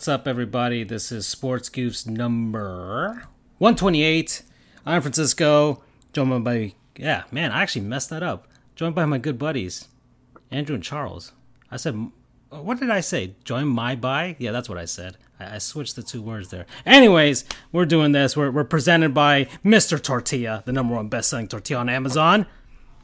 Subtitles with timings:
[0.00, 0.82] What's up, everybody?
[0.82, 4.42] This is Sports Goofs number 128.
[4.86, 5.82] I'm Francisco,
[6.14, 8.48] joined by, yeah, man, I actually messed that up.
[8.74, 9.88] Joined by my good buddies,
[10.50, 11.32] Andrew and Charles.
[11.70, 12.12] I said,
[12.50, 13.34] uh, what did I say?
[13.44, 14.36] Join my by?
[14.38, 15.18] Yeah, that's what I said.
[15.38, 16.64] I, I switched the two words there.
[16.86, 18.34] Anyways, we're doing this.
[18.34, 20.02] We're, we're presented by Mr.
[20.02, 22.46] Tortilla, the number one best-selling tortilla on Amazon.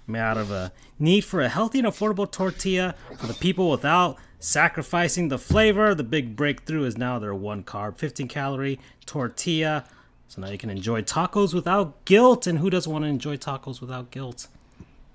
[0.06, 4.16] Made out of a need for a healthy and affordable tortilla for the people without
[4.46, 5.94] sacrificing the flavor.
[5.94, 9.84] The big breakthrough is now their one carb, 15 calorie tortilla.
[10.28, 12.46] So now you can enjoy tacos without guilt.
[12.46, 14.46] And who doesn't want to enjoy tacos without guilt?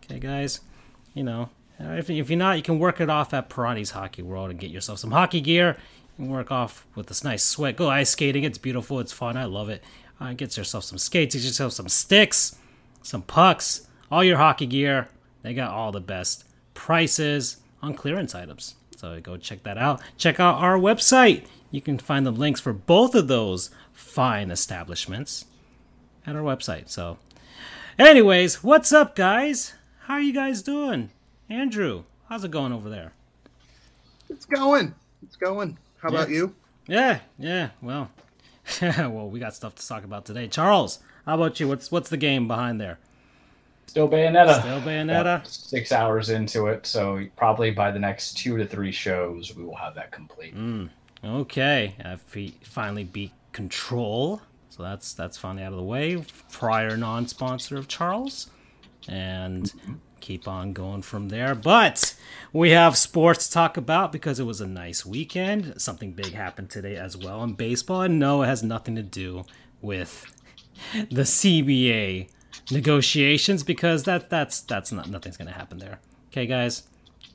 [0.04, 0.60] Okay, guys,
[1.14, 4.52] you know, if, if you're not, you can work it off at Pirani's Hockey World
[4.52, 5.78] and get yourself some hockey gear.
[6.20, 7.78] Work off with this nice sweat.
[7.78, 8.44] Go ice skating.
[8.44, 9.00] It's beautiful.
[9.00, 9.38] It's fun.
[9.38, 9.82] I love it.
[10.20, 11.34] Uh, get yourself some skates.
[11.36, 12.58] Get yourself some sticks,
[13.02, 15.08] some pucks, all your hockey gear.
[15.42, 18.76] They got all the best prices on clearance items.
[19.02, 20.00] So go check that out.
[20.16, 21.48] Check out our website.
[21.72, 25.46] You can find the links for both of those fine establishments
[26.28, 26.88] at our website.
[26.88, 27.18] So,
[27.98, 29.74] anyways, what's up, guys?
[30.02, 31.10] How are you guys doing?
[31.50, 33.14] Andrew, how's it going over there?
[34.30, 34.94] It's going.
[35.24, 35.80] It's going.
[35.98, 36.54] How about you?
[36.86, 37.70] Yeah, yeah.
[37.82, 38.12] Well,
[38.84, 40.48] well, we got stuff to talk about today.
[40.48, 41.68] Charles, how about you?
[41.68, 43.00] What's what's the game behind there?
[43.92, 44.62] Still Bayonetta.
[44.62, 45.46] Still Bayonetta.
[45.46, 49.76] Six hours into it, so probably by the next two to three shows, we will
[49.76, 50.56] have that complete.
[50.56, 50.88] Mm,
[51.22, 52.16] okay, I
[52.64, 56.24] finally beat Control, so that's that's finally out of the way.
[56.50, 58.50] Prior non-sponsor of Charles,
[59.10, 59.74] and
[60.22, 61.54] keep on going from there.
[61.54, 62.16] But
[62.54, 65.82] we have sports to talk about because it was a nice weekend.
[65.82, 69.44] Something big happened today as well in baseball, and no, it has nothing to do
[69.82, 70.34] with
[71.10, 72.30] the CBA
[72.70, 76.00] negotiations because that that's that's not nothing's gonna happen there.
[76.32, 76.84] Okay, guys.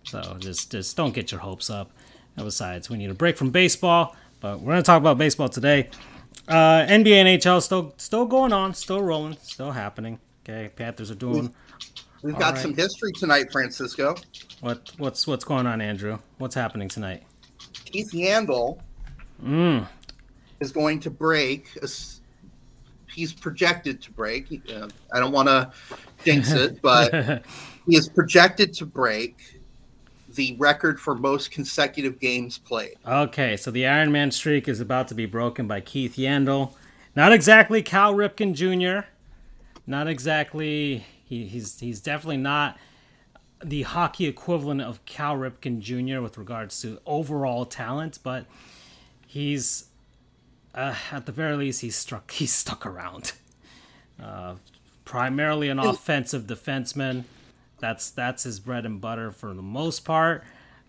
[0.04, 1.90] So just just don't get your hopes up.
[2.36, 5.90] And besides, we need a break from baseball, but we're gonna talk about baseball today.
[6.48, 10.20] Uh, NBA and NHL still still going on, still rolling, still happening.
[10.44, 11.52] Okay, Panthers are doing.
[12.22, 12.62] We've got right.
[12.62, 14.14] some history tonight, Francisco.
[14.60, 16.18] What what's what's going on, Andrew?
[16.38, 17.22] What's happening tonight?
[17.84, 18.80] Keith Yandle
[19.42, 19.86] mm.
[20.60, 21.88] is going to break a
[23.16, 24.62] he's projected to break.
[24.70, 25.72] Uh, I don't want to
[26.24, 27.42] jinx it, but
[27.88, 29.58] he is projected to break
[30.34, 32.96] the record for most consecutive games played.
[33.06, 36.72] Okay, so the Iron Man streak is about to be broken by Keith Yandle.
[37.16, 39.08] Not exactly Cal Ripken Jr.
[39.86, 41.06] Not exactly.
[41.24, 42.78] He, he's he's definitely not
[43.64, 46.20] the hockey equivalent of Cal Ripken Jr.
[46.20, 48.44] with regards to overall talent, but
[49.26, 49.86] he's
[50.76, 52.30] uh, at the very least, he's struck.
[52.30, 53.32] He's stuck around.
[54.22, 54.56] Uh,
[55.04, 57.24] primarily an offensive defenseman.
[57.78, 60.44] That's that's his bread and butter for the most part.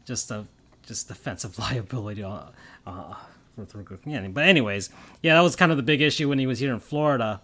[0.05, 0.45] Just a
[0.85, 2.23] just defensive liability.
[2.23, 2.43] Uh,
[2.85, 3.15] uh,
[3.55, 4.89] but anyways,
[5.23, 7.41] yeah, that was kind of the big issue when he was here in Florida,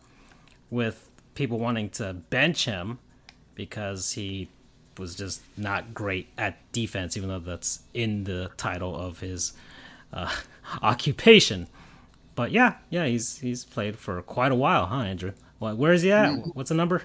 [0.70, 3.00] with people wanting to bench him
[3.56, 4.48] because he
[4.98, 9.54] was just not great at defense, even though that's in the title of his
[10.12, 10.32] uh,
[10.82, 11.68] occupation.
[12.36, 15.34] But yeah, yeah, he's he's played for quite a while, huh, Andrew?
[15.60, 16.30] Where is he at?
[16.30, 16.56] Mm.
[16.56, 17.04] What's the number?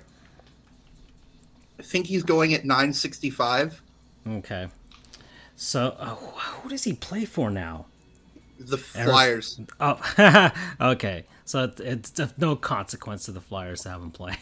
[1.79, 3.81] I think he's going at 965.
[4.29, 4.69] Okay.
[5.55, 7.87] So, uh, who does he play for now?
[8.59, 9.61] The Flyers.
[9.79, 10.51] Oh,
[10.81, 11.25] okay.
[11.45, 14.37] So it, it's of no consequence to the Flyers to have him play.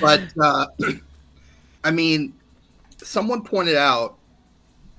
[0.00, 0.66] but uh,
[1.84, 2.32] I mean,
[2.98, 4.18] someone pointed out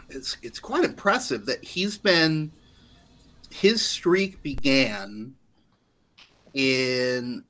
[0.10, 2.52] it's it's quite impressive that he's been
[3.52, 5.34] his streak began
[6.54, 7.44] in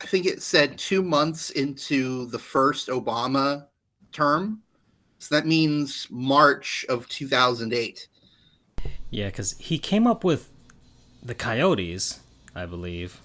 [0.00, 3.66] I think it said two months into the first Obama
[4.12, 4.62] term.
[5.18, 8.08] So that means March of 2008.
[9.10, 10.50] Yeah, because he came up with
[11.22, 12.20] the Coyotes,
[12.54, 13.20] I believe.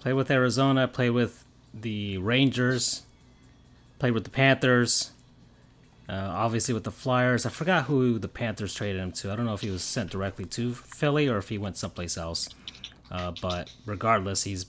[0.00, 3.02] Played with Arizona, played with the Rangers,
[3.98, 5.12] played with the Panthers,
[6.08, 9.30] uh, obviously, with the Flyers, I forgot who the Panthers traded him to.
[9.30, 12.16] I don't know if he was sent directly to Philly or if he went someplace
[12.16, 12.48] else.
[13.10, 14.66] Uh, but regardless, he's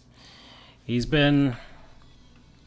[0.86, 1.56] he's been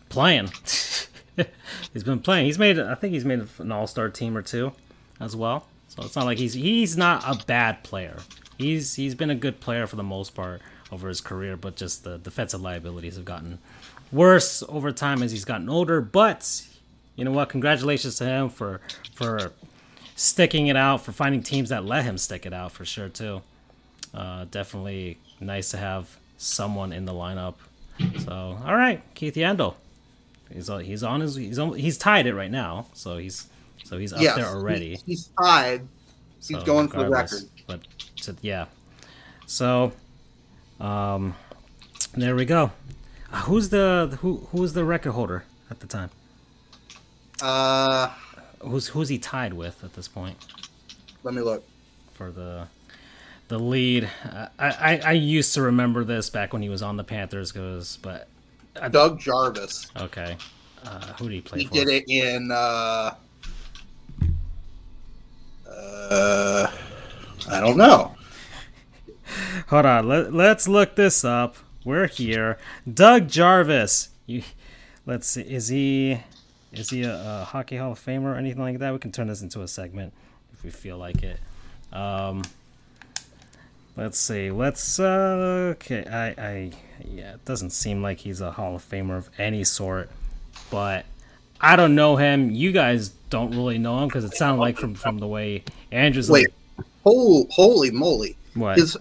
[0.09, 0.47] playing.
[1.93, 2.47] he's been playing.
[2.47, 2.79] He's made.
[2.79, 4.73] I think he's made an All Star team or two
[5.21, 5.67] as well.
[5.89, 8.17] So it's not like he's he's not a bad player.
[8.57, 12.05] He's he's been a good player for the most part over his career, but just
[12.05, 13.59] the defensive liabilities have gotten
[14.11, 16.01] worse over time as he's gotten older.
[16.01, 16.65] But
[17.23, 17.51] you know what?
[17.51, 18.81] Congratulations to him for
[19.15, 19.53] for
[20.17, 23.43] sticking it out, for finding teams that let him stick it out for sure too.
[24.13, 27.55] Uh, definitely nice to have someone in the lineup.
[28.25, 29.77] So all right, Keith Yandle.
[30.53, 33.47] He's he's on his he's on, he's tied it right now, so he's
[33.85, 34.99] so he's up yes, there already.
[35.07, 35.87] He's tied,
[36.39, 37.43] He's so going for the record.
[37.69, 37.83] But
[38.23, 38.65] to, yeah,
[39.47, 39.93] so
[40.81, 41.37] um,
[42.17, 42.73] there we go.
[43.33, 46.11] Uh, who's the who who's the record holder at the time?
[47.43, 48.09] Uh,
[48.61, 50.37] who's who's he tied with at this point?
[51.25, 51.65] Let me look
[52.15, 52.69] for the
[53.49, 54.09] the lead.
[54.25, 57.51] Uh, I, I, I used to remember this back when he was on the Panthers,
[57.51, 58.29] goes but
[58.81, 59.91] I, Doug Jarvis.
[59.97, 60.37] Okay,
[60.85, 61.59] uh, who did he play?
[61.59, 61.75] He for?
[61.75, 62.51] did it in.
[62.53, 63.15] Uh,
[65.69, 66.71] uh,
[67.51, 68.15] I don't know.
[69.69, 70.09] Hold on.
[70.09, 71.57] Let, let's look this up.
[71.85, 72.59] We're here.
[72.93, 74.11] Doug Jarvis.
[74.27, 74.43] You,
[75.07, 75.43] let's see.
[75.43, 76.21] Is he
[76.73, 78.93] is he a, a, hockey Hall of Famer or anything like that?
[78.93, 80.13] We can turn this into a segment
[80.53, 81.39] if we feel like it.
[81.93, 82.43] Um,
[83.97, 84.51] let's see.
[84.51, 86.05] Let's uh, okay.
[86.07, 86.73] I I
[87.05, 87.35] yeah.
[87.35, 90.11] It doesn't seem like he's a Hall of Famer of any sort,
[90.71, 91.05] but
[91.61, 92.51] I don't know him.
[92.51, 96.31] You guys don't really know him because it sounded like from from the way Andrew's.
[96.31, 96.49] Wait,
[96.79, 98.37] like, holy, holy moly!
[98.55, 98.79] What?
[98.79, 98.97] His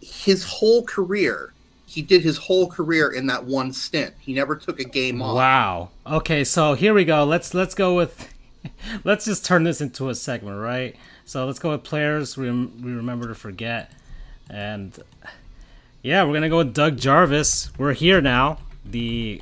[0.00, 1.52] his whole career,
[1.86, 4.12] he did his whole career in that one stint.
[4.18, 5.36] He never took a game off.
[5.36, 5.90] Wow.
[6.04, 7.24] Okay, so here we go.
[7.24, 8.32] Let's let's go with.
[9.04, 10.96] let's just turn this into a segment, right?
[11.24, 13.92] So let's go with players we, we remember to forget,
[14.50, 14.98] and
[16.02, 17.70] yeah, we're gonna go with Doug Jarvis.
[17.78, 18.58] We're here now.
[18.84, 19.40] The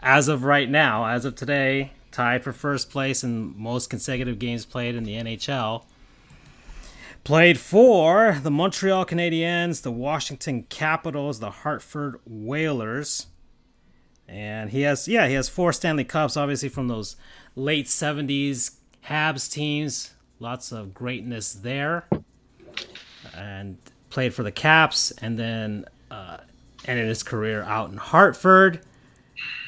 [0.00, 4.64] as of right now, as of today, tied for first place in most consecutive games
[4.64, 5.84] played in the NHL.
[7.24, 13.26] Played for the Montreal Canadiens, the Washington Capitals, the Hartford Whalers.
[14.26, 17.16] And he has, yeah, he has four Stanley Cups, obviously from those
[17.54, 18.72] late 70s
[19.06, 20.14] Habs teams.
[20.40, 22.08] Lots of greatness there.
[23.36, 23.78] And
[24.10, 26.38] played for the Caps and then uh,
[26.86, 28.80] ended his career out in Hartford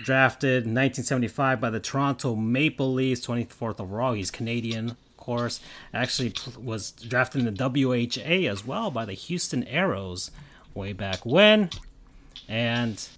[0.02, 4.12] drafted 1975 by the Toronto Maple Leafs, 24th overall.
[4.12, 5.60] He's Canadian, course.
[5.92, 6.32] Actually,
[6.62, 10.30] was drafted in the WHA as well by the Houston Aeros
[10.74, 11.70] way back when.
[12.48, 13.08] And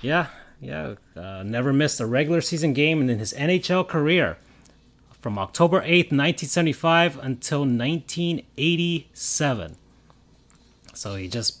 [0.00, 0.26] yeah,
[0.60, 4.36] yeah, uh, never missed a regular season game in his NHL career
[5.20, 9.76] from October 8th, 1975 until 1987.
[10.94, 11.58] So he just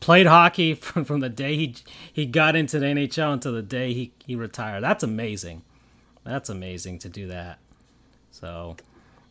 [0.00, 1.76] played hockey from, from the day he
[2.12, 4.82] he got into the NHL until the day he, he retired.
[4.82, 5.62] That's amazing.
[6.24, 7.58] That's amazing to do that.
[8.30, 8.76] So,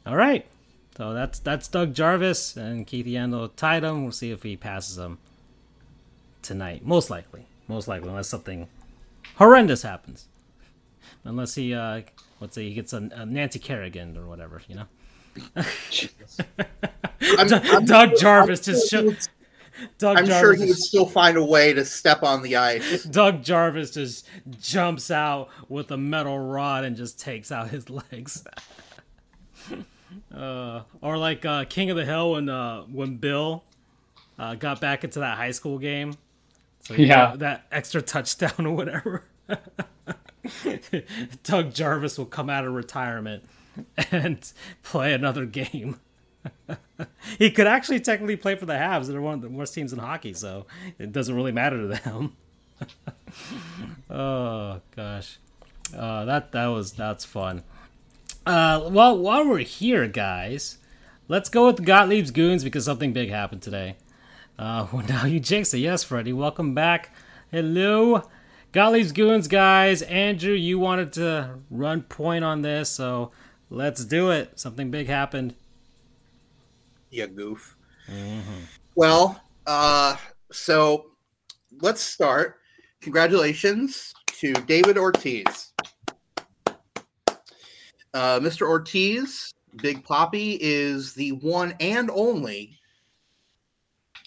[0.06, 0.46] all right.
[0.98, 4.04] So that's that's Doug Jarvis and Keith Yandle tied him.
[4.04, 5.18] We'll see if he passes him
[6.42, 6.86] tonight.
[6.86, 7.46] Most likely.
[7.68, 8.68] Most likely, unless something
[9.36, 10.28] horrendous happens.
[11.24, 12.02] Unless he, uh,
[12.40, 14.86] let's say he gets a, a Nancy Kerrigan or whatever, you know.
[15.56, 19.14] I'm, I'm, Doug Jarvis just show,
[19.98, 23.04] Doug I'm Jarvis sure he would still find a way to step on the ice.
[23.12, 24.28] Doug Jarvis just
[24.60, 28.44] jumps out with a metal rod and just takes out his legs.
[30.36, 33.64] uh, or like uh, King of the Hill when uh, when Bill
[34.38, 36.14] uh, got back into that high school game.
[36.82, 39.24] So yeah, that extra touchdown or whatever.
[41.44, 43.44] Doug Jarvis will come out of retirement
[44.12, 44.52] and
[44.84, 46.00] play another game.
[47.38, 49.08] he could actually technically play for the Habs.
[49.08, 50.66] They're one of the worst teams in hockey, so
[50.98, 52.36] it doesn't really matter to them.
[54.10, 55.38] oh gosh,
[55.96, 57.64] uh, that that was that's fun.
[58.46, 60.78] Uh, well, while we're here, guys,
[61.28, 63.98] let's go with Gottlieb's Goons because something big happened today.
[64.58, 65.80] Uh, well, now you jinx it.
[65.80, 67.14] Yes, Freddie, welcome back.
[67.52, 68.24] Hello.
[68.72, 70.02] Gottlieb's Goons, guys.
[70.04, 73.32] Andrew, you wanted to run point on this, so
[73.70, 74.60] let's do it.
[74.60, 75.56] Something big happened
[77.10, 77.76] Yeah, goof.
[78.08, 78.64] Mm-hmm.
[78.96, 80.16] Well, uh,
[80.52, 81.12] so
[81.82, 82.58] let's start.
[83.02, 85.74] Congratulations to David Ortiz.
[88.14, 88.68] Uh, Mr.
[88.68, 92.78] Ortiz, Big Poppy, is the one and only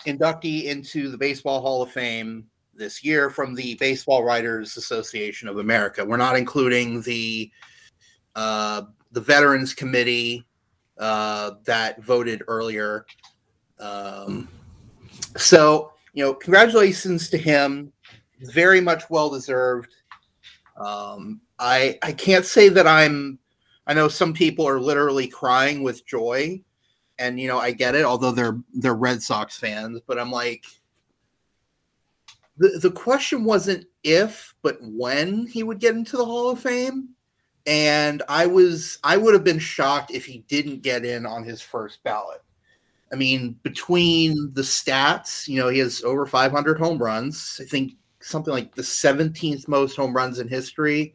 [0.07, 5.59] inductee into the Baseball Hall of Fame this year from the Baseball Writers Association of
[5.59, 6.05] America.
[6.05, 7.51] We're not including the
[8.35, 10.47] uh, the Veterans Committee
[10.99, 13.05] uh, that voted earlier.
[13.79, 14.49] Um,
[15.37, 17.93] so, you know, congratulations to him.
[18.41, 19.95] Very much well deserved.
[20.77, 23.39] Um, I I can't say that I'm.
[23.87, 26.63] I know some people are literally crying with joy,
[27.19, 28.05] and you know I get it.
[28.05, 30.65] Although they're they're Red Sox fans, but I'm like,
[32.59, 37.11] the the question wasn't if, but when he would get into the Hall of Fame
[37.67, 41.61] and I was I would have been shocked if he didn't get in on his
[41.61, 42.43] first ballot.
[43.13, 47.61] I mean, between the stats, you know, he has over 500 home runs.
[47.61, 51.15] I think something like the 17th most home runs in history.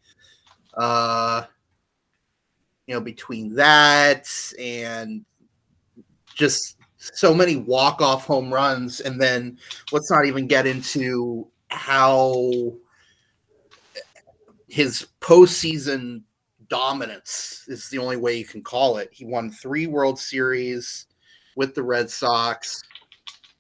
[0.76, 1.46] Uh,
[2.88, 4.28] you know, between that
[4.58, 5.24] and
[6.34, 9.58] just so many walk off home runs, and then
[9.92, 12.74] let's not even get into how
[14.68, 16.22] his postseason
[16.70, 19.10] dominance is the only way you can call it.
[19.12, 21.08] He won three World Series
[21.56, 22.82] with the Red Sox.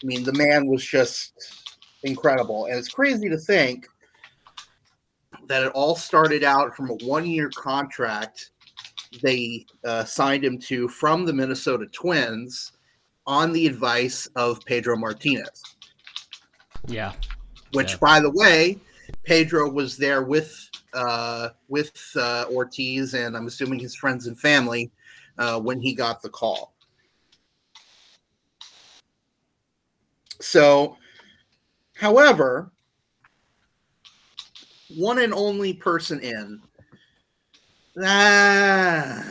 [0.03, 1.63] I mean, the man was just
[2.03, 2.65] incredible.
[2.65, 3.88] And it's crazy to think
[5.48, 8.51] that it all started out from a one year contract
[9.21, 12.74] they uh, signed him to from the Minnesota Twins
[13.25, 15.63] on the advice of Pedro Martinez.
[16.88, 17.13] Yeah.
[17.74, 17.97] Which, Yeah.
[18.00, 18.79] by the way,
[19.24, 24.89] Pedro was there with uh, with uh, Ortiz and I'm assuming his friends and family
[25.38, 26.74] uh, when he got the call.
[30.39, 30.97] So,
[31.95, 32.71] however,
[34.95, 36.62] one and only person in.
[38.04, 39.24] Ah,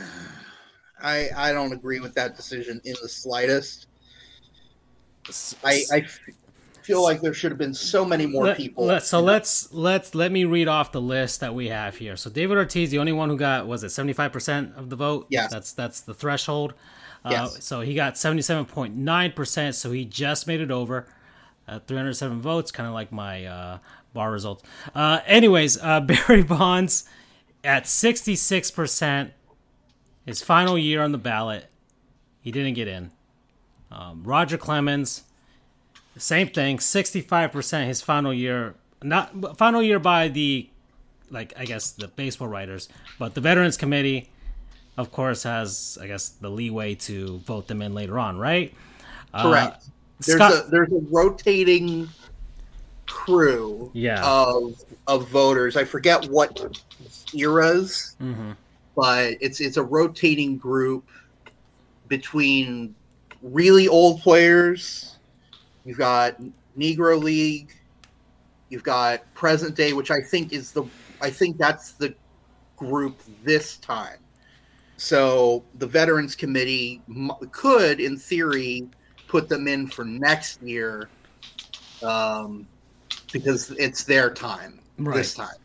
[1.02, 3.86] I I don't agree with that decision in the slightest.
[5.64, 6.04] I
[6.82, 8.84] feel like there should have been so many more Let- people.
[8.84, 12.16] let- so let's let's let me read off the list that we have here.
[12.16, 14.96] So David Ortiz, the only one who got was it seventy five percent of the
[14.96, 15.26] vote.
[15.28, 16.74] Yeah, that's that's the threshold.
[17.24, 17.64] Uh, Yes.
[17.64, 19.74] So he got seventy seven point nine percent.
[19.74, 21.08] So he just made it over.
[21.68, 23.78] Uh, 307 votes, kind of like my uh,
[24.14, 24.62] bar results.
[24.94, 27.08] Uh, anyways, uh, Barry Bonds
[27.64, 29.30] at 66%,
[30.24, 31.66] his final year on the ballot,
[32.40, 33.10] he didn't get in.
[33.90, 35.22] Um, Roger Clemens,
[36.16, 40.68] same thing, 65% his final year, not final year by the,
[41.30, 44.30] like, I guess the baseball writers, but the Veterans Committee,
[44.96, 48.72] of course, has, I guess, the leeway to vote them in later on, right?
[49.34, 49.76] Correct.
[49.76, 52.08] Uh, there's Scott- a there's a rotating
[53.06, 54.24] crew Yeah.
[54.24, 54.74] of
[55.06, 55.76] of voters.
[55.76, 56.58] I forget what
[57.34, 58.56] eras, Mhm.
[58.94, 61.08] but it's it's a rotating group
[62.08, 62.94] between
[63.42, 65.16] really old players.
[65.84, 66.36] You've got
[66.78, 67.72] Negro League.
[68.68, 70.84] You've got present day, which I think is the
[71.20, 72.14] I think that's the
[72.76, 74.18] group this time.
[74.98, 78.82] So the Veterans Committee m- could, in theory,
[79.28, 81.10] put them in for next year
[82.02, 82.66] um,
[83.32, 85.56] because it's their time this time.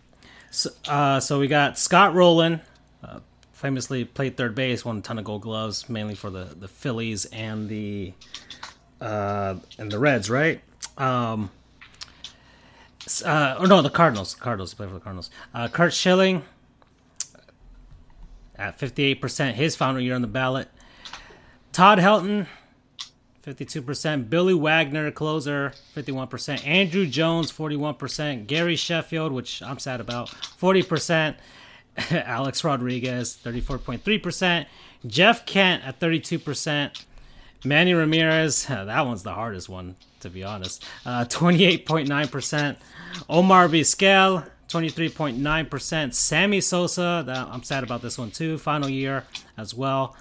[0.50, 2.62] So, uh, so we got Scott Rolen,
[3.04, 3.20] uh,
[3.54, 7.26] famously played third base, won a ton of Gold Gloves, mainly for the the Phillies
[7.26, 8.14] and the
[9.00, 10.62] uh, and the Reds, right?
[10.98, 11.52] Um,
[13.26, 14.36] uh, or no, the Cardinals.
[14.36, 15.30] Cardinals he played for the Cardinals.
[15.54, 16.44] Uh, Curt Schilling
[18.56, 20.70] at fifty eight percent, his final year on the ballot.
[21.72, 22.48] Todd Helton.
[23.44, 24.30] 52%.
[24.30, 26.60] Billy Wagner, closer, 51%.
[26.60, 28.48] Andruw Jones, 41%.
[28.48, 31.36] Gary Sheffield, which I'm sad about, 40%.
[32.12, 34.66] Alex Rodriguez, 34.3%.
[35.06, 37.04] Jeff Kent at 32%.
[37.64, 40.84] Manny Ramirez, that one's the hardest one, to be honest.
[41.06, 42.78] Uh, 28.9%.
[43.30, 46.14] Omar Vizquel, 23.9%.
[46.14, 49.26] Sammy Sosa, that, I'm sad about this one too, final year
[49.58, 50.16] as well.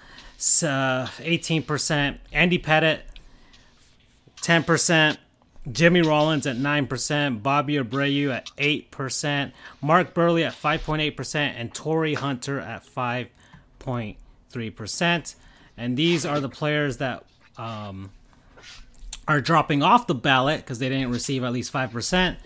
[0.63, 2.19] Uh, 18%.
[2.33, 3.01] Andy Pettitte,
[4.41, 5.19] 10%.
[5.71, 12.59] Jimmy Rollins at 9%, Bobby Abreu at 8%, Mark Buehrle at 5.8%, and Torii Hunter
[12.59, 15.35] at 5.3%.
[15.77, 17.25] And these are the players that
[17.59, 18.11] um,
[19.29, 22.37] are dropping off the ballot because they didn't receive at least 5%.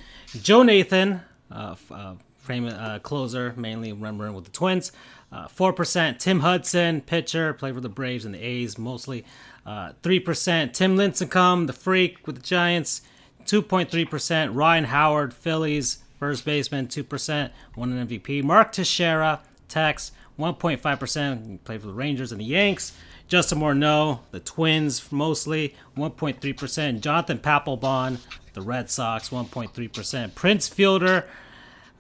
[0.43, 1.21] Joe Nathan,
[1.51, 4.93] uh, uh, frame, uh, closer, mainly remembering with the Twins,
[5.33, 6.19] uh, 4%.
[6.19, 9.25] Tim Hudson, pitcher, played for the Braves and the A's mostly,
[9.67, 10.73] uh, 3%.
[10.73, 13.03] Tim Lincecum, the Freak with the Giants,
[13.45, 14.51] 2.3%.
[14.55, 18.43] Ryan Howard, Phillies, first baseman, 2%, won an MVP.
[18.43, 22.93] Mark Teixeira, Tex, 1.5%, played for the Rangers and the Yanks.
[23.27, 27.01] Justin Morneau, the Twins mostly, 1.3%.
[27.01, 28.19] Jonathan Papelbon,
[28.53, 30.35] the Red Sox, 1.3%.
[30.35, 31.27] Prince Fielder,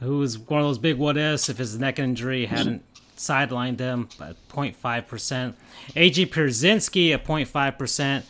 [0.00, 2.85] who was one of those big what ifs if his neck injury hadn't
[3.16, 5.54] sidelined him, by 0.5%.
[5.97, 6.26] A.J.
[6.26, 8.25] Pierzynski at 0.5%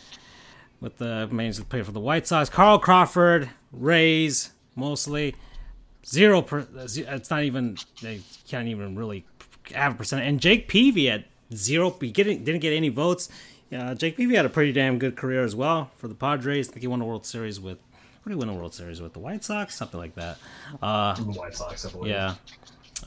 [0.81, 2.49] with the mainly play for the White Sox.
[2.49, 5.35] Carl Crawford, Rays, mostly
[6.05, 6.41] zero.
[6.41, 9.25] Per, it's not even they can't even really
[9.73, 10.23] have a percent.
[10.23, 11.95] And Jake Peavy at zero.
[11.99, 13.29] He getting, didn't get any votes.
[13.75, 16.69] Uh, Jake Peavy had a pretty damn good career as well for the Padres.
[16.69, 17.79] I think he won a World Series with.
[18.23, 19.13] What did he win a World Series with?
[19.13, 20.37] The White Sox, something like that.
[20.81, 22.11] Uh, The White Sox, I believe.
[22.11, 22.35] yeah.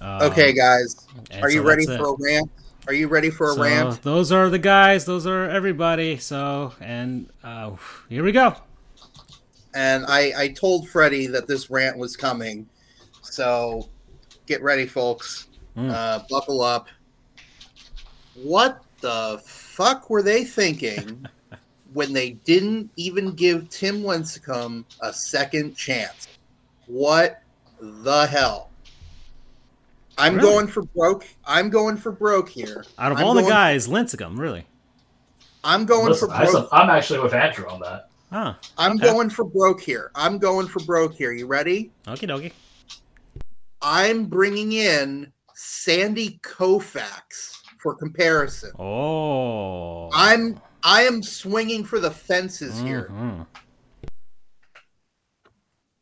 [0.01, 1.07] Um, Okay, guys,
[1.43, 2.01] are you ready for it.
[2.01, 2.51] a rant?
[2.87, 4.03] Are you ready for a So rant?
[4.03, 5.05] those are the guys.
[5.05, 6.17] Those are everybody.
[6.19, 7.73] So and uh,
[8.09, 8.55] here we go.
[9.75, 12.67] And I, I told Freddie that this rant was coming,
[13.23, 13.89] so
[14.47, 15.49] get ready, folks.
[15.77, 15.91] Mm.
[15.93, 16.89] Uh, buckle up.
[18.35, 21.25] what the fuck were they thinking
[21.93, 26.27] when they didn't even give Tim Lincecum a second chance?
[26.87, 27.43] What
[27.81, 28.68] the hell?
[30.19, 30.49] I'm Really?
[30.51, 31.27] going for broke.
[31.47, 32.85] I'm going for broke here.
[32.99, 34.67] Out of I'm all the going- guys, Lincecum, really.
[35.65, 36.35] I'm going Listen, for
[36.75, 38.09] I, am actually with Andrew on that.
[38.33, 38.55] Huh.
[38.77, 39.05] I'm okay.
[39.13, 40.11] going for broke here.
[40.15, 41.33] I'm going for broke here.
[41.33, 41.91] You ready?
[42.07, 42.53] Okie dokie.
[43.81, 48.73] I'm bringing in Sandy Koufax for comparison.
[48.79, 50.11] Oh.
[50.13, 53.09] I'm I am swinging for the fences here.
[53.13, 53.47] Mhm.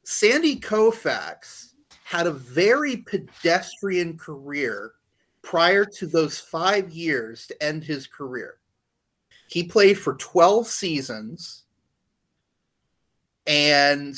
[0.04, 1.72] Sandy Koufax
[2.06, 4.92] had a very pedestrian career
[5.42, 8.58] prior to those five years to end his career.
[9.48, 11.64] He played for 12 seasons.
[13.48, 14.16] And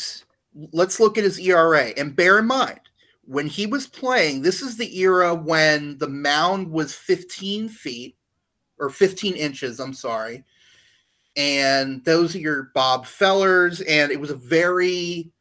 [0.70, 1.94] let's look at his ERA.
[1.96, 2.80] And bear in mind,
[3.24, 8.18] when he was playing, this is the era when the mound was 15 feet
[8.78, 10.44] or 15 inches, I'm sorry.
[11.38, 13.80] And those are your Bob Fellers.
[13.80, 15.32] And it was a very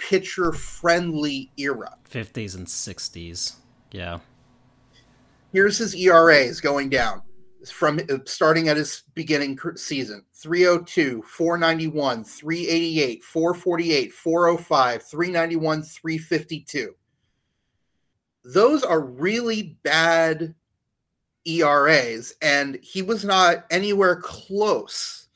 [0.00, 1.96] pitcher friendly era.
[2.10, 3.56] 50s and 60s.
[3.92, 4.18] Yeah.
[5.52, 7.22] Here's his ERAs going down
[7.66, 16.94] from uh, starting at his beginning season 302, 491, 388, 448, 405, 391, 352.
[18.42, 20.54] Those are really bad
[21.46, 25.28] ERAs, and he was not anywhere close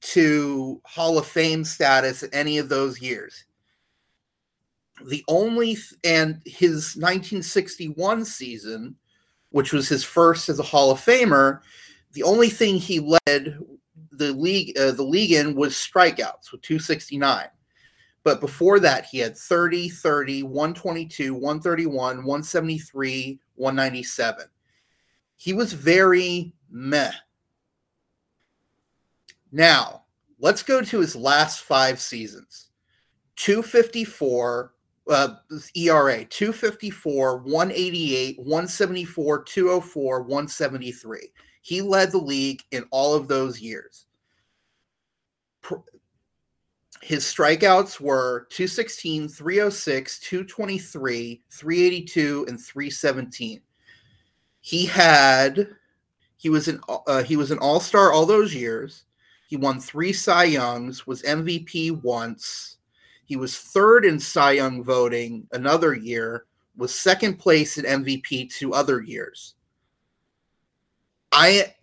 [0.00, 3.44] to Hall of Fame status in any of those years.
[5.04, 8.96] The only, th- and his 1961 season,
[9.50, 11.60] which was his first as a Hall of Famer,
[12.12, 13.58] the only thing he led
[14.12, 17.48] the league uh, the league in was strikeouts with 269.
[18.22, 24.46] But before that, he had 30, 30, 122, 131, 173, 197.
[25.36, 27.12] He was very meh.
[29.52, 30.04] Now,
[30.38, 32.68] let's go to his last five seasons
[33.36, 34.72] 254,
[35.08, 35.34] uh,
[35.76, 41.32] ERA 254, 188, 174, 204, 173.
[41.62, 44.06] He led the league in all of those years.
[47.02, 53.60] His strikeouts were 216, 306, 223, 382, and 317.
[54.60, 55.68] He had
[56.36, 59.04] he was an uh, he was an all-star all those years.
[59.48, 62.73] He won 3 Cy Youngs, was MVP once.
[63.24, 66.44] He was third in Cy Young voting another year,
[66.76, 69.54] was second place in MVP two other years.
[71.32, 71.74] I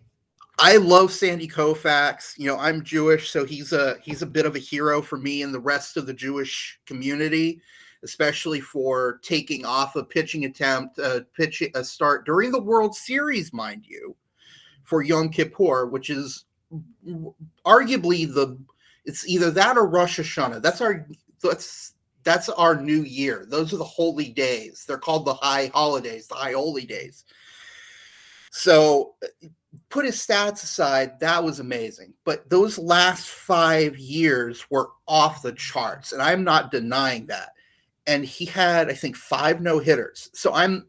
[0.58, 2.38] I love Sandy Koufax.
[2.38, 5.42] You know, I'm Jewish, so he's a he's a bit of a hero for me
[5.42, 7.60] and the rest of the Jewish community,
[8.04, 13.52] especially for taking off a pitching attempt, uh, pitch a start during the World Series,
[13.52, 14.14] mind you,
[14.84, 16.44] for Yom Kippur, which is
[17.66, 18.58] arguably the
[19.04, 20.62] it's either that or Rosh Hashanah.
[20.62, 21.06] That's our
[21.48, 23.46] that's that's our new year.
[23.48, 24.84] Those are the holy days.
[24.86, 27.24] They're called the high holidays, the high holy days.
[28.52, 29.14] So
[29.88, 32.12] put his stats aside, that was amazing.
[32.24, 37.50] But those last five years were off the charts, and I'm not denying that.
[38.06, 40.30] And he had, I think, five no hitters.
[40.34, 40.86] So I'm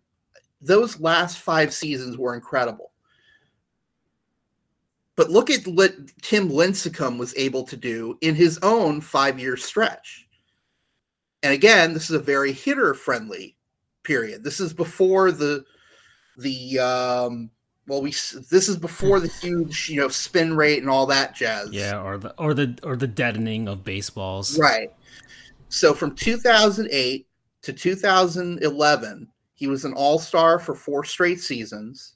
[0.62, 2.92] those last five seasons were incredible.
[5.16, 9.58] But look at what Tim Lincecum was able to do in his own five year
[9.58, 10.28] stretch.
[11.44, 13.56] And again, this is a very hitter friendly
[14.04, 14.44] period.
[14.44, 15.64] This is before the
[16.38, 17.50] the um
[17.88, 21.70] well we this is before the huge you know spin rate and all that jazz
[21.72, 24.58] Yeah, or the or the or the deadening of baseballs.
[24.58, 24.92] right
[25.70, 27.28] so from 2008
[27.62, 32.16] to 2011 he was an all-star for four straight seasons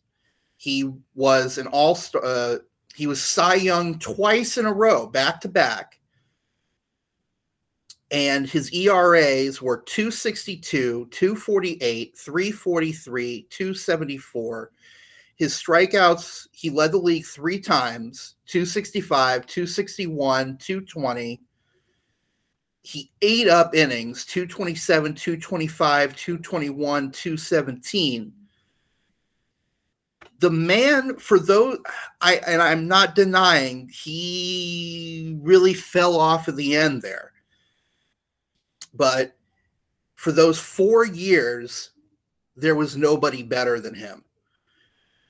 [0.57, 2.57] he was an all-star uh,
[2.95, 5.96] he was cy young twice in a row back to back
[8.11, 14.71] and his eras were 262 248 343 274
[15.37, 21.41] his strikeouts, he led the league three times 265, 261, 220.
[22.81, 28.33] He ate up innings 227, 225, 221, 217.
[30.39, 31.77] The man, for those,
[32.21, 37.31] I and I'm not denying, he really fell off in the end there.
[38.97, 39.35] But
[40.15, 41.91] for those four years,
[42.55, 44.23] there was nobody better than him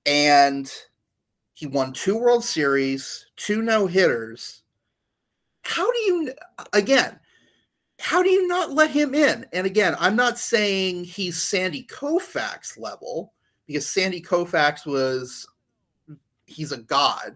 [0.07, 0.71] and
[1.53, 4.63] he won two World Series, two no hitters.
[5.63, 6.33] How do you,
[6.71, 7.19] again,
[7.99, 9.45] how do you not let him in?
[9.51, 13.33] And again, I'm not saying he's Sandy Koufax level
[13.67, 15.45] because Sandy Koufax was
[16.45, 17.35] he's a god.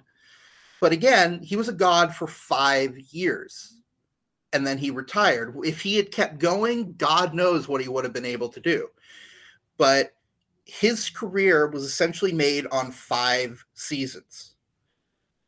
[0.80, 3.81] But again, he was a god for five years
[4.54, 5.56] and then he retired.
[5.64, 8.88] If he had kept going, God knows what he would have been able to do.
[9.78, 10.14] But
[10.66, 14.56] his career was essentially made on five seasons.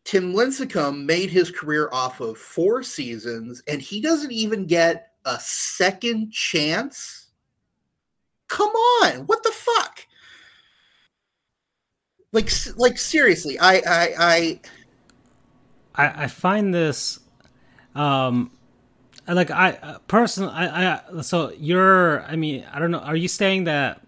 [0.03, 5.39] Tim Lincecum made his career off of four seasons, and he doesn't even get a
[5.39, 7.27] second chance.
[8.47, 10.05] Come on, what the fuck?
[12.33, 14.59] Like, like seriously, I, I, I,
[15.95, 17.19] I, I find this,
[17.95, 18.51] um,
[19.27, 22.99] like I uh, personally, I, I, so you're, I mean, I don't know.
[22.99, 24.01] Are you saying that?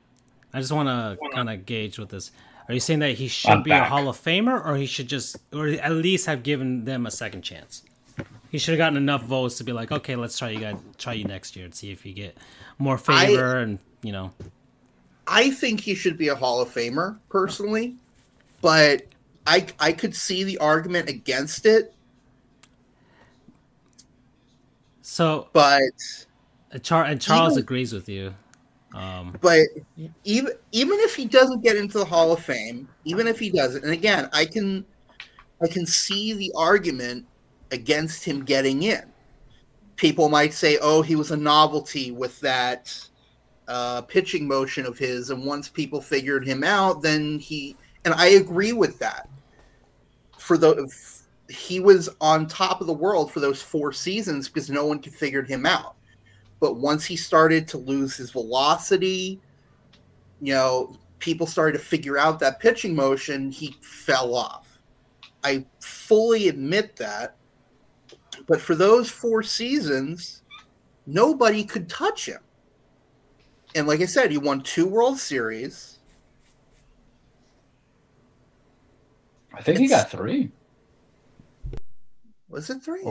[0.54, 2.32] I just want to kind of gauge with this.
[2.68, 3.88] Are you saying that he should I'm be back.
[3.88, 7.12] a Hall of Famer, or he should just, or at least have given them a
[7.12, 7.84] second chance?
[8.50, 11.14] He should have gotten enough votes to be like, okay, let's try you guys, try
[11.14, 12.38] you next year and see if you get
[12.80, 14.32] more favor, I, and you know.
[15.28, 17.96] I think he should be a Hall of Famer personally,
[18.62, 19.04] but
[19.46, 21.94] I I could see the argument against it.
[25.08, 25.84] So, but
[26.82, 28.34] Char- and Charles even, agrees with you.
[28.96, 29.62] Um, but
[30.24, 33.84] even even if he doesn't get into the Hall of Fame, even if he doesn't,
[33.84, 34.84] and again, I can
[35.62, 37.28] I can see the argument
[37.70, 39.04] against him getting in.
[39.96, 42.98] People might say, "Oh, he was a novelty with that
[43.68, 47.78] uh, pitching motion of his," and once people figured him out, then he.
[48.06, 49.30] And I agree with that.
[50.40, 50.90] For the
[51.50, 55.14] he was on top of the world for those four seasons because no one could
[55.14, 55.96] figure him out.
[56.60, 59.40] But once he started to lose his velocity,
[60.42, 64.80] you know, people started to figure out that pitching motion, he fell off.
[65.44, 67.36] I fully admit that.
[68.48, 70.44] But for those four seasons,
[71.06, 72.42] nobody could touch him.
[73.76, 76.00] And like I said, he won two World Series.
[79.54, 80.52] I think it's, he got three.
[82.56, 83.04] Was it three?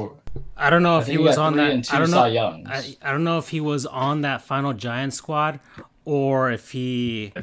[0.57, 1.93] I don't know if he was on that.
[1.93, 2.23] I don't know.
[2.23, 5.61] I, I don't know if he was on that final Giant squad
[6.07, 7.35] or if he.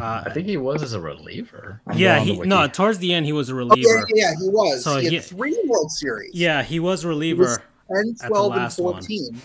[0.00, 1.82] Uh, I think he was as a reliever.
[1.86, 2.66] I'm yeah, he no.
[2.68, 3.98] Towards the end, he was a reliever.
[3.98, 4.82] Oh, yeah, yeah, he was.
[4.82, 6.34] So he, he had three World Series.
[6.34, 7.62] Yeah, he was a reliever.
[7.90, 9.40] Was 10, 12, and 14.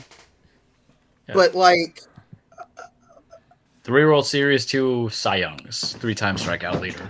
[1.27, 1.33] Yeah.
[1.33, 1.99] But like.
[3.83, 7.09] Three World Series, two Cy Youngs, three-time strikeout leader.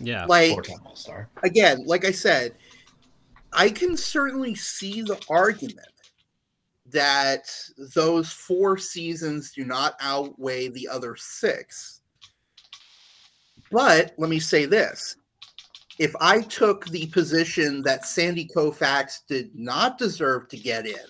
[0.00, 1.28] Yeah, like four-time All-Star.
[1.42, 2.54] Again, like I said,
[3.54, 5.86] I can certainly see the argument
[6.86, 7.50] that
[7.94, 12.00] those four seasons do not outweigh the other six.
[13.70, 15.16] But let me say this
[15.98, 21.06] if I took the position that Sandy Koufax did not deserve to get in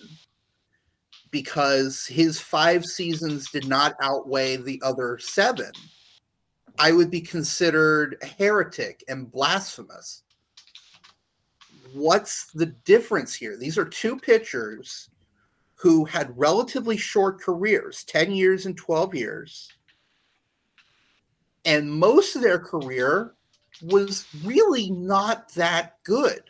[1.31, 5.71] because his five seasons did not outweigh the other seven,
[6.77, 10.21] I would be considered a heretic and blasphemous
[11.95, 13.57] what's the difference here?
[13.57, 15.09] These are two pitchers
[15.75, 19.69] who had relatively short careers 10 years and 12 years.
[21.65, 23.33] And most of their career
[23.81, 26.43] was really not that good.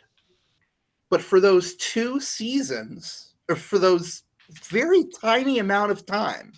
[1.08, 4.24] But for those two seasons, or for those
[4.64, 6.52] very tiny amount of time,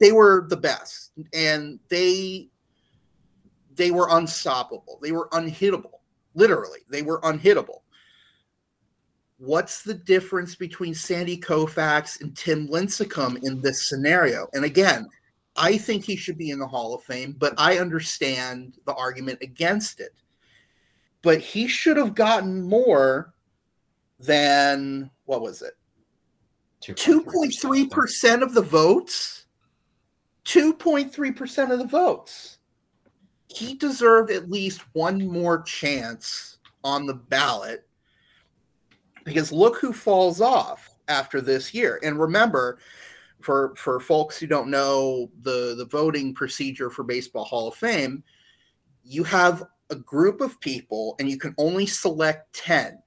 [0.00, 1.12] they were the best.
[1.34, 2.48] And they
[3.74, 4.98] they were unstoppable.
[5.02, 6.01] They were unhittable.
[6.34, 7.82] Literally, they were unhittable.
[9.38, 14.46] What's the difference between Sandy Koufax and Tim Lincecum in this scenario?
[14.52, 15.08] And again,
[15.56, 19.38] I think he should be in the Hall of Fame, but I understand the argument
[19.42, 20.12] against it.
[21.22, 23.34] But he should have gotten more
[24.18, 25.74] than what was it?
[26.82, 29.46] 2.3% of the votes.
[30.44, 32.58] 2.3% of the votes
[33.56, 37.86] he deserved at least one more chance on the ballot
[39.24, 42.00] because look who falls off after this year.
[42.02, 42.78] And remember,
[43.40, 48.22] for for folks who don't know the the voting procedure for Baseball Hall of Fame,
[49.04, 52.98] you have a group of people and you can only select 10.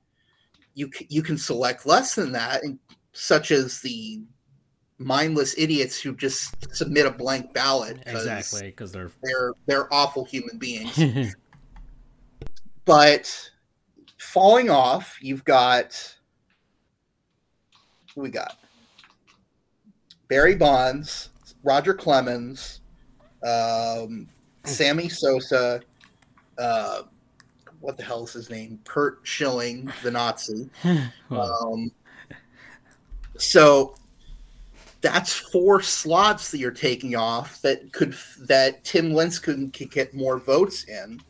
[0.73, 2.61] You you can select less than that,
[3.13, 4.21] such as the
[4.97, 10.57] mindless idiots who just submit a blank ballot exactly because they're they're they're awful human
[10.57, 11.35] beings.
[12.85, 13.49] But
[14.19, 16.15] falling off you've got
[18.13, 18.59] who we got?
[20.27, 21.29] Barry bonds
[21.63, 22.81] roger clemens
[23.43, 24.29] um,
[24.65, 25.81] sammy sosa
[26.59, 27.01] uh,
[27.85, 28.79] what the hell is his name?
[28.83, 30.69] Curt schilling the nazi.
[31.31, 31.91] Um,
[33.37, 33.95] so
[35.05, 40.39] that's four slots that you're taking off that could that Tim Lincecum could get more
[40.39, 41.21] votes in.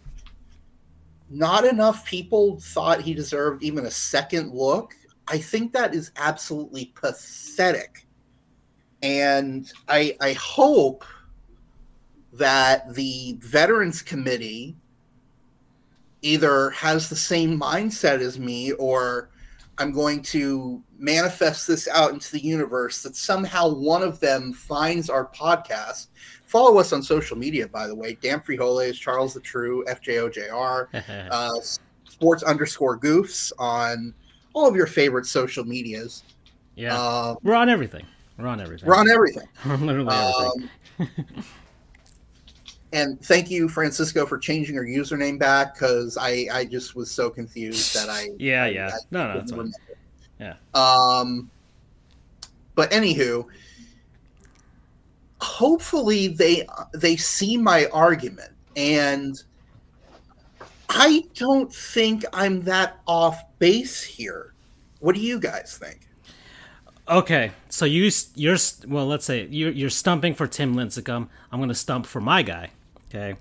[1.30, 4.94] not enough people thought he deserved even a second look.
[5.28, 8.08] I think that is absolutely pathetic.
[9.02, 11.04] And I, I hope
[12.34, 14.76] that the Veterans Committee
[16.22, 19.30] either has the same mindset as me or
[19.78, 25.10] I'm going to manifest this out into the universe that somehow one of them finds
[25.10, 26.08] our podcast.
[26.46, 28.18] Follow us on social media, by the way.
[28.22, 30.88] Dan Frijoles, Charles the True, FJOJR,
[31.32, 31.52] uh,
[32.06, 34.14] sports underscore goofs on
[34.54, 36.24] all of your favorite social medias.
[36.76, 36.98] Yeah.
[36.98, 38.06] Um, we're on everything.
[38.38, 38.88] We're on everything.
[38.88, 39.48] we're on everything.
[39.66, 40.70] Literally everything.
[41.00, 41.10] Um,
[42.94, 47.30] and thank you, Francisco, for changing your username back because I, I just was so
[47.30, 48.88] confused that I yeah, yeah.
[48.94, 49.72] I No, no, that's fine.
[50.40, 50.56] Yeah.
[50.74, 51.50] Um,
[52.76, 53.46] but anywho,
[55.42, 59.42] hopefully they they see my argument, and
[60.90, 64.54] I don't think I'm that off base here.
[65.00, 66.05] What do you guys think?
[67.08, 69.06] Okay, so you you're well.
[69.06, 71.28] Let's say you're you're stumping for Tim Lincecum.
[71.52, 72.72] I'm going to stump for my guy.
[73.10, 73.36] Okay,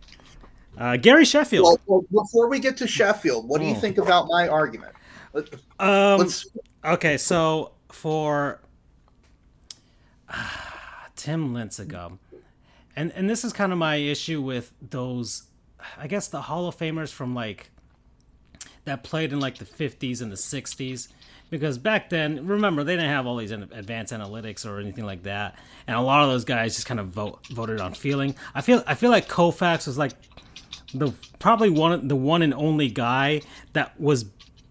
[0.76, 1.80] uh, Gary Sheffield.
[1.86, 3.78] Well, well, before we get to Sheffield, what do you Oh.
[3.80, 4.92] think about my argument?
[5.32, 6.46] Let- um, Let's
[6.84, 8.60] okay, so for
[11.16, 12.18] Tim Lincecum,
[12.94, 15.44] and and this is kind of my issue with those.
[15.98, 17.70] I guess the Hall of Famers from like
[18.84, 21.08] that played in like the 50s and the 60s
[21.50, 25.56] because back then remember they didn't have all these advanced analytics or anything like that
[25.86, 28.82] and a lot of those guys just kind of vote voted on feeling i feel
[28.86, 30.12] i feel like Koufax was like
[30.94, 33.40] the probably one the one and only guy
[33.72, 34.26] that was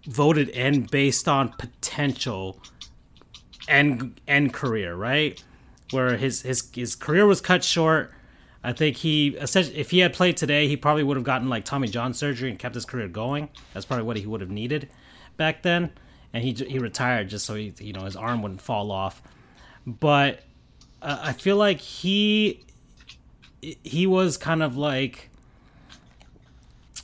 [0.05, 2.59] voted in based on potential
[3.67, 5.43] and and career right
[5.91, 8.13] where his his his career was cut short
[8.63, 11.89] I think he if he had played today, he probably would have gotten like Tommy
[11.89, 13.49] John surgery and kept his career going.
[13.73, 14.89] That's probably what he would have needed
[15.35, 15.91] back then.
[16.33, 19.21] And he he retired just so he you know his arm wouldn't fall off.
[19.85, 20.41] But
[21.01, 22.63] uh, I feel like he
[23.61, 25.29] he was kind of like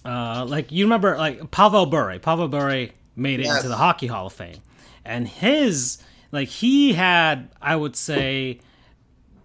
[0.05, 2.17] uh, like you remember like Pavel Bure.
[2.19, 3.57] Pavel Bure made it Yes.
[3.57, 4.57] into the Hockey Hall of Fame,
[5.05, 5.99] and his
[6.31, 8.59] like he had I would say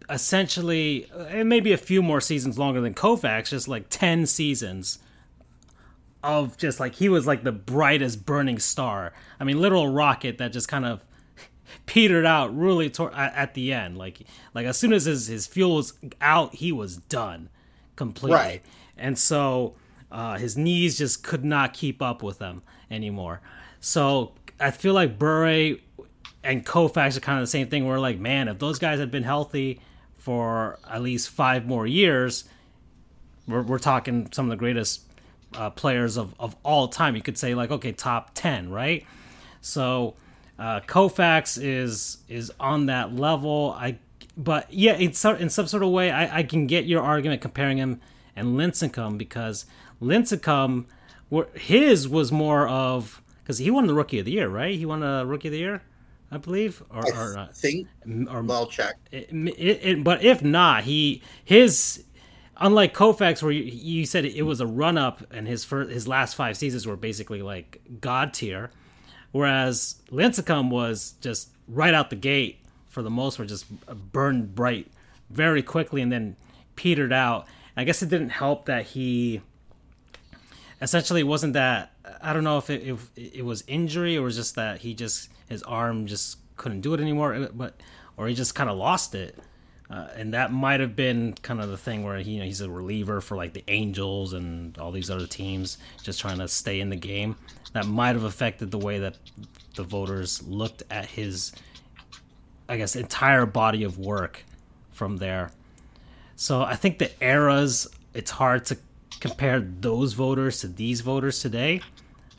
[0.09, 4.99] essentially and maybe a few more seasons longer than Koufax, just like ten seasons
[6.25, 9.13] of just like he was like the brightest burning star.
[9.39, 11.05] I mean, literal rocket that just kind of
[11.87, 13.99] petered out really tor- at, the end.
[13.99, 14.23] Like
[14.55, 17.51] like as soon as his his fuel was out, he was done
[17.97, 18.37] completely.
[18.37, 18.63] Right.
[18.97, 19.75] And so
[20.11, 23.41] uh, his knees just could not keep up with them anymore.
[23.81, 25.77] So I feel like Bure
[26.43, 27.87] and Koufax are kind of the same thing.
[27.87, 29.81] Where like, man, if those guys had been healthy
[30.17, 32.45] for at least five more years,
[33.47, 35.04] we're, we're talking some of the greatest
[35.55, 37.17] uh, players of, of all time.
[37.17, 39.05] You could say like, okay, top ten, right?
[39.61, 40.15] So
[40.59, 43.75] uh, Koufax is is on that level.
[43.79, 43.99] I
[44.37, 47.41] but yeah, in some in some sort of way, I, I can get your argument
[47.41, 48.01] comparing him
[48.37, 49.65] and Lincecum because
[50.03, 50.87] Lincecum,
[51.55, 54.75] his was more of because he won the Rookie of the Year, right?
[54.75, 55.83] He won a Rookie of the Year,
[56.31, 57.89] I believe, or or, I uh, think.
[58.29, 58.97] or Well, check.
[59.11, 62.05] it, it, it- but if not, he his
[62.57, 66.09] unlike Koufax, where you, you said it was a run up, and his first, his
[66.09, 68.71] last five seasons were basically like god tier,
[69.33, 73.67] whereas Lincecum was just right out the gate for the most part, just
[74.13, 74.91] burned bright
[75.31, 76.37] very quickly, and then
[76.77, 77.47] petered out.
[77.77, 79.41] I guess it didn't help that he
[80.81, 84.81] essentially wasn't that I don't know if it, if it was injury or just that
[84.81, 87.81] he just his arm just couldn't do it anymore, but
[88.17, 89.39] or he just kind of lost it.
[89.91, 92.61] Uh, and that might have been kind of the thing where he, you know, he's
[92.61, 96.81] a reliever for like the Angels and all these other teams, just trying to stay
[96.81, 97.37] in the game.
[97.75, 99.17] That might have affected the way that
[99.75, 101.53] the voters looked at his,
[102.69, 104.45] I guess, entire body of work
[104.93, 105.51] from there.
[106.37, 108.79] So I think the eras, it's hard to
[109.21, 111.83] compare those voters to these voters today.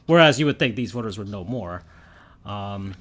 [0.07, 1.83] Whereas you would think these voters would know more.
[2.45, 2.95] Um,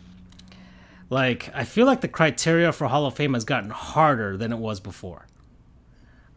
[1.15, 4.59] like, I feel like the criteria for Hall of Fame has gotten harder than it
[4.59, 5.29] was before.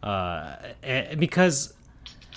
[0.04, 1.74] Uh, eh, because,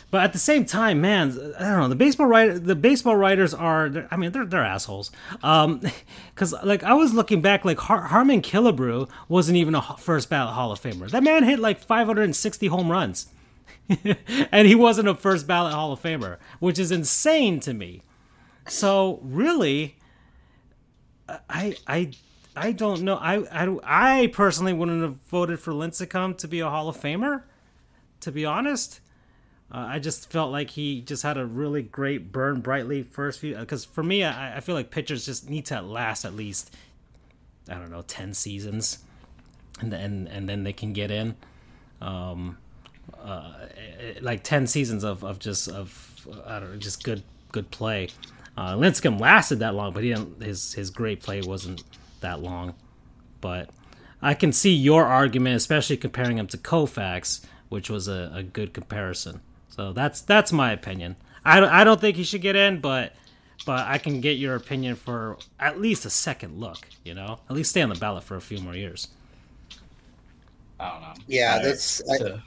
[0.10, 1.88] but at the same time, man, I don't know.
[1.88, 5.12] The baseball writer, the baseball writers are, I mean, they're they're assholes.
[5.44, 5.82] Um,
[6.34, 10.56] because like I was looking back, like Har- Harmon Killebrew wasn't even a first ballot
[10.56, 11.12] Hall of Famer.
[11.12, 13.28] That man hit like 560 home runs,
[14.52, 18.02] and he wasn't a first ballot Hall of Famer, which is insane to me.
[18.68, 19.98] So really,
[21.48, 22.12] I I
[22.56, 23.16] I don't know.
[23.16, 27.44] I I, I personally wouldn't have voted for Lincecum to be a Hall of Famer.
[28.22, 29.00] To be honest,
[29.72, 33.56] Uh, I just felt like he just had a really great burn brightly first few.
[33.56, 36.76] Because for me, I, I feel like pitchers just need to last at least
[37.70, 39.00] I don't know ten seasons,
[39.80, 41.36] and then and then they can get in.
[42.02, 42.58] Um,
[43.18, 43.68] uh,
[44.20, 48.10] like ten seasons of, of just of I don't know, just good good play.
[48.58, 50.44] Uh, Lincecum lasted that long, but he didn't.
[50.44, 51.84] His his great play wasn't
[52.22, 52.76] that long.
[53.42, 53.70] But
[54.22, 58.74] I can see your argument, especially comparing him to Koufax, which was a, a good
[58.74, 59.42] comparison.
[59.70, 61.16] So that's that's my opinion.
[61.44, 63.14] I don't, I don't think he should get in, but
[63.66, 66.88] but I can get your opinion for at least a second look.
[67.04, 69.08] You know, at least stay on the ballot for a few more years.
[70.80, 71.14] I don't know.
[71.28, 72.02] Yeah, I- that's.
[72.10, 72.44] I, to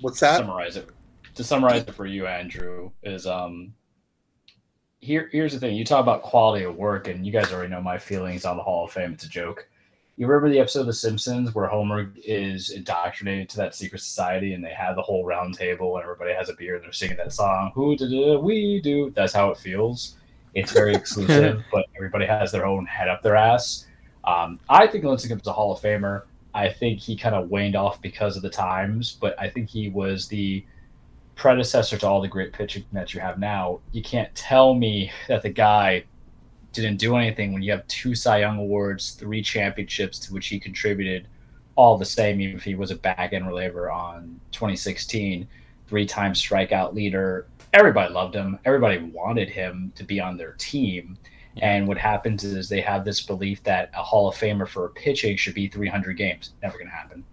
[0.00, 0.38] what's that?
[0.38, 0.88] summarize it.
[1.34, 3.72] To summarize it for you, Andrew, is um.
[5.00, 5.76] Here, here's the thing.
[5.76, 8.62] You talk about quality of work, and you guys already know my feelings on the
[8.62, 9.12] Hall of Fame.
[9.12, 9.68] It's a joke.
[10.16, 14.54] You remember the episode of The Simpsons where Homer is indoctrinated to that secret society,
[14.54, 17.16] and they have the whole round table, and everybody has a beer, and they're singing
[17.18, 17.70] that song.
[17.76, 18.42] Who did it?
[18.42, 19.10] We do.
[19.14, 20.16] That's how it feels.
[20.54, 23.86] It's very exclusive, but everybody has their own head up their ass.
[24.24, 26.22] Um, I think Lincecum's a Hall of Famer.
[26.54, 29.90] I think he kind of waned off because of the times, but I think he
[29.90, 30.64] was the
[31.38, 33.80] predecessor to all the great pitching that you have now.
[33.92, 36.04] You can't tell me that the guy
[36.72, 40.58] didn't do anything when you have two Cy Young awards, three championships to which he
[40.58, 41.28] contributed,
[41.76, 45.48] all the same, even if he was a back end reliever on 2016,
[45.86, 47.46] three time strikeout leader.
[47.72, 48.58] Everybody loved him.
[48.64, 51.16] Everybody wanted him to be on their team.
[51.60, 55.36] And what happens is they have this belief that a Hall of Famer for pitching
[55.36, 56.52] should be 300 games.
[56.62, 57.24] Never going to happen.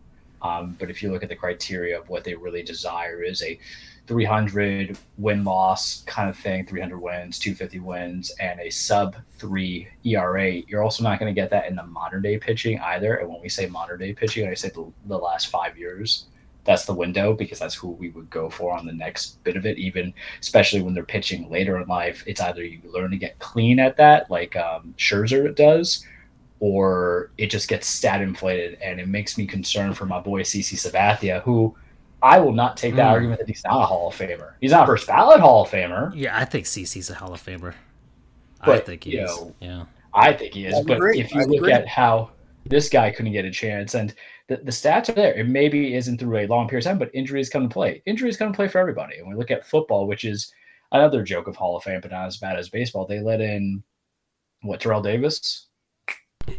[0.42, 3.60] Um, but if you look at the criteria of what they really desire is a
[4.08, 10.52] 300 win loss kind of thing 300 wins 250 wins and a sub 3 era
[10.68, 13.16] you're also not going to get that in the modern day pitching either.
[13.16, 16.26] And when we say modern day pitching i say the, the last five years.
[16.64, 19.68] That's the window because that's who we would go for on the next bit of
[19.68, 19.78] it.
[19.78, 23.80] Even especially when they're pitching later in life it's either you learn to get clean
[23.80, 26.06] at that like um, scherzer does
[26.60, 30.76] or it just gets stat inflated and it makes me concerned for my boy CC
[30.76, 31.76] Sabathia who
[32.26, 33.12] I will not take that Mm.
[33.12, 34.54] argument that he's not a Hall of Famer.
[34.60, 36.12] He's not a first ballot Hall of Famer.
[36.16, 37.74] Yeah, I think CC's a Hall of Famer.
[38.62, 39.30] I think he is.
[39.30, 39.86] know, Yeah.
[40.14, 40.74] I think he is.
[40.86, 41.72] But if you I look agree.
[41.74, 42.32] at how
[42.66, 44.14] this guy couldn't get a chance, and
[44.48, 47.12] the, the stats are there, it maybe isn't through a long period of time, but
[47.14, 48.02] injuries come to play.
[48.08, 49.18] Injuries come to play for everybody.
[49.20, 50.52] And we look at football, which is
[50.92, 53.06] another joke of Hall of Fame, but not as bad as baseball.
[53.06, 53.84] They let in
[54.62, 55.68] what Terrell Davis,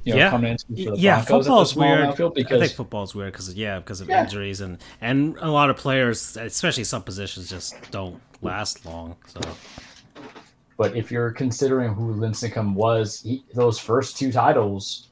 [0.05, 0.31] you know, Yeah.
[0.31, 2.01] coming in for the yeah, Broncos football's weird.
[2.01, 4.23] outfield I think because football's weird because yeah, because of Yeah.
[4.25, 9.17] injuries and and a lot of players, especially some positions, just don't last long.
[9.27, 9.41] So
[10.77, 15.09] But if you're considering who Lincecum was, he, those first two titles,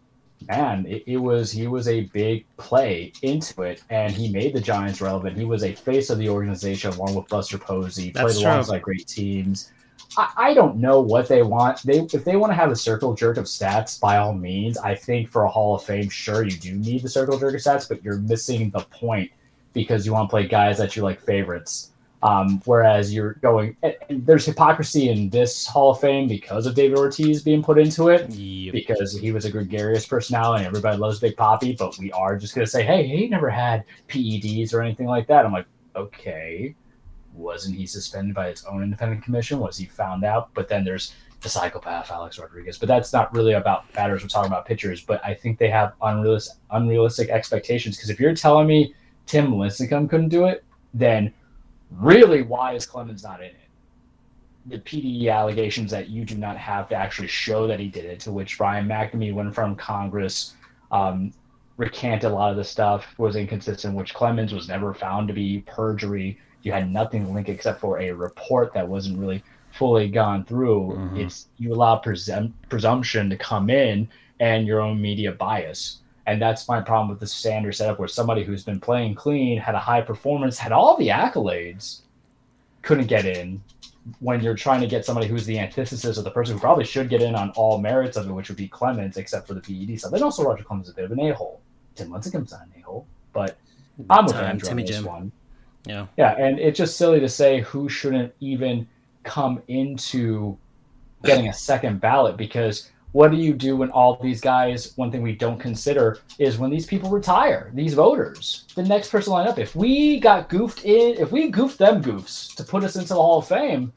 [0.46, 4.60] man, it, it was he was a big play into it, and he made the
[4.60, 5.38] Giants relevant.
[5.38, 8.10] He was a face of the organization along with Buster Posey.
[8.10, 8.50] That's played true.
[8.52, 9.72] alongside great teams.
[10.16, 11.82] I, I don't know what they want.
[11.82, 14.78] They if they want to have a circle jerk of stats, by all means.
[14.78, 17.60] I think for a Hall of Fame, sure you do need the circle jerk of
[17.60, 19.30] stats, but you're missing the point
[19.72, 21.90] because you want to play guys that you like favorites.
[22.22, 23.76] Um, whereas you're going,
[24.08, 28.30] there's hypocrisy in this Hall of Fame because of David Ortiz being put into it,
[28.30, 28.72] yep.
[28.72, 32.54] because he was a gregarious personality and everybody loves Big Poppy, but we are just
[32.54, 35.44] going to say, hey, he never had PEDs or anything like that.
[35.44, 36.74] I'm like, okay,
[37.34, 39.58] wasn't he suspended by his own independent commission?
[39.58, 40.50] Was he found out?
[40.54, 44.22] But then there's the psychopath Alex Rodriguez, but that's not really about batters.
[44.22, 48.34] We're talking about pitchers, but I think they have unrealistic, unrealistic expectations because if you're
[48.34, 48.94] telling me
[49.26, 50.64] Tim Lincecum couldn't do it,
[50.94, 51.32] then
[51.90, 53.56] really why is Clemens not in it?
[54.66, 58.20] The PDE allegations that you do not have to actually show that he did it,
[58.20, 60.54] to which Brian McNamee went from Congress,
[60.90, 61.32] um,
[61.76, 65.62] recanted a lot of the stuff, was inconsistent, which Clemens was never found to be
[65.66, 66.38] perjury.
[66.64, 70.92] You had nothing to link except for a report that wasn't really fully gone through.
[70.96, 71.18] Mhm.
[71.20, 74.08] It's you allow presum- presumption to come in
[74.40, 76.00] and your own media bias.
[76.26, 79.74] And that's my problem with the standard setup where somebody who's been playing clean, had
[79.74, 82.00] a high performance, had all the accolades,
[82.82, 83.62] couldn't get in.
[84.20, 87.08] When you're trying to get somebody who's the antithesis of the person who probably should
[87.08, 89.98] get in on all merits of it, which would be Clemens, except for the PED
[89.98, 90.12] stuff.
[90.12, 91.60] Then also Roger Clemens is a bit of an a-hole.
[91.94, 93.56] Tim Lincecum's not an a-hole, but
[94.08, 95.04] I'm with Andrew on Timmy this Jim.
[95.04, 95.32] one.
[95.86, 96.06] Yeah.
[96.16, 98.88] Yeah, and it's just silly to say who shouldn't even
[99.22, 100.56] come into
[101.22, 105.22] getting a second ballot because what do you do when all these guys one thing
[105.22, 109.58] we don't consider is when these people retire these voters the next person line up
[109.58, 113.14] if we got goofed in if we goofed them goofs to put us into the
[113.14, 113.92] hall of fame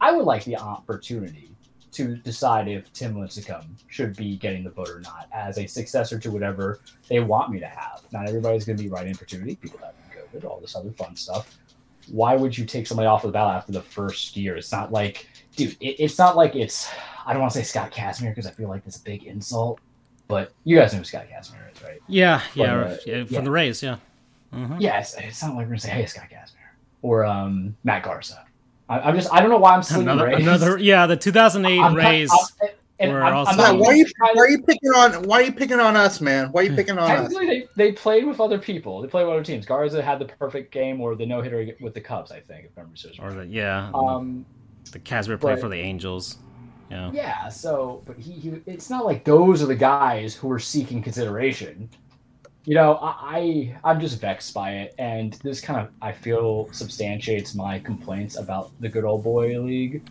[0.00, 1.50] i would like the opportunity
[1.92, 6.18] to decide if tim lincecum should be getting the vote or not as a successor
[6.18, 9.56] to whatever they want me to have not everybody's going to be right in opportunity
[9.56, 9.94] people have
[10.34, 11.56] covid all this other fun stuff
[12.10, 14.56] why would you take somebody off of the ballot after the first year?
[14.56, 16.90] It's not like, dude, it, it's not like it's.
[17.24, 19.78] I don't want to say Scott Kazmir because I feel like that's a big insult,
[20.26, 22.00] but you guys know who Scott Kazmir is, right?
[22.08, 23.40] Yeah, yeah, From or- the- yeah, from yeah.
[23.42, 23.96] the Rays, yeah.
[24.52, 24.80] Mhm.
[24.80, 26.56] Yeah, it's, it's not like we're gonna say, hey, Scott Kazmir
[27.02, 28.44] or um, Matt Garza.
[28.88, 31.94] I, I'm just, I don't know why I'm saying Another, another, yeah, the 2008 I'm-
[31.94, 32.30] Rays.
[32.32, 32.70] I'm-
[33.00, 34.62] and were I'm- also- I'm not why are you even trying to- why are you
[34.62, 36.48] picking on why are you picking on us, man?
[36.52, 37.20] Why are you picking on us?
[37.32, 39.00] Technically, they, they played with other people.
[39.00, 39.66] They played with other teams.
[39.66, 42.76] Garza had the perfect game or the no hitter with the Cubs, I think, if
[42.76, 43.24] memory serves me.
[43.24, 44.44] or the, yeah, Um,
[44.92, 46.38] the Casper played but- for the Angels.
[46.90, 47.10] Yeah.
[47.12, 47.48] yeah.
[47.48, 51.88] So, but he, he, it's not like those are the guys who are seeking consideration.
[52.64, 56.68] You know, I, I I'm just vexed by it, and this kind of I feel
[56.72, 60.02] substantiates my complaints about the good old boy league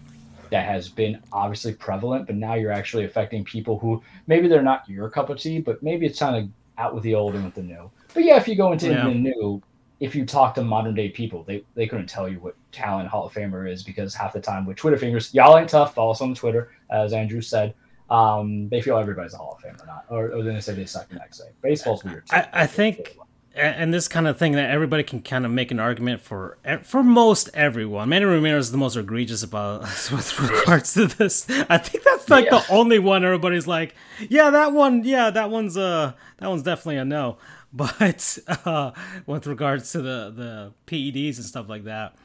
[0.51, 4.87] that has been obviously prevalent, but now you're actually affecting people who maybe they're not
[4.89, 7.53] your cup of tea, but maybe it's kind of out with the old and with
[7.53, 7.89] the new.
[8.13, 9.05] But yeah, if you go into Yeah.
[9.05, 9.61] the new,
[9.99, 13.25] if you talk to modern day people, they, they couldn't tell you what talent Hall
[13.27, 15.93] of Famer is because half the time with Twitter fingers, y'all ain't tough.
[15.93, 17.73] Follow us on Twitter, as Andrew said.
[18.09, 20.85] Um, they feel everybody's a Hall of Famer, not, or, or then they say they
[20.85, 21.49] suck the next day.
[21.61, 22.25] Baseball's weird.
[22.27, 22.35] too.
[22.37, 23.17] I, I think,
[23.59, 27.03] and this kind of thing that everybody can kind of make an argument for for
[27.03, 28.09] most everyone.
[28.09, 31.47] Manny Ramirez is the most egregious about us with regards to this.
[31.69, 32.59] I think that's like Yeah.
[32.59, 33.95] the only one everybody's like,
[34.29, 37.37] yeah, that one, yeah, that one's uh that one's definitely a no.
[37.71, 38.91] But uh,
[39.27, 42.15] with regards to the the PEDs and stuff like that,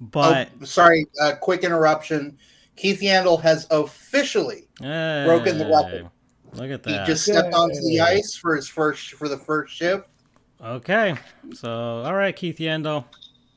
[0.00, 2.36] but oh, sorry, uh, quick interruption.
[2.74, 6.08] Keith Yandle has officially broken the record.
[6.54, 7.00] Look at that.
[7.02, 10.08] he just stepped onto the ice for his first for the first shift.
[10.60, 11.14] Okay,
[11.54, 13.04] so all right, Keith Yandle,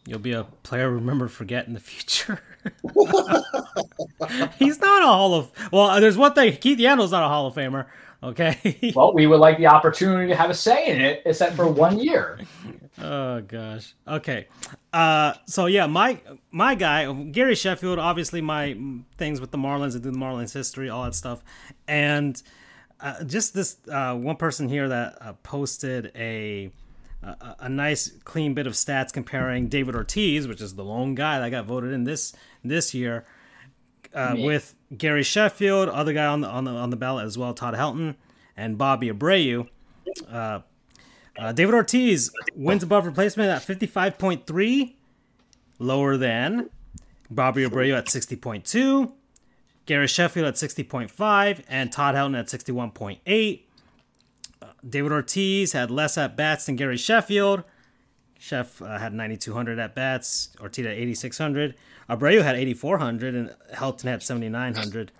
[0.05, 2.41] you'll be a player remembered for forget in the future.
[4.59, 5.51] He's not a Hall of.
[5.71, 6.57] Well, there's one thing.
[6.57, 7.87] Keith Yandle's not a Hall of Famer.
[8.23, 8.91] Okay.
[8.95, 11.97] Well, we would like the opportunity to have a say in it, except for one
[11.97, 12.39] year.
[13.01, 13.95] oh gosh.
[14.07, 14.47] Okay.
[14.93, 15.33] Uh.
[15.47, 16.21] So yeah, my
[16.51, 17.97] my guy Gary Sheffield.
[17.97, 18.77] Obviously, my
[19.17, 21.43] things with the Marlins and do the Marlins history, all that stuff,
[21.87, 22.39] and
[23.01, 26.71] uh, just this uh, one person here that uh, posted a,
[27.23, 31.39] a a nice clean bit of stats comparing David Ortiz, which is the lone guy
[31.39, 33.25] that got voted in this this year,
[34.13, 37.53] uh, with Gary Sheffield, other guy on the on the on the ballot as well,
[37.53, 38.15] Todd Helton,
[38.57, 39.67] and Bobby Abreu.
[40.29, 40.59] Uh,
[41.37, 44.97] uh, David Ortiz wins above replacement at fifty five point three,
[45.79, 46.69] lower than
[47.29, 49.13] Bobby Abreu at sixty point two.
[49.87, 53.63] Gary Sheffield at 60.5 and Todd Helton at 61.8.
[54.87, 57.63] David Ortiz had less at bats than Gary Sheffield.
[58.39, 60.49] Chef uh, had 9,200 at bats.
[60.59, 61.75] Ortiz had 8,600.
[62.09, 65.11] Abreu had 8,400 and Helton had 7,900.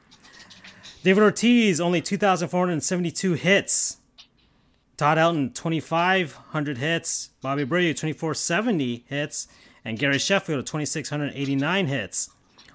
[1.04, 3.98] David Ortiz only 2,472 hits.
[4.98, 7.30] Todd Helton 2,500 hits.
[7.42, 9.48] Bobby Abreu 2,470 hits.
[9.86, 12.30] And Gary Sheffield 2,689 hits.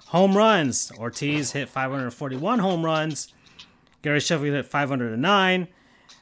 [0.07, 0.91] Home runs.
[0.97, 3.33] Ortiz hit 541 home runs.
[4.01, 5.67] Gary Sheffield hit 509.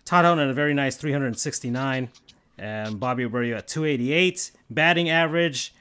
[0.05, 2.09] Todd Helton at a very nice 369.
[2.57, 4.51] And Bobby Abreu at 288.
[4.69, 5.73] Batting average.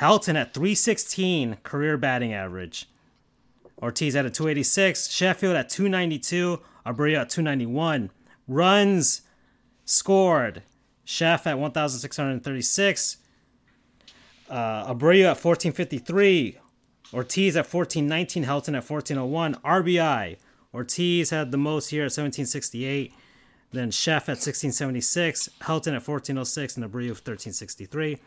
[0.00, 2.88] Helton at 316 career batting average.
[3.82, 5.10] Ortiz at a 286.
[5.10, 6.60] Sheffield at 292.
[6.86, 8.10] Abreu at 291.
[8.46, 9.22] Runs
[9.84, 10.62] scored.
[11.04, 13.16] Chef at 1,636.
[14.48, 16.58] Uh, Abreu at 1453.
[17.12, 19.54] Ortiz at 1419, Helton at 1401.
[19.56, 20.36] RBI.
[20.72, 23.12] Ortiz had the most here at 1768.
[23.74, 28.18] Then Chef at 1676, Helton at 1406, and Abreu at 1363.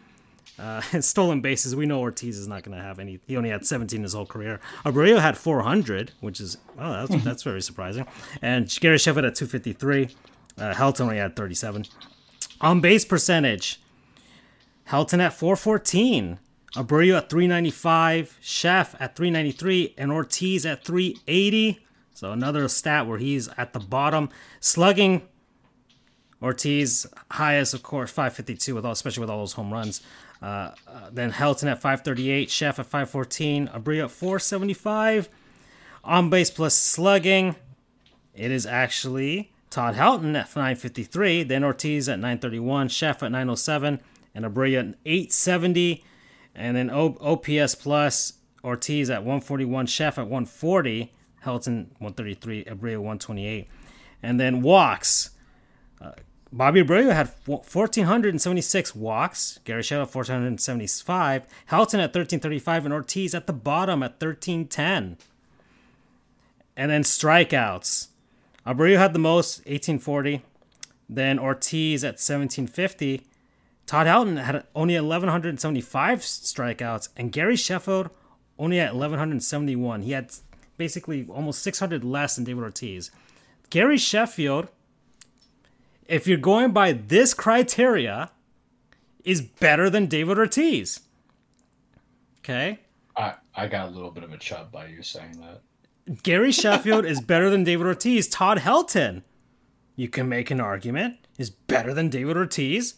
[0.60, 3.20] Uh, and stolen bases, we know Ortiz is not going to have any.
[3.28, 4.60] He only had 17 his whole career.
[4.86, 8.06] Abreu had 400, which is, oh, that's, that's very surprising.
[8.42, 10.10] And Gary Sheffield at 253.
[10.58, 11.86] Uh, Helton only had 37.
[12.60, 13.80] On base percentage,
[14.90, 16.40] Helton at 414.
[16.76, 21.80] Abreu at 395, Chef at 393, and Ortiz at 380.
[22.14, 24.30] So another stat where he's at the bottom.
[24.60, 25.22] Slugging,
[26.42, 30.02] Ortiz highest, of course, 552 with all, especially with all those home runs.
[30.42, 35.30] Uh, uh, then Helton at 538, Chef at 514, Abreu at 475.
[36.04, 37.56] On base plus slugging,
[38.36, 44.00] it is actually Todd Helton at 953, then Ortiz at 931, Chef at 907,
[44.36, 46.04] and Abreu at 870.
[46.56, 48.34] And then o- OPS plus
[48.64, 51.12] Ortiz at 141, Chef at 140,
[51.44, 53.68] Helton 133, Abreu 128.
[54.22, 55.32] And then walks.
[56.52, 59.60] Bobby Abreu had 1,476 walks.
[59.66, 61.44] Gary Sheffield 1,475.
[61.72, 65.18] Helton at 1,335, and Ortiz at the bottom at 1,310.
[66.76, 68.08] And then strikeouts.
[68.66, 70.42] Abreu had the most, 1840.
[71.10, 73.22] Then Ortiz at 1750.
[73.86, 78.10] Todd Helton had only 1,175 strikeouts, and Gary Sheffield
[78.60, 80.02] only at 1,171.
[80.02, 80.32] He had
[80.78, 83.12] basically almost 600 less than David Ortiz.
[83.70, 84.70] Gary Sheffield,
[86.08, 88.32] if you're going by this criteria,
[89.24, 91.02] is better than David Ortiz.
[92.40, 92.80] Okay?
[93.18, 96.24] I, I got a little bit of a chub by you saying that.
[96.24, 98.30] Gary Sheffield is better than David Ortiz.
[98.30, 99.24] Todd Helton,
[99.98, 102.96] you can make an argument, is better than David Ortiz.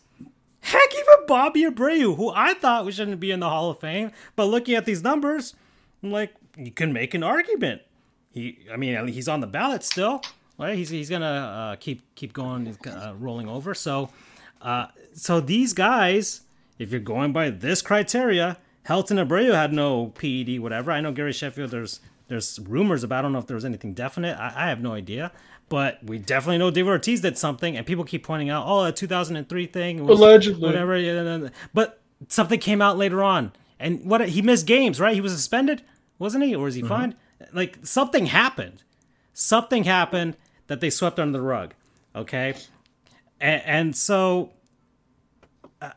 [0.61, 4.11] Heck, even Bobby Abreu, who I thought we shouldn't be in the Hall of Fame,
[4.35, 5.55] but looking at these numbers,
[6.03, 7.81] I'm like, you can make an argument.
[8.31, 10.21] He, I mean, he's on the ballot still.
[10.59, 10.77] Right?
[10.77, 13.73] He's he's gonna uh, keep keep going, uh, rolling over.
[13.73, 14.09] So,
[14.61, 16.41] uh, so these guys,
[16.77, 20.91] if you're going by this criteria, Helton Abreu had no PED, whatever.
[20.91, 21.71] I know Gary Sheffield.
[21.71, 23.19] There's there's rumors about.
[23.19, 24.37] I don't know if there was anything definite.
[24.37, 25.31] I, I have no idea.
[25.69, 28.91] But we definitely know David Ortiz did something, and people keep pointing out, oh, a
[28.91, 30.65] 2003 thing, was Allegedly.
[30.65, 31.51] whatever.
[31.75, 35.13] But something came out later on, and what he missed games, right?
[35.13, 35.83] He was suspended,
[36.17, 37.15] wasn't he, or was he fined?
[37.53, 38.83] Like something happened.
[39.33, 40.35] Something happened
[40.69, 41.73] that they swept under the rug.
[42.15, 42.55] Okay,
[43.41, 44.53] and, and so
[45.81, 45.91] uh,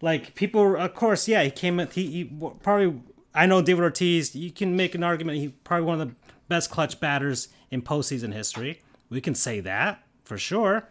[0.00, 2.24] like people of course yeah he came he, he
[2.62, 3.00] probably
[3.34, 6.14] i know david ortiz you can make an argument he probably one of the
[6.48, 8.82] best clutch batters in postseason history.
[9.10, 10.88] We can say that for sure.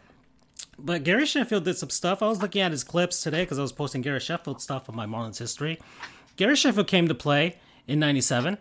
[0.77, 2.21] But gary sheffield did some stuff.
[2.21, 4.95] I was looking at his clips today because i was posting gary sheffield stuff on
[4.95, 5.79] my marlins history.
[6.35, 7.57] Gary sheffield came to play
[7.87, 8.57] in 97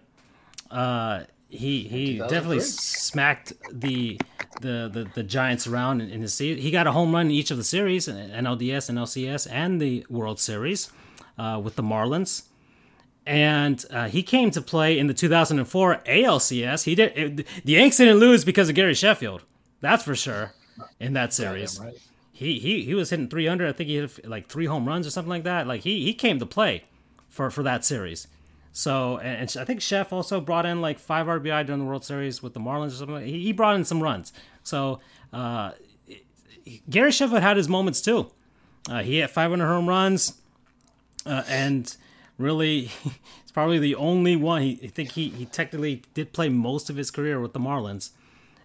[0.70, 4.18] uh, he he definitely smacked the
[4.60, 6.62] the, the, the Giants around in, in his season.
[6.62, 10.06] He got a home run in each of the series, NLDS and LCS, and the
[10.08, 10.90] World Series
[11.36, 12.44] uh, with the Marlins.
[13.26, 16.84] And uh, he came to play in the 2004 ALCS.
[16.84, 19.42] He did it, the Yanks didn't lose because of Gary Sheffield.
[19.80, 20.54] That's for sure.
[20.98, 21.94] In that series, right.
[22.32, 23.68] he he he was hitting 300.
[23.68, 25.66] I think he hit like three home runs or something like that.
[25.66, 26.84] Like he he came to play
[27.28, 28.26] for for that series.
[28.72, 32.42] So and, I think Chef also brought in like five RBI during the World Series
[32.42, 33.26] with the Marlins or something.
[33.26, 34.32] He, brought in some runs.
[34.62, 35.00] So
[35.32, 35.72] uh,
[36.88, 38.30] Gary Sheffield had his moments too.
[38.88, 40.40] Uh, he had 500 home runs,
[41.24, 41.94] uh, and
[42.36, 42.90] really,
[43.42, 44.62] it's probably the only one.
[44.62, 48.10] He, I think he, he technically did play most of his career with the Marlins,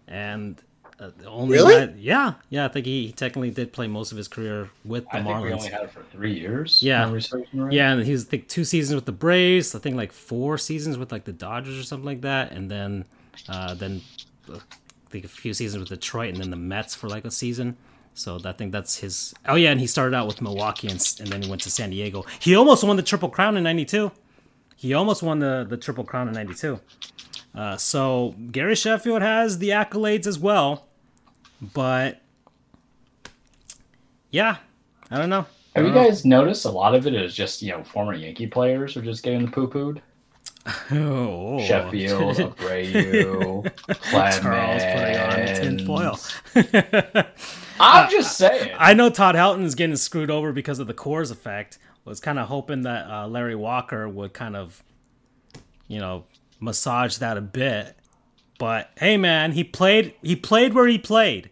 [0.08, 0.60] and
[1.00, 1.86] uh, only Really?
[1.88, 2.66] guy- yeah, yeah.
[2.66, 5.28] I think he, he technically did play most of his career with the I think
[5.28, 5.54] we Marlins.
[5.60, 6.82] only had it for three years.
[6.82, 7.04] Yeah.
[7.04, 7.72] Am I researching right?
[7.74, 9.76] Yeah, and he was I think two seasons with the Braves.
[9.76, 13.06] I think like four seasons with like the Dodgers or something like that, and then
[13.48, 14.02] uh, then
[14.52, 17.32] uh, I think a few seasons with Detroit, and then the Mets for like a
[17.32, 17.78] season.
[18.16, 19.36] So I think that's his.
[19.48, 21.91] Oh yeah, and he started out with Milwaukee, and, and then he went to San
[21.91, 22.26] Diego.
[22.39, 24.12] He almost won the Triple Crown in '92.
[24.76, 26.80] He almost won the the Triple Crown in '92.
[27.54, 30.87] Uh, so Gary Sheffield has the accolades as well,
[31.62, 32.22] but
[34.32, 34.58] yeah,
[35.10, 35.45] I don't know.
[35.76, 38.97] Have you guys noticed a lot of it is just you know former Yankee players
[38.97, 40.01] are just getting the poo pooed?
[40.91, 44.39] Oh, Sheffield, Abreu, Clemens.
[44.39, 46.20] Charles putting on tinfoil.
[47.80, 48.76] I'm just saying.
[48.78, 51.80] I know Todd Helton is getting screwed over because of the Coors effect.
[52.03, 54.84] Was kind of hoping that uh, Larry Walker would kind of,
[55.88, 56.26] you know,
[56.60, 57.95] massage that a bit.
[58.58, 60.14] But hey, man, he played.
[60.22, 61.49] He played where he played.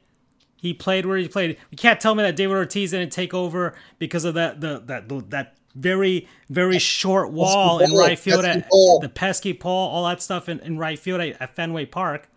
[0.57, 1.57] He played where he played.
[1.69, 5.07] You can't tell me that David Ortiz didn't take over because of that the that
[5.07, 8.99] the, that very very short wall in pole, right field pesky at pole.
[8.99, 12.29] the pesky pole, all that stuff in, in right field at, at Fenway Park.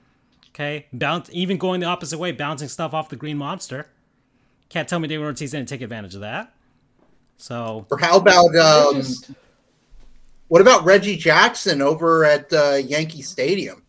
[0.50, 3.88] Okay, bounce even going the opposite way, bouncing stuff off the green monster.
[4.68, 6.52] Can't tell me David Ortiz didn't take advantage of that.
[7.38, 9.02] So Or how about um,
[10.48, 13.82] what about Reggie Jackson over at uh, Yankee Stadium?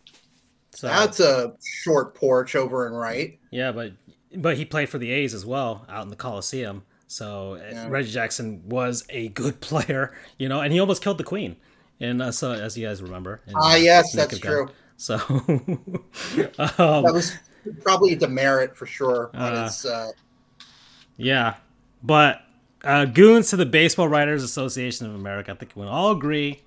[0.80, 3.38] So That's a short porch over and right.
[3.51, 3.91] yeah, but
[4.36, 6.84] but he played for the A's as well out in the Coliseum.
[7.07, 7.88] So uh, Yeah.
[7.89, 11.57] Reggie Jackson was a good player, you know, and he almost killed the Queen.
[11.99, 14.51] And uh, so as you guys remember, Ah, yes, Nick that's of Gun.
[14.53, 14.69] true.
[14.95, 15.17] So
[16.57, 17.34] That um, was
[17.82, 19.69] probably a demerit for sure Uh.
[19.86, 20.07] Uh,
[21.17, 21.55] Yeah,
[22.01, 22.41] but
[22.86, 25.51] uh, goons to the Baseball Writers Association of America.
[25.51, 26.61] I think we all agree.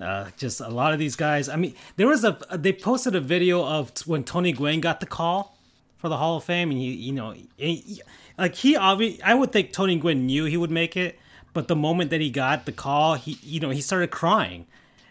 [0.00, 1.48] Uh, just a lot of these guys.
[1.48, 5.06] I mean, there was a they posted a video of when Tony Gwynn got the
[5.06, 5.56] call
[5.96, 8.02] for the Hall of Fame, and he, you know, he,
[8.36, 11.18] like he obviously, I would think Tony Gwynn knew he would make it,
[11.54, 14.66] but the moment that he got the call, he, you know, he started crying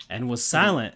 [0.08, 0.94] and was silent,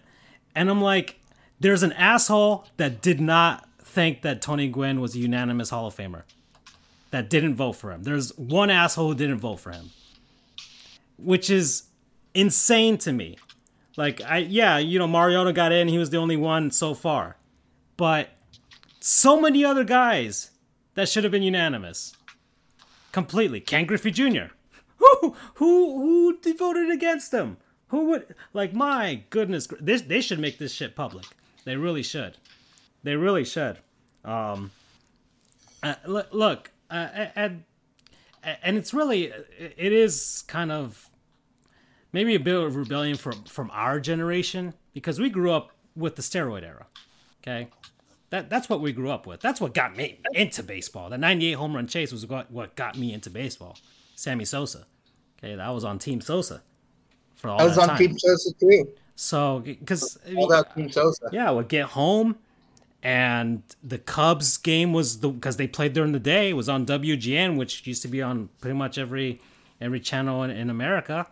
[0.54, 1.18] and I'm like,
[1.58, 5.96] there's an asshole that did not think that Tony Gwynn was a unanimous Hall of
[5.96, 6.22] Famer
[7.10, 8.04] that didn't vote for him.
[8.04, 9.90] There's one asshole who didn't vote for him,
[11.18, 11.84] which is
[12.34, 13.36] insane to me.
[13.96, 17.36] Like, I yeah, you know, Mariano got in; he was the only one so far,
[17.96, 18.30] but
[19.00, 20.50] so many other guys
[20.94, 22.16] that should have been unanimous.
[23.12, 24.52] Completely, Ken Griffey Jr.,
[24.98, 27.56] Who who who voted against him?
[27.88, 28.72] Who would like?
[28.74, 31.24] My goodness, this they should make this shit public.
[31.64, 32.36] They really should.
[33.02, 33.78] They really should.
[34.24, 34.70] Um,
[35.82, 37.64] uh, look, look uh, and
[38.44, 41.09] and it's really it is kind of
[42.12, 46.22] maybe a bit of rebellion from from our generation because we grew up with the
[46.22, 46.86] steroid era.
[47.42, 47.68] Okay,
[48.30, 49.40] that that's what we grew up with.
[49.40, 51.10] That's what got me into baseball.
[51.10, 53.76] The '98 home run chase was what what got me into baseball.
[54.14, 54.86] Sammy Sosa.
[55.38, 56.62] Okay, that was on Team Sosa.
[57.36, 57.98] For all I was on time.
[57.98, 58.88] Team Sosa too.
[59.16, 61.28] So, because all that Team Sosa.
[61.32, 62.36] Yeah, I would get home,
[63.02, 66.86] and the Cubs game was the because they played during the day It was on
[66.86, 69.40] WGN, which used to be on pretty much every
[69.80, 71.26] every channel in, in America,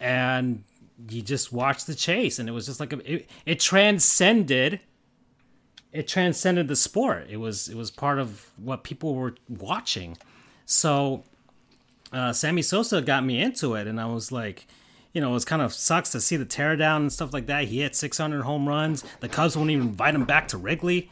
[0.00, 0.64] and
[1.08, 4.80] you just watched the chase, and it was just like a, it, it transcended.
[5.92, 7.26] It transcended the sport.
[7.30, 10.18] It was it was part of what people were watching.
[10.64, 11.24] So
[12.12, 14.66] uh, Sammy Sosa got me into it, and I was like,
[15.12, 17.64] you know, it was kind of sucks to see the teardown and stuff like that.
[17.64, 19.02] He hit 600 home runs.
[19.20, 21.10] The Cubs won't even invite him back to Wrigley.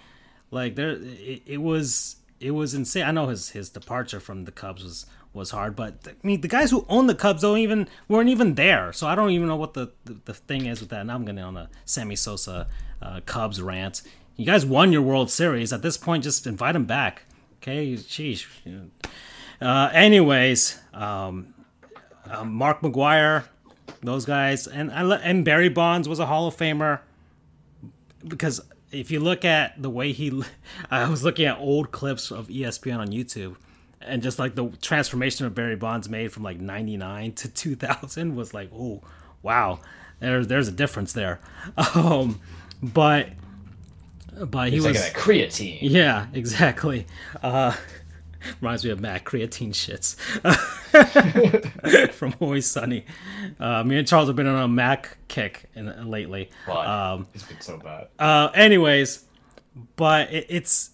[0.51, 3.05] Like there, it, it was it was insane.
[3.05, 6.49] I know his his departure from the Cubs was was hard, but I mean the
[6.49, 8.93] guys who own the Cubs don't even weren't even there.
[8.93, 11.01] So I don't even know what the the, the thing is with that.
[11.01, 12.69] And I'm gonna on a Sammy Sosa
[13.03, 14.03] uh, Cubs rant.
[14.37, 15.73] You guys won your World Series.
[15.73, 17.25] At this point, just invite him back.
[17.57, 18.47] Okay, sheesh.
[19.61, 21.55] Uh, anyways, um,
[22.29, 23.45] uh, Mark McGwire,
[24.03, 27.01] those guys, and and Barry Bonds was a Hall of Famer
[28.27, 28.61] because
[28.91, 30.43] if you look at the way he,
[30.91, 33.57] I was looking at old clips of ESPN on YouTube,
[34.05, 38.55] and just like the transformation of Barry Bonds made from like '99 to 2000 was
[38.55, 39.03] like, oh,
[39.43, 39.81] wow,
[40.21, 41.41] there's there's a difference there.
[41.95, 42.41] Um,
[42.83, 43.31] but
[44.45, 45.79] but he He's was like a creatine.
[45.81, 47.07] Yeah, exactly.
[47.43, 47.75] Uh,
[48.61, 50.17] Reminds me of Matt creatine shits
[52.13, 53.07] from Always Sunny.
[53.59, 56.51] Uh, me and Charles have been on a Mac kick in, lately.
[56.69, 58.09] Um, it's been so bad.
[58.19, 59.25] Uh, anyways,
[59.97, 60.91] but it, it's.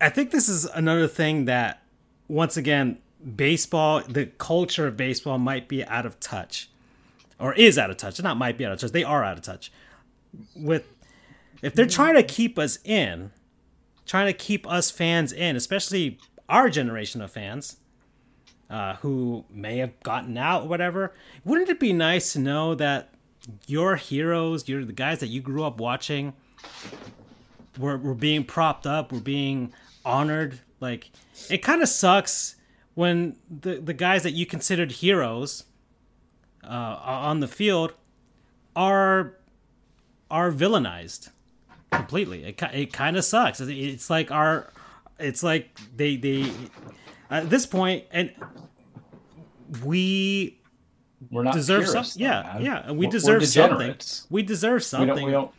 [0.00, 1.82] I think this is another thing that,
[2.28, 2.98] once again,
[3.36, 6.70] baseball, the culture of baseball might be out of touch,
[7.38, 8.22] or is out of touch.
[8.22, 8.92] Not might be out of touch.
[8.92, 9.70] They are out of touch.
[10.54, 10.86] With
[11.62, 13.32] if they're trying to keep us in
[14.10, 17.76] trying to keep us fans in, especially our generation of fans
[18.68, 21.14] uh, who may have gotten out, whatever.
[21.44, 23.14] Wouldn't it be nice to know that
[23.68, 26.32] your heroes, you're the guys that you grew up watching,
[27.78, 29.72] were, were being propped up, were being
[30.04, 30.60] honored?
[30.80, 31.10] Like,
[31.48, 32.56] it kind of sucks
[32.94, 35.64] when the, the guys that you considered heroes
[36.64, 36.68] uh,
[37.02, 37.92] on the field
[38.76, 39.36] are
[40.30, 41.30] are villainized
[41.90, 42.44] completely.
[42.44, 43.60] It it kind of sucks.
[43.60, 44.72] It's like our,
[45.18, 46.52] it's like they they
[47.30, 48.32] at this point and
[49.84, 50.60] we
[51.30, 52.22] we're not deserve something.
[52.22, 53.96] Yeah, yeah, we deserve something.
[54.30, 55.08] We deserve something.
[55.10, 55.52] We don't, we don't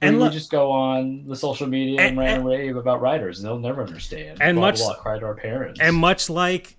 [0.00, 2.76] and we, look, we just go on the social media and, and rant and rave
[2.76, 4.38] about writers, and they'll never understand.
[4.40, 5.80] And blah, much blah, cry to our parents.
[5.80, 6.76] And much like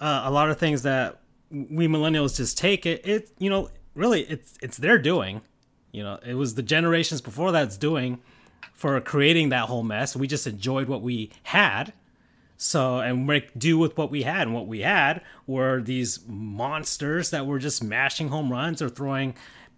[0.00, 1.20] uh, a lot of things that
[1.50, 5.42] we millennials just take it, it you know, really, it's it's their doing.
[5.92, 8.20] You know, it was the generations before that's doing
[8.72, 10.16] for creating that whole mess.
[10.16, 11.92] We just enjoyed what we had.
[12.56, 14.42] So, and make do with what we had.
[14.42, 19.34] And what we had were these monsters that were just mashing home runs or throwing,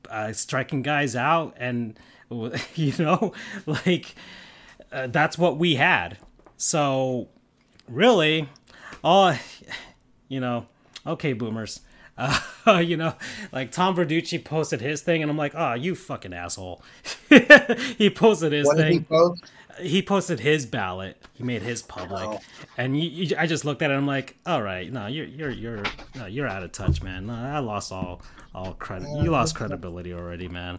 [0.08, 1.56] uh, striking guys out.
[1.56, 1.98] And,
[2.74, 3.32] you know,
[3.66, 4.14] like
[4.92, 6.18] uh, that's what we had.
[6.56, 7.28] So,
[7.88, 8.48] really,
[9.02, 9.34] all,
[10.28, 10.66] you know,
[11.06, 11.80] okay, boomers.
[12.66, 13.12] Uh, you know,
[13.52, 16.82] like Tom Verducci posted his thing, and I'm like, oh, you fucking asshole.
[17.98, 19.04] he posted his what thing.
[19.04, 19.44] Post?
[19.80, 21.22] He, posted his ballot.
[21.34, 22.40] He made his public, oh.
[22.76, 23.94] and you, you, I just looked at it.
[23.94, 25.82] I'm like, all right, no, you're you're you're
[26.14, 27.26] no, you're out of touch, man.
[27.26, 28.22] No, I lost all
[28.54, 29.08] all credit.
[29.22, 30.78] You lost credibility already, man.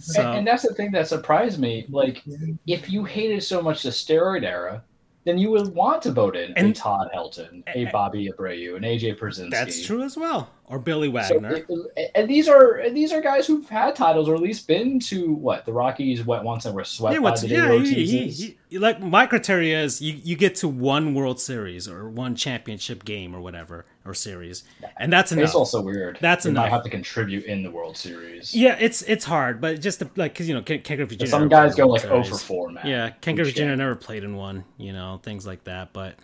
[0.00, 1.86] So, and, and that's the thing that surprised me.
[1.88, 2.22] Like,
[2.66, 4.82] if you hated so much the steroid era,
[5.24, 8.82] then you would want to vote in and, a Todd Helton, a Bobby Abreu, an
[8.82, 9.50] AJ Pierzynski.
[9.50, 10.50] That's true as well.
[10.70, 11.64] Or Billy Wagner.
[11.66, 15.32] So, and these are these are guys who've had titles or at least been to
[15.32, 18.78] what the Rockies went once and were swept yeah, by the yeah, he, he, he,
[18.78, 23.34] like my criteria is you, you get to one World Series or one championship game
[23.34, 24.64] or whatever or series,
[24.98, 25.44] and that's enough.
[25.44, 26.18] It's also weird.
[26.20, 26.64] That's they enough.
[26.64, 28.54] Might have to contribute in the World Series.
[28.54, 31.26] Yeah, it's it's hard, but just to, like because you know Ken, Ken Griffey Jr.
[31.26, 32.26] Some guys go like Series.
[32.26, 32.86] 0 for 4, man.
[32.86, 33.74] Yeah, Ken Griffey Jr.
[33.74, 34.64] never played in one.
[34.76, 36.16] You know things like that, but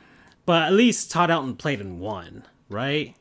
[0.47, 3.15] but at least Todd Helton played in one, right?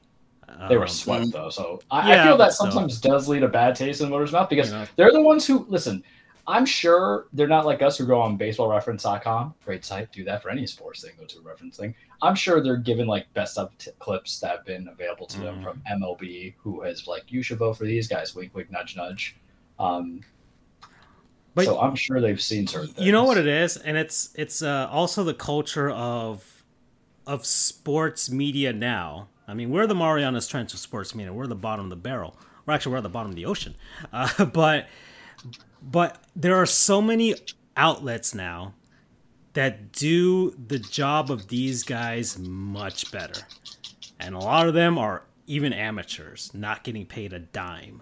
[0.69, 3.11] They were um, swept though, so I, yeah, I feel that sometimes still.
[3.13, 6.03] does lead a bad taste in the voters' mouth because they're the ones who listen.
[6.45, 9.53] I'm sure they're not like us who go on baseballreference.com.
[9.63, 10.11] Great site.
[10.11, 11.11] Do that for any sports thing.
[11.17, 11.95] Go to a reference thing.
[12.21, 15.59] I'm sure they're given like best of t- clips that have been available to them
[15.59, 15.63] Mhm.
[15.63, 18.35] from MLB, who has like, you should vote for these guys.
[18.35, 19.37] Wink, wink, nudge, nudge.
[19.79, 20.19] Um,
[21.55, 23.05] But- so I'm sure they've seen certain things.
[23.05, 26.63] You know what it is, and it's it's uh, also the culture of
[27.25, 29.29] of sports media now.
[29.47, 31.33] I mean, we're the Marianas Trench of sports media.
[31.33, 32.37] We're the bottom of the barrel.
[32.65, 33.75] We're actually we're at the bottom of the ocean.
[34.11, 34.87] Uh, but
[35.81, 37.35] but there are so many
[37.75, 38.73] outlets now
[39.53, 43.41] that do the job of these guys much better,
[44.19, 48.01] and a lot of them are even amateurs, not getting paid a dime,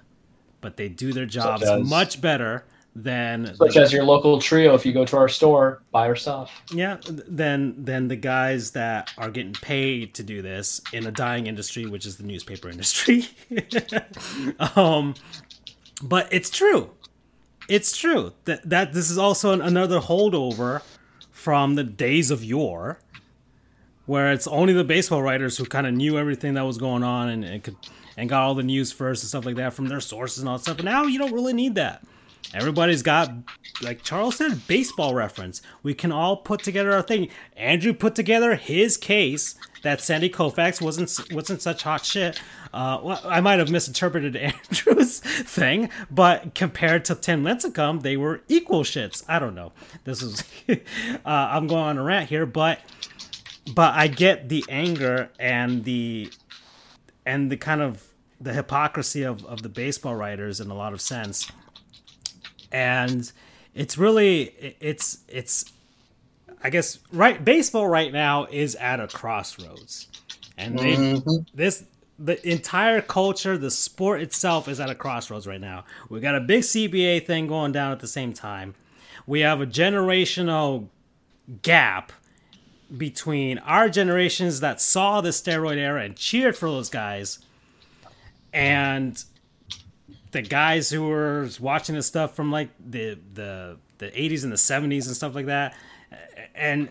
[0.61, 2.65] but they do their jobs much better
[2.95, 6.15] than Such the- as your local trio, if you go to our store, buy our
[6.15, 6.51] stuff.
[6.73, 11.47] yeah, then then the guys that are getting paid to do this in a dying
[11.47, 13.27] industry, which is the newspaper industry.
[14.75, 15.15] um,
[16.03, 16.91] but it's true.
[17.69, 20.81] It's true that that this is also an, another holdover
[21.31, 22.99] from the days of yore,
[24.05, 27.29] where it's only the baseball writers who kind of knew everything that was going on
[27.29, 27.75] and, and could
[28.17, 30.57] and got all the news first and stuff like that from their sources and all
[30.57, 30.75] that stuff.
[30.75, 32.03] But now you don't really need that.
[32.53, 33.31] Everybody's got,
[33.81, 35.61] like Charles said, baseball reference.
[35.83, 37.29] We can all put together our thing.
[37.55, 42.41] Andrew put together his case that Sandy Koufax wasn't wasn't such hot shit.
[42.73, 44.35] Uh, well, I might have misinterpreted
[44.69, 49.23] Andrew's thing, but compared to Tim Lincecum, they were equal shits.
[49.27, 49.71] I don't know.
[50.03, 50.75] This is uh,
[51.25, 52.79] I'm going on a rant here, but
[53.73, 56.31] but I get the anger and the
[57.25, 58.07] and the kind of
[58.39, 61.51] the hypocrisy of, of the baseball writers in a lot of sense
[62.72, 63.32] and
[63.74, 65.65] it's really it's it's
[66.63, 70.07] i guess right baseball right now is at a crossroads.
[70.57, 71.45] And they Mhm.
[71.53, 71.84] this
[72.19, 75.86] the entire culture the sport itself is at a crossroads right now.
[76.09, 78.76] We got a big cba thing going down at the same time.
[79.26, 80.88] We have a generational
[81.63, 82.11] gap
[82.95, 87.39] between our generations that saw the steroid era and cheered for those guys.
[88.53, 89.24] And
[90.32, 94.57] the guys who were watching this stuff from like the the the 80s and the
[94.57, 95.75] 70s and stuff like that.
[96.55, 96.89] And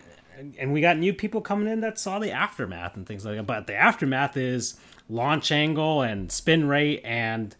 [0.57, 3.45] and we got new people coming in that saw the aftermath and things like that.
[3.45, 4.75] But the aftermath is
[5.09, 7.55] launch angle and spin rate and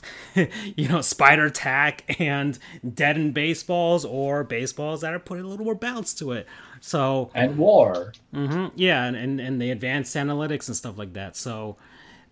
[0.76, 2.58] you know spider tack and
[2.94, 6.46] deadened baseballs or baseballs that are putting a little more bounce to it.
[6.80, 8.12] So And war.
[8.32, 11.36] mm-hmm, Yeah, and, and and the advanced analytics and stuff like that.
[11.36, 11.76] So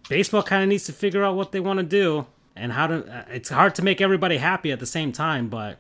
[0.09, 2.27] baseball kind of needs to figure out what they want to do
[2.57, 3.05] and how to.
[3.05, 5.79] Uh, it's hard to make everybody happy at the same time, but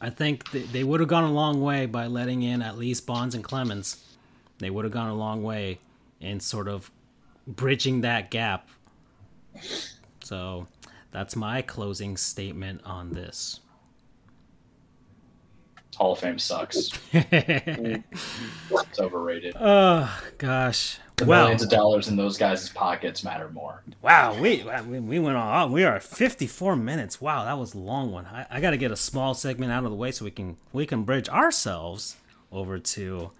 [0.00, 3.06] I think th- they would have gone a long way by letting in at least
[3.06, 4.02] Bonds and Clemens.
[4.58, 5.78] They would have gone a long way
[6.20, 6.90] in sort of
[7.46, 8.68] bridging that gap.
[10.24, 10.66] So
[11.12, 13.60] that's my closing statement on this.
[15.96, 16.90] Hall of Fame sucks.
[17.12, 19.54] It's overrated.
[19.58, 20.98] oh gosh.
[21.16, 23.82] The Well, millions of dollars in those guys' pockets matter more.
[24.02, 25.72] Wow, we we we went on.
[25.72, 27.22] We are 54 minutes.
[27.22, 28.26] Wow, that was a long one.
[28.26, 30.58] I, I got to get a small segment out of the way so we can
[30.74, 32.16] we can bridge ourselves
[32.52, 33.30] over to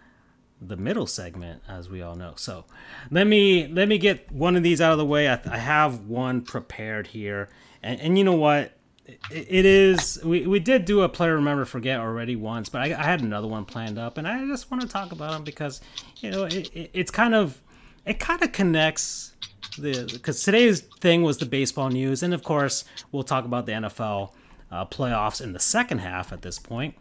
[0.59, 2.33] the middle segment, as we all know.
[2.37, 2.64] So
[3.11, 5.29] let me let me get one of these out of the way.
[5.29, 7.51] I, I have one prepared here,
[7.83, 8.72] and and you know what?
[9.05, 12.87] It, it is we, we did do a player remember forget already once, but I,
[12.87, 15.83] I had another one planned up, and I just want to talk about them because
[16.20, 17.61] you know it, it, it's kind of
[18.07, 19.35] it kind of connects
[19.79, 23.73] the because today's thing was the baseball news, and of course we'll talk about the
[23.73, 24.33] NFL
[24.71, 26.95] uh, playoffs in the second half at this point.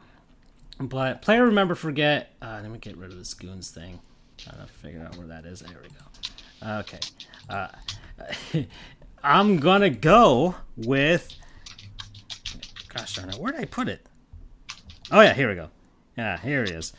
[0.80, 2.34] But player remember forget.
[2.42, 4.00] Uh, let me get rid of this goons thing.
[4.38, 5.62] Trying to figure out where that is.
[5.62, 6.80] There we go.
[6.80, 7.00] Okay,
[7.50, 7.68] uh,
[9.24, 11.34] I'm gonna go with.
[12.90, 13.36] Gosh darn it!
[13.36, 14.06] Where did I put it?
[15.12, 15.70] Oh yeah, here we go.
[16.18, 16.94] Yeah, here he is.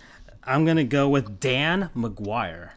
[0.44, 2.70] I'm gonna go with Dan McGwire.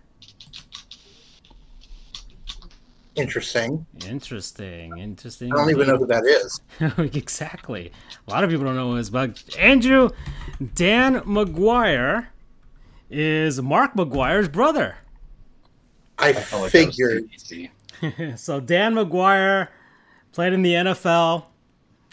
[3.20, 3.86] Interesting.
[4.07, 5.51] Interesting, interesting.
[5.51, 6.61] I don't even know who that is.
[7.15, 7.91] exactly.
[8.28, 10.09] A lot of people don't know who this but Andrew
[10.74, 12.28] Dan McGwire
[13.09, 14.97] is Mark McGwire's brother.
[16.17, 17.30] I I felt like figured.
[18.39, 19.70] so Dan McGwire
[20.32, 21.45] played in the NFL,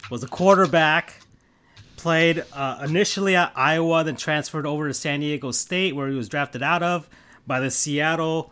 [0.09, 1.21] was a quarterback,
[1.95, 6.27] played uh, initially at Iowa, then transferred over to San Diego State, where he was
[6.27, 7.09] drafted out of
[7.45, 8.51] by the Seattle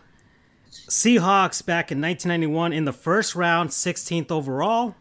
[0.87, 4.95] Seahawks back in 1991 in the first round, 16th overall.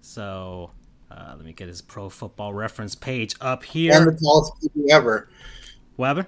[0.00, 0.70] So
[1.10, 3.92] uh, let me get his Pro Football Reference page up here.
[3.94, 5.28] And the tallest QB ever.
[5.96, 6.26] Weber.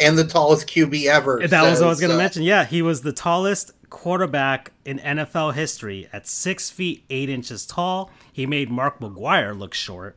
[0.00, 1.46] And the tallest QB ever.
[1.46, 2.42] That was what I was going to uh, mention.
[2.42, 8.10] Yeah, he was the tallest quarterback in NFL history at six feet eight inches tall.
[8.32, 10.16] He made Mark McGwire look short.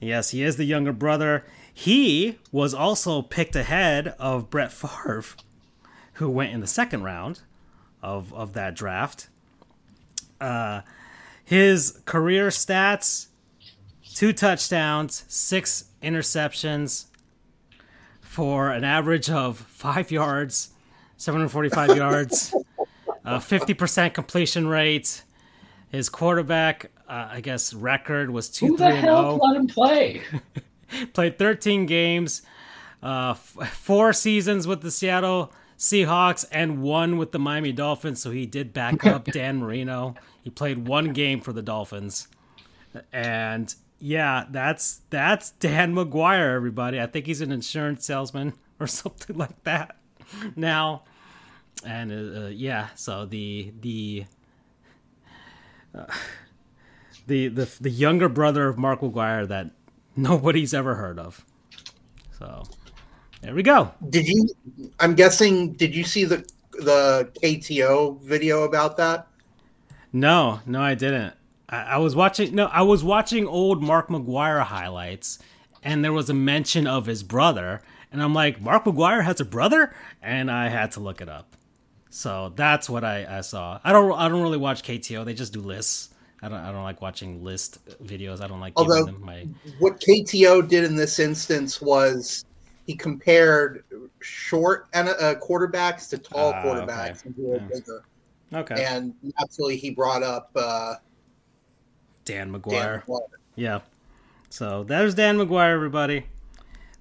[0.00, 1.44] Yes, he is the younger brother.
[1.76, 5.24] He was also picked ahead of Brett Favre,
[6.14, 7.40] who went in the second round
[8.00, 9.28] of, of that draft.
[10.40, 10.82] Uh,
[11.44, 13.26] his career stats
[14.14, 17.06] two touchdowns, six interceptions
[18.20, 20.70] for an average of five yards,
[21.16, 22.54] 745 yards,
[23.24, 25.22] uh, 50% completion rate.
[25.90, 30.22] His quarterback, uh, I guess, record was 2 Who the hell 0 let him play?
[31.12, 32.42] played 13 games,
[33.02, 38.22] uh, f- four seasons with the Seattle Seahawks, and one with the Miami Dolphins.
[38.22, 40.14] So he did back up Dan Marino.
[40.42, 42.28] He played one game for the Dolphins,
[43.12, 46.54] and yeah, that's that's Dan McGwire.
[46.54, 49.96] Everybody, I think he's an insurance salesman or something like that
[50.56, 51.04] now.
[51.84, 54.24] And uh, uh, yeah, so the the.
[55.94, 56.06] Uh,
[57.26, 59.70] the, the the younger brother of Mark McGwire that
[60.16, 61.44] nobody's ever heard of.
[62.38, 62.64] So
[63.42, 63.92] there we go.
[64.10, 64.48] Did you?
[65.00, 65.72] I'm guessing.
[65.72, 69.26] Did you see the the KTO video about that?
[70.12, 71.34] No, no, I didn't.
[71.68, 72.54] I, I was watching.
[72.54, 75.38] No, I was watching old Mark McGwire highlights,
[75.82, 79.44] and there was a mention of his brother, and I'm like, Mark McGwire has a
[79.44, 81.56] brother, and I had to look it up.
[82.10, 83.80] So that's what I, I saw.
[83.82, 85.24] I don't I don't really watch KTO.
[85.24, 86.13] They just do lists.
[86.44, 88.42] I don't I don't like watching list videos.
[88.42, 92.44] I don't like giving Although- them my What KTO did in this instance was
[92.86, 93.82] he compared
[94.20, 97.58] short and uh, quarterbacks to tall Ah, quarterbacks and Yeah.
[97.72, 98.04] bigger.
[98.52, 98.84] okay.
[98.84, 100.96] And naturally, he brought up uh,
[102.26, 103.02] Dan Dan McGwire.
[103.04, 103.20] McGwire.
[103.56, 103.80] Yeah.
[104.50, 106.26] So there's Dan McGwire, everybody.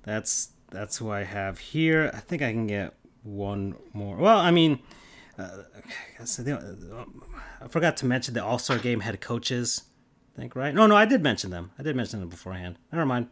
[0.04, 2.12] That's that's who I have here.
[2.14, 4.16] I think I can get one more.
[4.16, 4.80] Well, I mean,
[5.38, 5.73] uh, uh,
[6.20, 9.84] I forgot to mention the All Star Game head coaches.
[10.36, 10.74] I think right?
[10.74, 11.72] No, no, I did mention them.
[11.78, 12.78] I did mention them beforehand.
[12.92, 13.28] Never mind.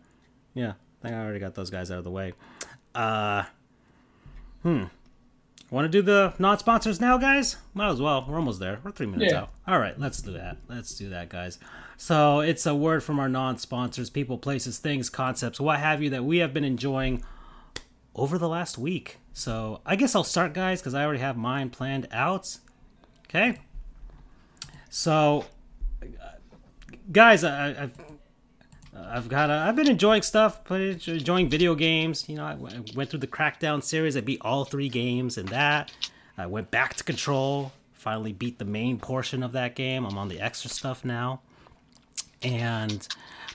[0.54, 2.34] Yeah, I think I already got those guys out of the way.
[2.94, 3.44] Uh,
[4.62, 4.84] hmm.
[5.70, 7.56] Want to do the non-sponsors now, guys?
[7.74, 8.26] Might as well.
[8.28, 8.80] We're almost there.
[8.84, 9.44] We're three minutes Yeah.
[9.44, 9.52] out.
[9.66, 10.58] All right, let's do that.
[10.68, 11.60] Let's do that, guys.
[11.96, 16.26] So it's a word from our non-sponsors, people, places, things, concepts, what have you, that
[16.26, 17.24] we have been enjoying
[18.16, 19.20] over the last week.
[19.34, 22.58] So I guess I'll start, guys, because I already have mine planned out.
[23.26, 23.60] Okay.
[24.90, 25.46] So,
[27.12, 27.94] guys, I, I've
[28.94, 32.28] I've got a, I've been enjoying stuff, but enjoying video games.
[32.28, 32.56] You know, I
[32.94, 34.18] went through the Crackdown series.
[34.18, 35.92] I beat all three games in that.
[36.38, 37.72] I went back to Control.
[37.94, 40.06] Finally beat the main portion of that game.
[40.06, 41.42] I'm on the extra stuff now.
[42.42, 43.08] And,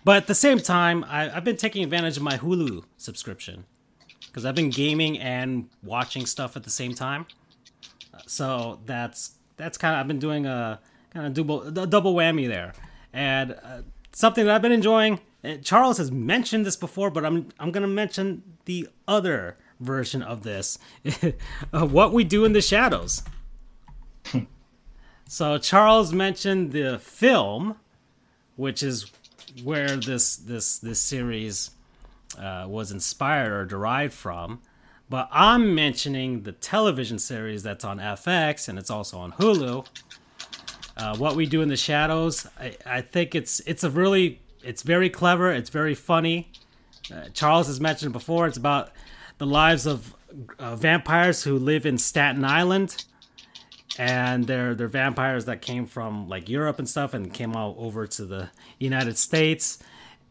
[0.05, 3.65] but at the same time, I, I've been taking advantage of my Hulu subscription
[4.37, 7.25] because I've been gaming and watching stuff at the same time.
[8.27, 10.79] So that's that's kind of I've been doing a
[11.09, 12.75] kind of double a double whammy there,
[13.15, 13.81] and uh,
[14.13, 15.21] something that I've been enjoying.
[15.63, 20.79] Charles has mentioned this before, but I'm I'm gonna mention the other version of this,
[21.73, 23.23] uh, what we do in the shadows.
[25.27, 27.77] so Charles mentioned the film,
[28.57, 29.11] which is
[29.65, 31.71] where this this this series
[32.39, 34.61] uh, was inspired or derived from.
[35.09, 39.87] But I'm mentioning the television series that's on FX and it's also on Hulu.
[40.97, 44.83] Uh, what we do in the shadows, I, I think it's it's a really it's
[44.83, 45.53] very clever.
[45.53, 46.51] It's very funny.
[47.13, 48.47] Uh, Charles has mentioned before.
[48.47, 48.91] It's about
[49.39, 50.15] the lives of
[50.59, 53.05] uh, vampires who live in Staten Island,
[53.99, 58.07] and they're they're vampires that came from like Europe and stuff, and came all over
[58.07, 59.79] to the United States.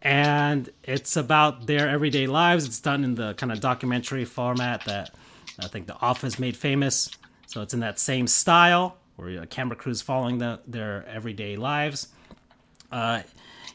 [0.06, 2.68] And it's about their everyday lives.
[2.68, 5.16] It's done in the kind of documentary format that
[5.60, 7.10] I think The Office made famous.
[7.48, 12.10] So it's in that same style where a camera crew's following the, their everyday lives.
[12.92, 13.24] Uh,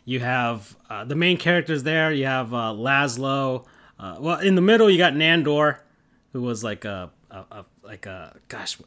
[0.04, 2.12] you have uh, the main characters there.
[2.12, 3.64] You have uh, Laszlo.
[3.98, 5.78] Uh, well, in the middle, you got Nandor,
[6.32, 8.78] who was like a, a, a like a gosh,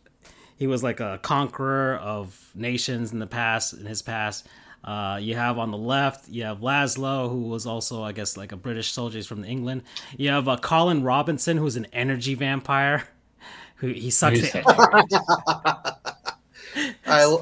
[0.55, 3.73] he was like a conqueror of nations in the past.
[3.73, 4.47] In his past,
[4.84, 8.51] uh, you have on the left, you have Laszlo, who was also, I guess, like
[8.51, 9.84] a British soldier He's from England.
[10.17, 13.07] You have uh, Colin Robinson, who's an energy vampire.
[13.77, 14.39] Who he sucks.
[14.39, 14.61] He's The,
[17.05, 17.38] I,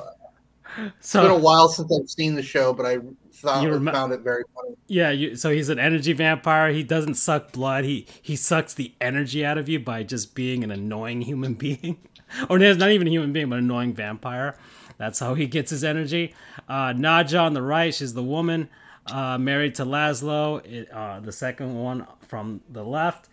[0.98, 2.98] it's been a while since I've seen the show, but I
[3.32, 4.76] thought You remem- found it very funny.
[4.88, 6.72] Yeah, you, so he's an energy vampire.
[6.72, 7.84] He doesn't suck blood.
[7.84, 11.98] He he sucks the energy out of you by just being an annoying human being,
[12.50, 14.56] or not even a human being, but an annoying vampire.
[15.02, 16.36] That's how he gets his energy.
[16.70, 18.70] Uh, Nadja on the right, she's the woman
[19.08, 20.64] uh, married to Laszlo.
[20.64, 23.28] It, uh, the second one from the left,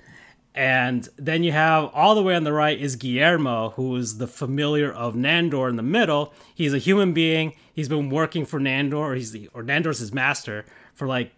[0.55, 4.27] And then you have all the way on the right is Guillermo, who is the
[4.27, 6.33] familiar of Nandor in the middle.
[6.55, 7.53] He's a human being.
[7.75, 10.65] He's been working for Nandor, or he's the or Nandor's his master
[10.95, 11.33] for like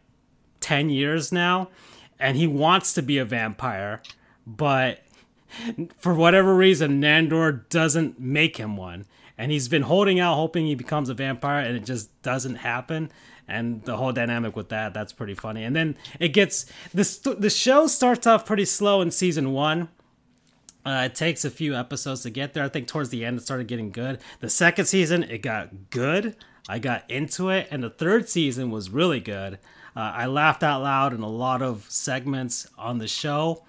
[0.60, 1.70] ten years now,
[2.20, 4.00] and he wants to be a vampire,
[4.46, 5.02] but
[5.98, 9.06] for whatever reason, Nandor doesn't make him one.
[9.40, 13.10] And he's been holding out, hoping he becomes a vampire, and it just doesn't happen.
[13.48, 15.64] And the whole dynamic with that, that's pretty funny.
[15.64, 19.88] And then it gets this the show starts off pretty slow in season one.
[20.84, 22.64] Uh, it takes a few episodes to get there.
[22.64, 24.20] I think towards the end it started getting good.
[24.40, 26.36] The second season it got good.
[26.68, 29.54] I got into it, and the third season was really good.
[29.96, 33.64] Uh, I laughed out loud in a lot of segments on the show.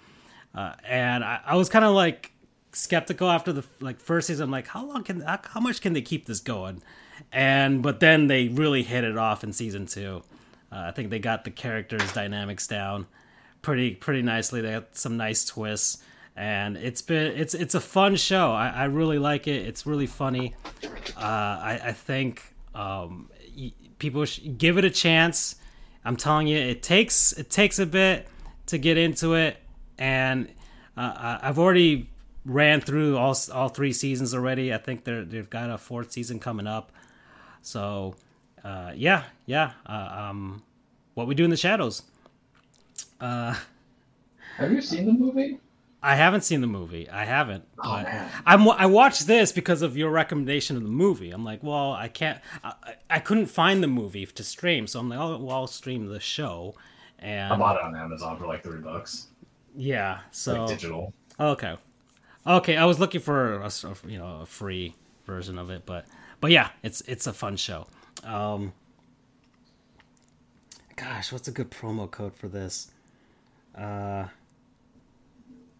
[0.54, 2.31] Uh, and I, I was kind of like
[2.72, 4.44] skeptical after the like first season.
[4.44, 6.82] I'm like, how long can how, how much can they keep this going?
[7.32, 10.22] And but then they really hit it off in season two.
[10.70, 13.06] Uh, I think they got the characters dynamics down
[13.60, 14.60] pretty pretty nicely.
[14.60, 16.02] They had some nice twists,
[16.36, 18.52] and it's been it's it's a fun show.
[18.52, 19.66] I, I really like it.
[19.66, 20.54] It's really funny.
[21.16, 22.42] Uh, I, I think
[22.74, 23.30] um,
[23.98, 25.56] people should give it a chance.
[26.04, 28.26] I'm telling you, it takes it takes a bit
[28.66, 29.58] to get into it
[29.98, 30.48] and
[30.96, 32.10] uh, I've already
[32.44, 34.72] ran through all all three seasons already.
[34.72, 36.92] I think they're they've got a fourth season coming up.
[37.62, 38.16] So,
[38.64, 39.72] uh, yeah, yeah.
[39.86, 40.62] Uh, um,
[41.14, 42.02] what we do in the shadows.
[43.20, 43.54] Uh,
[44.56, 45.58] Have you seen the movie?
[46.02, 47.08] I haven't seen the movie.
[47.08, 47.64] I haven't.
[47.78, 48.28] Oh, man.
[48.44, 51.30] I'm, I watched this because of your recommendation of the movie.
[51.30, 52.40] I'm like, well, I can't.
[52.64, 52.74] I,
[53.08, 56.18] I couldn't find the movie to stream, so I'm like, oh, well, I'll stream the
[56.18, 56.74] show.
[57.20, 59.28] And I bought it on Amazon for like three bucks.
[59.76, 60.22] Yeah.
[60.32, 61.14] So like digital.
[61.38, 61.76] Okay.
[62.46, 63.70] Okay, I was looking for a,
[64.06, 64.94] you know a free
[65.26, 66.06] version of it, but
[66.40, 67.86] but yeah, it's it's a fun show.
[68.24, 68.72] Um,
[70.96, 72.90] gosh, what's a good promo code for this?
[73.76, 74.26] Uh,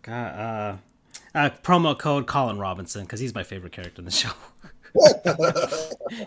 [0.02, 0.76] God, uh,
[1.34, 4.30] uh, promo code Colin Robinson because he's my favorite character in the show.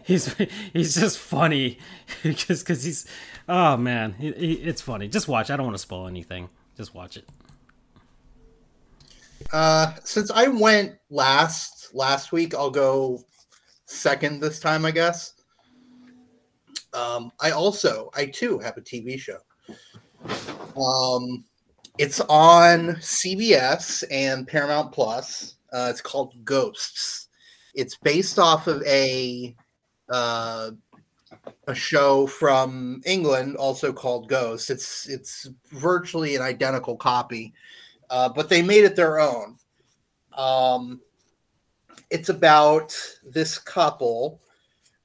[0.03, 0.35] he's
[0.73, 1.77] he's just funny
[2.23, 3.05] because because he's
[3.47, 5.07] oh man, he, he, it's funny.
[5.07, 5.49] Just watch.
[5.49, 6.49] I don't want to spoil anything.
[6.75, 7.27] Just watch it.
[9.55, 13.23] Uh, since I went last last week, I'll go
[13.85, 15.31] second this time, I guess.
[16.93, 19.37] Um, I also, I too have a TV show.
[20.75, 21.45] Um,
[21.97, 25.55] it's on CBS and Paramount Plus.
[25.71, 27.29] Uh, it's called Ghosts.
[27.75, 29.55] It's based off of a
[30.09, 30.71] uh,
[31.67, 34.69] a show from England, also called Ghosts.
[34.69, 37.53] It's it's virtually an identical copy
[38.09, 39.57] uh, but they made it their own.
[40.33, 41.01] Um,
[42.09, 44.41] it's about this couple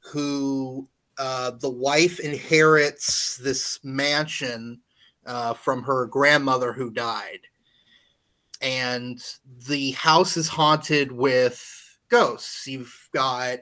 [0.00, 0.88] who
[1.18, 4.80] uh, the wife inherits this mansion
[5.26, 7.40] uh, from her grandmother who died.
[8.62, 9.22] And
[9.68, 11.62] the house is haunted with
[12.10, 12.66] ghosts.
[12.66, 13.60] You've got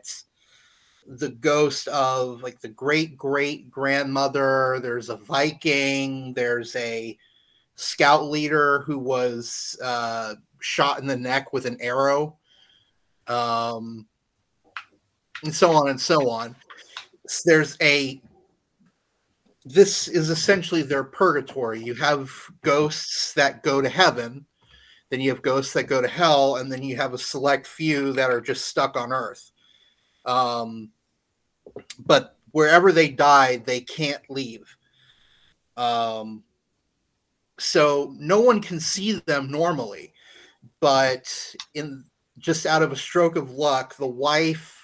[1.06, 7.16] the ghost of like the great great grandmother, there's a Viking, there's a
[7.78, 12.36] scout leader who was uh, shot in the neck with an arrow,
[13.28, 14.06] um,
[15.44, 16.56] and so on and so on.
[17.44, 18.20] There's a
[19.64, 21.80] this is essentially their purgatory.
[21.80, 24.44] You have ghosts that go to heaven,
[25.10, 28.12] then you have ghosts that go to hell, and then you have a select few
[28.14, 29.52] that are just stuck on earth.
[30.24, 30.90] Um,
[32.04, 34.74] but wherever they died, they can't leave.
[35.76, 36.42] Um,
[37.58, 40.12] so no one can see them normally
[40.80, 42.04] but in
[42.38, 44.74] just out of a stroke of luck the wife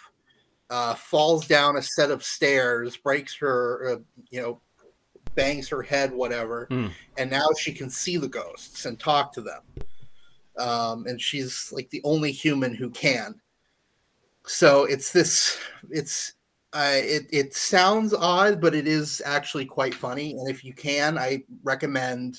[0.70, 4.60] uh, falls down a set of stairs breaks her uh, you know
[5.34, 6.90] bangs her head whatever mm.
[7.18, 9.62] and now she can see the ghosts and talk to them
[10.58, 13.40] um, and she's like the only human who can
[14.46, 15.58] so it's this
[15.90, 16.33] it's
[16.74, 20.32] uh, it, it sounds odd, but it is actually quite funny.
[20.32, 22.36] And if you can, I recommend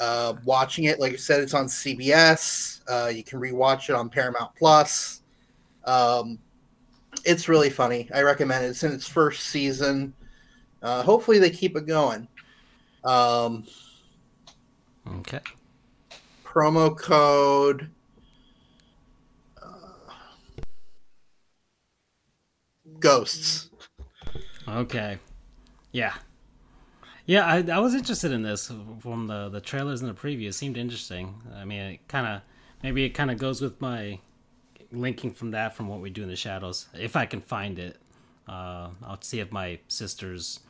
[0.00, 0.98] uh, watching it.
[0.98, 2.80] Like I said, it's on CBS.
[2.88, 5.20] Uh, you can rewatch it on Paramount Plus.
[5.84, 6.38] Um,
[7.26, 8.08] it's really funny.
[8.14, 8.68] I recommend it.
[8.68, 10.14] It's in its first season.
[10.82, 12.26] Uh, hopefully, they keep it going.
[13.04, 13.64] Um,
[15.18, 15.40] okay.
[16.42, 17.90] Promo code
[23.04, 23.68] ghosts.
[24.66, 25.18] Okay.
[25.92, 26.14] Yeah.
[27.26, 30.48] Yeah, I, I was interested in this from the, the trailers and the preview.
[30.48, 31.34] It seemed interesting.
[31.54, 32.40] I mean, it kind of
[32.82, 34.18] maybe it kind of goes with my
[34.90, 36.88] linking from that from what we do in the shadows.
[36.94, 37.98] If I can find it,
[38.48, 40.60] uh, I'll see if my sister's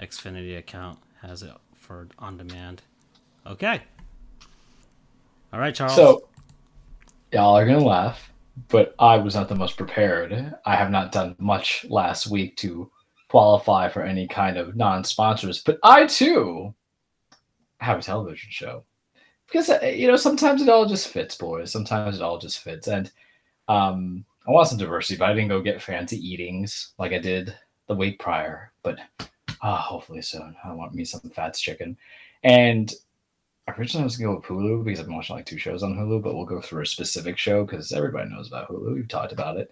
[0.00, 2.82] Xfinity account has it for on demand.
[3.46, 3.80] Okay.
[5.52, 5.94] All right, Charles.
[5.94, 6.28] So,
[7.32, 8.30] y'all are gonna laugh,
[8.68, 10.54] but I was not the most prepared.
[10.64, 12.90] I have not done much last week to
[13.28, 16.74] qualify for any kind of non-sponsors, but I too
[17.80, 18.84] have a television show
[19.46, 21.70] because uh, you know sometimes it all just fits, boys.
[21.70, 23.10] Sometimes it all just fits, and
[23.68, 27.54] um, I want some diversity, but I didn't go get fancy eatings like I did
[27.88, 28.72] the week prior.
[28.82, 28.98] But
[29.60, 30.56] uh, hopefully soon.
[30.64, 31.96] I want me some Fats chicken,
[32.42, 32.92] and
[33.68, 35.94] originally I was gonna go with Hulu because I've been watching like two shows on
[35.94, 38.94] Hulu, but we'll go through a specific show because everybody knows about Hulu.
[38.94, 39.70] We've talked about it.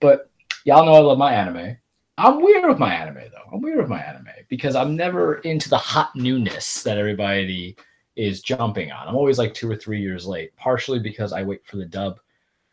[0.00, 0.30] But
[0.64, 1.76] y'all know I love my anime.
[2.18, 3.50] I'm weird with my anime though.
[3.52, 7.76] I'm weird with my anime because I'm never into the hot newness that everybody
[8.16, 9.06] is jumping on.
[9.06, 12.18] I'm always like two or three years late, partially because I wait for the dub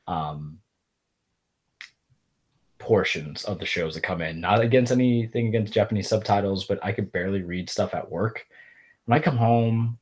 [0.08, 0.58] um,
[2.80, 4.42] portions of the shows that come in.
[4.42, 8.48] Not against anything against Japanese subtitles, but I could barely read stuff at work.
[9.06, 10.00] When I come home,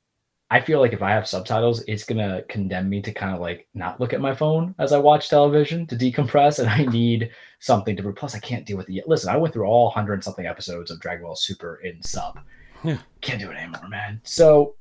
[0.53, 3.67] I feel like if I have subtitles, it's gonna condemn me to kind of like
[3.73, 7.97] not look at my phone as I watch television to decompress, and I need something
[7.97, 8.13] to.
[8.13, 9.01] Plus, I can't deal with the.
[9.07, 12.39] Listen, I went through all hundred something episodes of Dragon Ball Super in sub.
[12.83, 12.99] Yeah.
[13.21, 14.21] Can't do it anymore, man.
[14.25, 14.75] So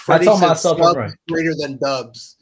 [0.00, 1.12] Freddie told said myself subs right.
[1.28, 2.38] greater than dubs.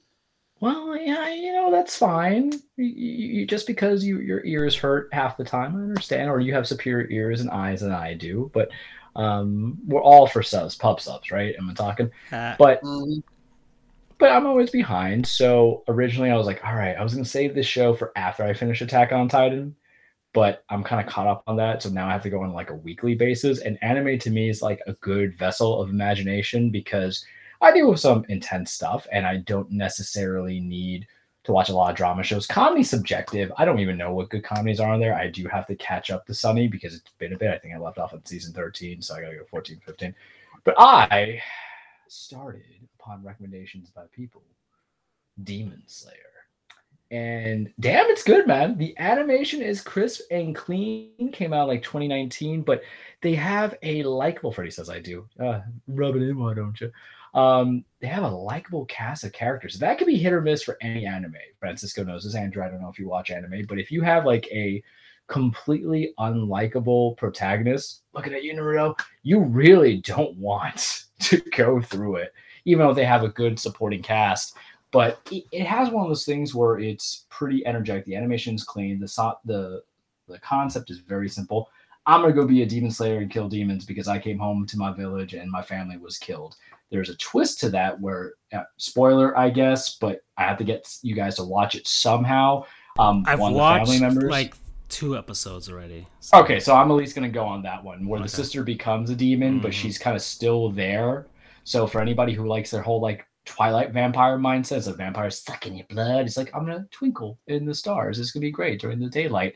[0.61, 2.51] Well, yeah, you know that's fine.
[2.79, 6.41] You, you, you- just because you your ears hurt half the time, I understand, or
[6.41, 8.51] you have superior ears and eyes than I do.
[8.55, 8.71] But
[9.17, 11.55] um, we're all for subs, pub subs, right?
[11.59, 12.11] Am I talking?
[12.33, 13.23] Uh, But Mhm.
[14.19, 15.27] but I'm always behind.
[15.27, 18.45] So originally I was like, all right, I was gonna save this show for after
[18.45, 19.75] I finish Attack on Titan,
[20.33, 21.83] but I'm kind of caught up on that.
[21.83, 23.61] So now I have to go on like a weekly basis.
[23.61, 27.25] And anime to me is like a good vessel of imagination because
[27.61, 31.07] I deal with some intense stuff and I don't necessarily need
[31.45, 32.47] to watch a lot of drama shows.
[32.47, 33.53] Comedy subjective.
[33.57, 35.15] I don't even know what good comedies are on there.
[35.15, 37.51] I do have to catch up to Sunny because it's been a bit.
[37.51, 40.15] I think I left off at season 13, so I gotta go 14, 15.
[40.65, 41.43] But I
[42.09, 42.65] started
[42.99, 44.43] upon recommendations by people
[45.43, 46.15] Demon Slayer.
[47.11, 48.79] And damn, it's good, man.
[48.79, 51.31] The animation is crisp and clean.
[51.33, 52.83] Came out like 2019, but
[53.21, 54.51] they have a likable.
[54.51, 55.29] Freddie says I do.
[55.39, 56.91] Uh, rub it in, why don't you?
[57.35, 59.79] Um, they have a likable cast of characters.
[59.79, 61.35] That could be hit or miss for any anime.
[61.59, 62.37] Francisco knows this.
[62.37, 64.83] Andrew, I don't know if you watch anime, but if you have like a
[65.27, 72.33] completely unlikable protagonist, looking at you, Naruto, you really don't want to go through it,
[72.65, 74.57] even though they have a good supporting cast.
[74.93, 78.05] But it, has one of those things where it's pretty energetic.
[78.05, 79.01] The animation is clean.
[79.01, 79.83] The so- the
[80.29, 81.69] the concept is very simple.
[82.07, 84.77] I'm gonna go be a demon slayer and kill demons because I came home to
[84.77, 86.57] my village and my family was killed.
[86.91, 90.87] There's a twist to that where, uh, spoiler, I guess, but I have to get
[91.03, 92.65] you guys to watch it somehow.
[92.99, 94.55] Um, I've one of the watched family members, like
[94.91, 96.07] two episodes already.
[96.21, 98.25] so- Okay, so I'm at least gonna go on that one where Okay.
[98.27, 99.75] the sister becomes a demon, but Mhm.
[99.75, 101.27] she's kind of still there.
[101.65, 105.77] So for anybody who likes their whole like Twilight vampire mindset, it's a vampire sucking
[105.77, 106.27] your blood.
[106.27, 108.19] It's like I'm gonna twinkle in the stars.
[108.19, 109.55] It's gonna be great during the daylight.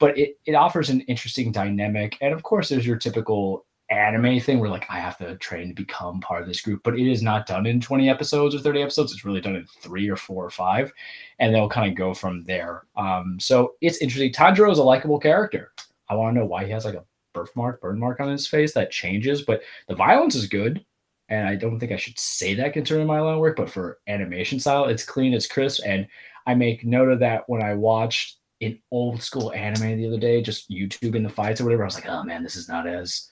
[0.00, 2.18] But it, it offers an interesting dynamic.
[2.20, 5.74] And of course there's your typical anime thing where like I have to train to
[5.74, 8.82] become part of this group, but it is not done in 20 episodes or 30
[8.82, 9.12] episodes.
[9.12, 10.92] It's really done in three or four or five,
[11.38, 12.84] and they'll kind of go from there.
[12.96, 14.32] Um, so it's interesting.
[14.32, 15.72] Tanjiro is a likable character.
[16.08, 18.72] I want to know why he has like a birthmark, burn mark on his face
[18.74, 20.84] that changes, but the violence is good.
[21.28, 24.58] And I don't think I should say that concerning my line work, but for animation
[24.58, 25.82] style, it's clean, it's crisp.
[25.86, 26.08] And
[26.46, 30.42] I make note of that when I watched an old school anime the other day,
[30.42, 31.82] just YouTube in the fights or whatever.
[31.82, 33.28] I was like, oh man, this is not as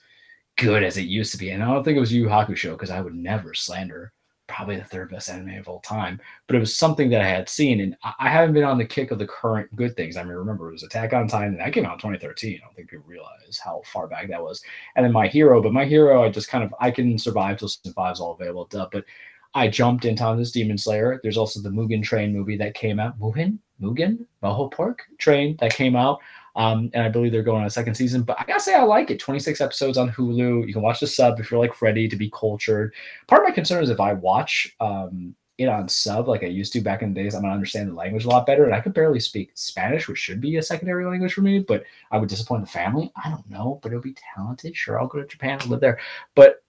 [0.57, 1.51] good as it used to be.
[1.51, 4.11] And I don't think it was Yu Hakusho because I would never slander
[4.47, 6.19] probably the third best anime of all time.
[6.47, 9.11] But it was something that I had seen, and I- haven't been on the kick
[9.11, 10.17] of the current good things.
[10.17, 12.55] I mean, remember it was Attack on Titan, that came out in 2013.
[12.55, 14.61] I don't think people realize how far back that was.
[14.95, 17.67] And then My Hero, but My Hero, I just kind of I can survive till
[17.69, 18.67] season five is all available.
[18.91, 19.05] But
[19.53, 21.19] I jumped into on this Demon Slayer.
[21.21, 23.19] There's also the Mugen Train movie that came out.
[23.19, 26.19] Mugen, Mugen, Moho Pork Train that came out.
[26.55, 28.23] Um, and I believe they're going on a second season.
[28.23, 29.19] But I gotta say, I like it.
[29.19, 30.67] 26 episodes on Hulu.
[30.67, 32.93] You can watch the sub if you're like Freddy to be cultured.
[33.27, 36.73] Part of my concern is if I watch um, it on sub like I used
[36.73, 38.65] to back in the days, I'm gonna understand the language a lot better.
[38.65, 41.83] And I could barely speak Spanish, which should be a secondary language for me, but
[42.11, 43.11] I would disappoint the family.
[43.23, 44.75] I don't know, but it'll be talented.
[44.75, 45.99] Sure, I'll go to Japan and live there.
[46.35, 46.63] But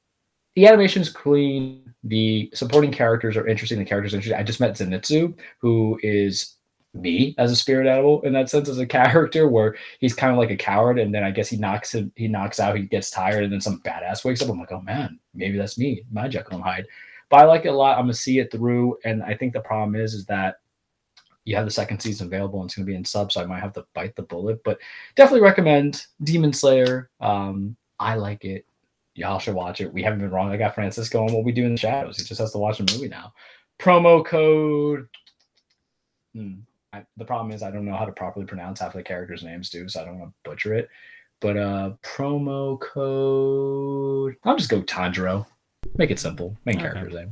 [0.56, 1.94] the animation is clean.
[2.04, 3.78] The supporting characters are interesting.
[3.78, 4.38] The characters are interesting.
[4.38, 6.56] I just met Zenitsu, who is
[6.94, 10.38] me as a spirit animal in that sense as a character where he's kind of
[10.38, 13.10] like a coward and then I guess he knocks him he knocks out, he gets
[13.10, 14.48] tired, and then some badass wakes up.
[14.48, 16.86] I'm like, oh man, maybe that's me, my Jekyll and Hyde.
[17.28, 17.96] But I like it a lot.
[17.96, 20.56] I'm gonna see it through, and I think the problem is is that
[21.44, 23.60] you have the second season available and it's gonna be in sub, so I might
[23.60, 24.62] have to bite the bullet.
[24.64, 24.78] But
[25.14, 27.10] definitely recommend Demon Slayer.
[27.20, 28.66] Um, I like it.
[29.14, 29.92] Y'all should watch it.
[29.92, 30.50] We haven't been wrong.
[30.50, 32.18] I got Francisco on what we do in the shadows.
[32.18, 33.32] He just has to watch a movie now.
[33.78, 35.08] promo code.
[36.34, 36.60] Hmm,
[36.92, 39.44] I, the problem is I don't know how to properly pronounce half of the characters'
[39.44, 40.88] names too, so I don't want to butcher it.
[41.40, 44.36] But uh, promo code.
[44.44, 45.46] I'll just go Tanjiro.
[45.96, 46.56] Make it simple.
[46.64, 46.90] Main Okay.
[46.90, 47.30] character's name.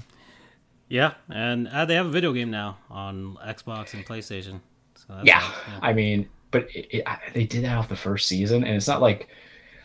[0.88, 4.60] Yeah, and uh, they have a video game now on Xbox and PlayStation.
[4.94, 7.96] So that's yeah, all, I mean, but it, it, I, they did that off the
[7.96, 9.28] first season, and it's not like.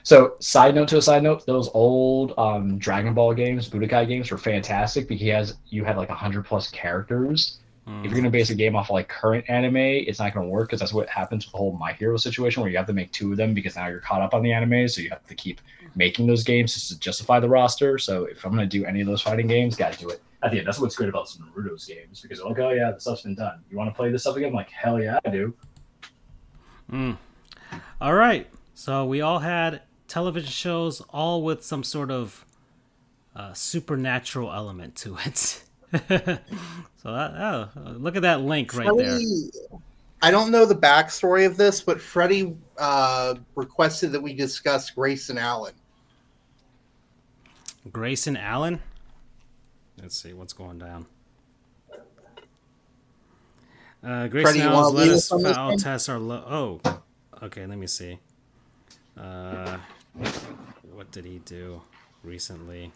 [0.05, 4.29] So, side note to a side note, those old um, Dragon Ball games, Budokai games,
[4.31, 7.59] were fantastic because you had like hundred plus characters.
[7.87, 8.05] Mm.
[8.05, 10.69] If you're gonna base a game off of like current anime, it's not gonna work
[10.69, 13.11] because that's what happens with the whole My Hero situation, where you have to make
[13.11, 15.35] two of them because now you're caught up on the anime, so you have to
[15.35, 15.59] keep
[15.95, 17.97] making those games just to justify the roster.
[17.97, 20.59] So, if I'm gonna do any of those fighting games, gotta do it at the
[20.59, 20.67] end.
[20.67, 23.61] That's what's great about some Naruto's games because like, oh yeah, the stuff's been done.
[23.69, 24.49] You want to play this stuff again?
[24.49, 25.53] I'm like, hell yeah, I do.
[26.91, 27.17] Mm.
[27.99, 28.47] All right.
[28.75, 32.45] So we all had television shows, all with some sort of
[33.35, 35.63] uh, supernatural element to it.
[36.07, 36.39] so
[37.03, 39.19] that, oh, look at that link right there.
[40.23, 45.37] I don't know the backstory of this, but Freddie uh, requested that we discuss Grayson
[45.37, 45.73] Allen.
[47.91, 48.81] Grayson Allen.
[50.01, 51.05] Let's see what's going down.
[54.03, 55.77] Uh, Grayson Freddie, Allen's let lead us us on this foul one?
[55.77, 57.01] test our lo- oh,
[57.43, 57.67] okay.
[57.67, 58.17] Let me see.
[59.15, 59.77] Uh,
[60.91, 61.81] what did he do
[62.23, 62.91] recently?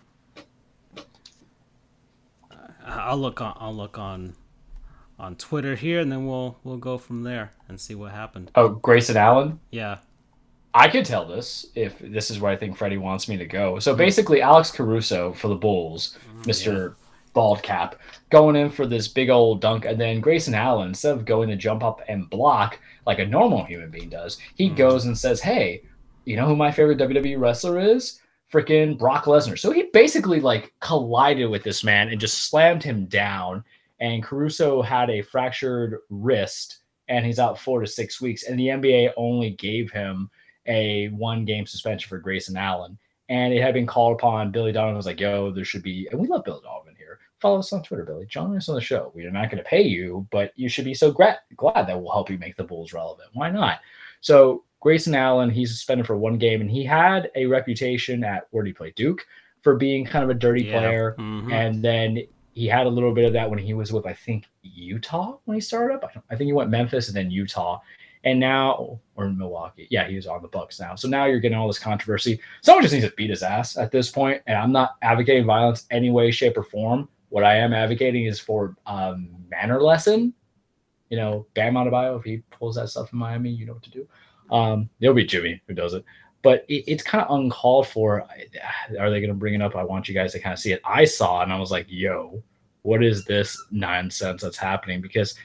[2.88, 3.56] I'll look on.
[3.60, 4.36] I'll look on
[5.20, 8.52] on Twitter here, and then we'll we'll go from there and see what happened.
[8.56, 9.60] Oh, Grayson Allen.
[9.72, 9.98] Yeah.
[10.74, 13.80] I could tell this if this is where I think Freddie wants me to go.
[13.80, 16.96] So basically, Alex Caruso for the Bulls, Mister
[17.34, 18.00] Bald Cap,
[18.30, 21.56] going in for this big old dunk, and then Grayson Allen, instead of going to
[21.56, 24.76] jump up and block like a normal human being does, he Mhm.
[24.76, 25.82] goes and says, "Hey,
[26.26, 28.22] you know who my favorite WWE wrestler is?
[28.52, 33.06] Freaking Brock Lesnar." So he basically like collided with this man and just slammed him
[33.06, 33.64] down.
[34.00, 38.44] And Caruso had a fractured wrist, and he's out four to six weeks.
[38.44, 40.30] And the NBA only gave him
[40.68, 42.98] a one game suspension for Grayson Allen.
[43.30, 44.52] And it had been called upon.
[44.52, 47.20] Billy Donovan was like, yo, there should be, and we love Billy Donovan here.
[47.40, 48.26] Follow us on Twitter, Billy.
[48.26, 49.12] Join us on the show.
[49.14, 52.00] We are not going to pay you, but you should be so gra- glad that
[52.00, 53.30] we'll help you make the Bulls relevant.
[53.34, 53.80] Why not?
[54.22, 58.64] So Grayson Allen, he's suspended for one game, and he had a reputation at where
[58.64, 59.26] did he play Duke
[59.62, 60.80] for being kind of a dirty Yeah.
[60.80, 61.16] player.
[61.18, 61.52] Mhm.
[61.52, 62.20] And then
[62.54, 65.56] he had a little bit of that when he was with, I think, Utah when
[65.56, 66.04] he started up.
[66.04, 67.80] I, don't- I think he went Memphis and then Utah,
[68.24, 69.88] and now or Milwaukee.
[69.90, 70.96] Yeah, he was on the Bucks now.
[70.96, 72.40] So now you're getting all this controversy.
[72.62, 74.42] Someone just needs to beat his ass at this point.
[74.48, 77.10] And I'm not advocating violence any way, shape, or form.
[77.30, 80.34] What I am advocating is for um, manner lesson.
[81.10, 83.92] You know, Bam Adebayo, if he pulls that stuff in Miami, you know what to
[83.92, 84.08] do.
[84.50, 86.06] Um, it'll be Jimmy who does it
[86.48, 88.22] but it, it's kind of uncalled for.
[89.00, 89.76] Are they going to bring it up?
[89.76, 90.82] I want you guys to kind of see it.
[90.86, 92.42] I saw it and I was like, yo,
[92.84, 95.02] what is this nonsense that's happening?
[95.02, 95.36] Because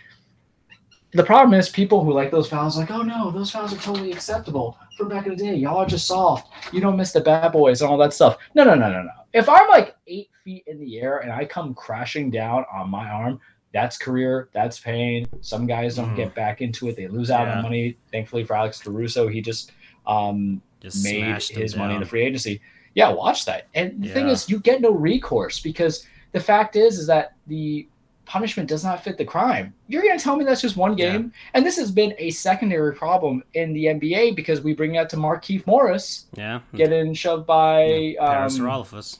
[1.12, 4.12] the problem is people who like those fouls, like, oh no, those fouls are totally
[4.12, 5.54] acceptable from back in the day.
[5.54, 6.52] Y'all are just soft.
[6.72, 8.38] You don't miss the bad boys and all that stuff.
[8.54, 9.10] No, no, no, no, no.
[9.32, 13.08] If I'm like eight feet in the air and I come crashing down on my
[13.08, 13.40] arm,
[13.72, 14.48] that's career.
[14.52, 15.26] That's pain.
[15.40, 16.16] Some guys don't Mhm.
[16.16, 16.96] get back into it.
[16.96, 17.56] They lose out Yeah.
[17.56, 17.96] on money.
[18.10, 19.72] Thankfully for Alex Caruso, he just
[20.04, 22.60] um, Just made his money in the free agency.
[22.94, 23.68] Yeah, watch that.
[23.74, 27.86] And the thing is, you get no recourse because the fact is, is that the
[28.26, 29.72] punishment does not fit the crime.
[29.86, 31.12] You're going to tell me that's just one Yeah.
[31.12, 35.08] game, and this has been a secondary problem in the NBA because we bring that
[35.10, 36.60] to Markieff Morris Yeah.
[36.74, 38.26] getting shoved by yeah.
[38.34, 39.18] Paris um, Orlofus.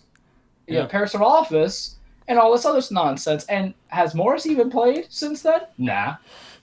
[0.66, 0.87] yeah, Yeah.
[0.87, 1.97] Paris Office
[2.28, 3.44] and all this other nonsense.
[3.47, 5.62] And has Morris even played since then?
[5.78, 6.15] Nah.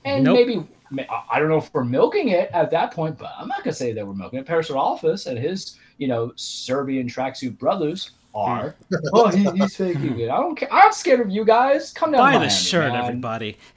[0.06, 0.36] And Nope.
[0.36, 0.68] maybe
[1.10, 3.74] I- I don't know if we're milking it at that point, but I'm not gonna
[3.74, 4.46] say that we're milking it.
[4.48, 8.76] Paris of Office and his, you know, Serbian tracksuit brothers are.
[9.14, 10.30] oh, he, he's faking it.
[10.30, 10.72] I don't care.
[10.72, 11.92] I'm scared of you guys.
[11.92, 12.20] Come down.
[12.20, 13.04] Buy the Miami, shirt, man.
[13.06, 13.58] everybody.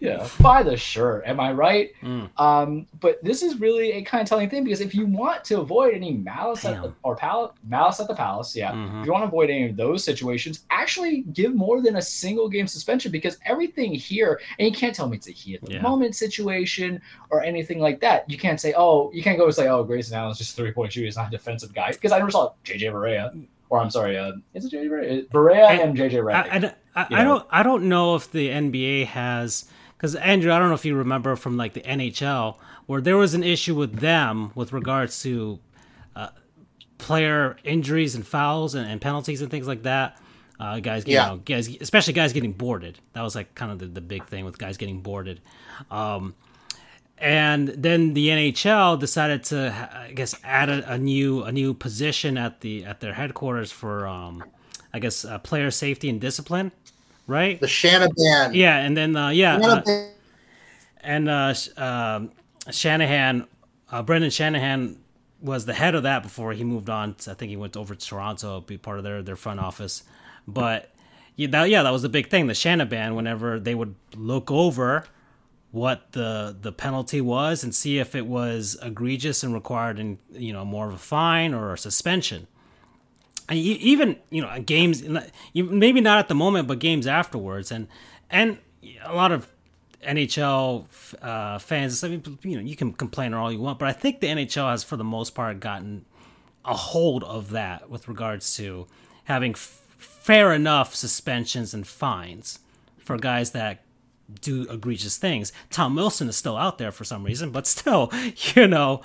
[0.00, 1.24] Yeah, buy the shirt.
[1.26, 1.92] Am I right?
[2.02, 2.28] Mm.
[2.40, 5.60] Um, but this is really a kind of telling thing because if you want to
[5.60, 9.00] avoid any malice at the, or pal- malice at the palace, yeah, Mhm.
[9.00, 12.48] if you want to avoid any of those situations, actually give more than a single
[12.48, 15.72] game suspension because everything here, and you can't tell me it's a heat at the
[15.74, 15.82] Yeah.
[15.82, 17.00] moment situation
[17.30, 18.28] or anything like that.
[18.30, 20.72] You can't say, oh, you can't go and say, oh, Grayson Allen's just a three
[20.72, 23.44] point shooter, he's not a defensive guy because I never saw JJ Barea.
[23.72, 25.28] Or I'm sorry, uh, is it JJ Barea?
[25.30, 26.34] Barea And- and, JJ Redick.
[26.34, 26.74] I, I,
[27.04, 29.64] I, you I don't I don't know if the NBA has
[29.96, 33.32] because Andrew I don't know if you remember from like the NHL where there was
[33.32, 35.58] an issue with them with regards to
[36.14, 36.28] uh,
[36.98, 40.18] player injuries and fouls and, and penalties and things like that.
[40.60, 41.28] Uh, guys, you Yeah.
[41.28, 42.98] know, guys, especially guys getting boarded.
[43.14, 45.40] That was like kind of the, the big thing with guys getting boarded.
[45.90, 46.34] Um,
[47.22, 52.36] and then the NHL decided to, I guess, add a, a new a new position
[52.36, 54.42] at the at their headquarters for, um,
[54.92, 56.72] I guess, uh, player safety and discipline.
[57.28, 57.60] right?
[57.60, 58.54] The Shanahan.
[58.54, 59.82] Yeah, and then uh, yeah, uh,
[61.00, 62.32] and uh, um
[62.70, 63.46] Shanahan,
[63.90, 64.98] uh, Brendan Shanahan
[65.40, 67.14] was the head of that before he moved on.
[67.14, 70.02] To, I think he went over to Toronto, be part of their their front office.
[70.48, 70.90] But
[71.36, 72.48] yeah, that, yeah, that was the big thing.
[72.48, 75.04] The Shanahan, whenever they would look over
[75.72, 80.52] what the the penalty was and see if it was egregious and required, in you
[80.52, 82.46] know, more of a fine or a suspension.
[83.48, 85.02] And even you know games
[85.54, 87.88] maybe not at the moment but games afterwards and
[88.30, 88.58] and
[89.04, 89.50] a lot of
[90.06, 90.86] NHL
[91.20, 94.20] uh, fans I mean, you know you can complain all you want but I think
[94.20, 96.04] the NHL has for the most part gotten
[96.64, 98.86] a hold of that with regards to
[99.24, 102.60] having f- fair enough suspensions and fines
[102.98, 103.81] for guys that
[104.40, 105.52] do egregious things.
[105.70, 108.12] Tom Wilson is still out there for some reason, but still,
[108.54, 109.02] you know,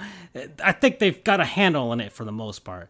[0.63, 2.89] I think they've got a handle on it for the most part.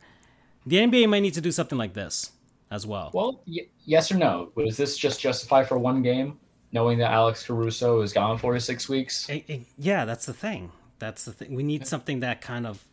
[0.65, 2.31] The NBA might need to do something like this
[2.69, 3.11] as well.
[3.13, 4.51] Well, y- yes or no?
[4.55, 6.37] Was this just justified for one game,
[6.71, 9.29] knowing that Alex Caruso is gone four to six weeks?
[9.29, 10.71] Eh, eh, yeah, that's the thing.
[10.99, 11.55] That's the thing.
[11.55, 12.83] We need something that kind of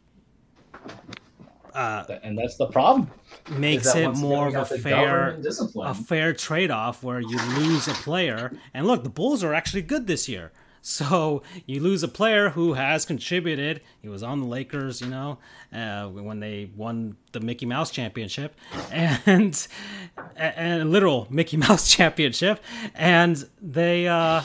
[1.74, 3.10] and that's the problem.
[3.50, 5.40] makes it more of a fair
[5.76, 8.52] a fair trade-off where you lose a player.
[8.72, 10.52] And look the bulls are actually good this year.
[10.86, 13.80] So you lose a player who has contributed.
[14.02, 15.38] He was on the lakers you know
[15.72, 18.54] uh, when they won the mickey mouse championship.
[18.92, 19.66] And
[20.36, 22.62] and a literal mickey mouse championship.
[22.94, 24.42] And they uh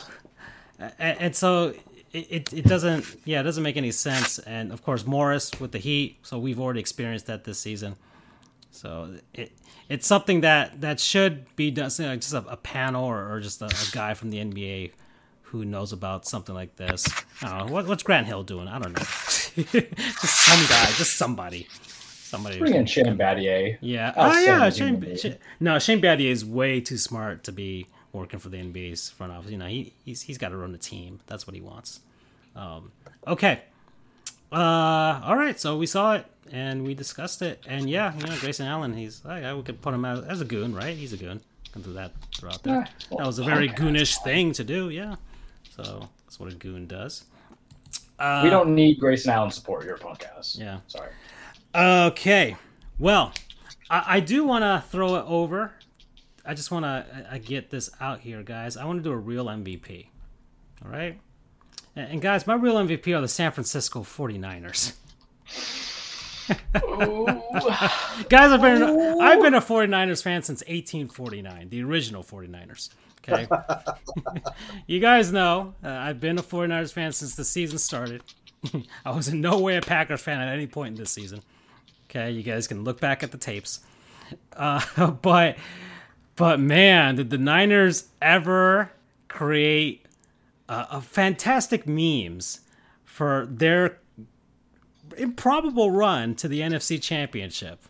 [0.97, 1.73] and so
[2.11, 5.77] it, it, doesn't yeah it doesn't make any sense and of course morris with the
[5.77, 7.95] heat so we've already experienced that this season
[8.71, 9.51] so it
[9.89, 11.89] it's something that that should be done.
[11.97, 14.91] you know, Just a, a panel or, or just a, a guy from the NBA
[15.41, 17.07] who knows about something like this.
[17.43, 18.67] Know what, what's Grant Hill doing.
[18.67, 18.99] I don't know.
[19.55, 22.59] just some guy, just somebody, somebody.
[22.59, 23.79] Bring in Shane Battier.
[23.81, 24.13] Yeah.
[24.15, 25.15] Oh Outstanding yeah.
[25.15, 25.17] Shane.
[25.17, 29.31] Shane, no, Shane Battier is way too smart to be working for the NBA's front
[29.31, 29.51] office.
[29.51, 31.19] You know, he he's he's got to run a team.
[31.27, 32.01] That's what he wants.
[32.55, 32.91] Um,
[33.27, 33.61] okay.
[34.51, 35.59] Uh, all right.
[35.59, 38.93] So we saw it and we discussed it, and yeah, you know, Grayson Allen.
[38.95, 40.95] He's I, I we could put him as, as a goon, right?
[40.95, 41.41] He's a goon.
[41.71, 42.87] Can do that throughout there.
[43.15, 44.89] That was a very goonish thing to do.
[44.89, 45.15] Yeah.
[45.75, 47.25] So that's what a goon does.
[48.17, 50.59] Uh, we don't need Grayson Allen support your podcast.
[50.59, 50.79] Yeah.
[50.87, 51.11] Sorry.
[51.75, 52.57] Okay.
[52.97, 53.33] Well,
[53.89, 55.73] I, I do want to throw it over.
[56.49, 58.75] I just want to I get this out here, guys.
[58.75, 60.07] I want to do a real MVP.
[60.83, 61.19] All right?
[61.95, 64.93] And, and guys, my real MVP are the San Francisco 49ers.
[68.29, 68.81] guys, I've been
[69.21, 72.89] I've been a 49ers fan since 1849, the original 49ers.
[73.27, 73.47] Okay.
[74.87, 78.23] you guys know uh, I've been a 49ers fan since the season started.
[79.05, 81.41] I was in no way a Packers fan at any point in this season.
[82.09, 83.81] Okay, you guys can look back at the tapes.
[84.53, 85.55] Uh, but
[86.39, 88.93] but man, did the Niners ever
[89.27, 90.05] create
[90.69, 92.61] uh, a fantastic memes
[93.03, 93.99] for their
[95.17, 97.81] improbable run to the NFC Championship?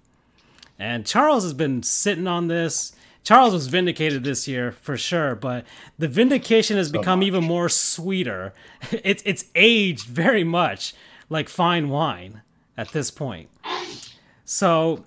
[0.79, 2.93] And Charles has been sitting on this.
[3.23, 5.63] Charles was vindicated this year for sure, but
[5.99, 7.27] the vindication has become much.
[7.27, 8.55] even more sweeter.
[9.03, 10.95] It's it's aged very much
[11.29, 12.41] like fine wine
[12.75, 13.51] at this point.
[14.43, 15.05] So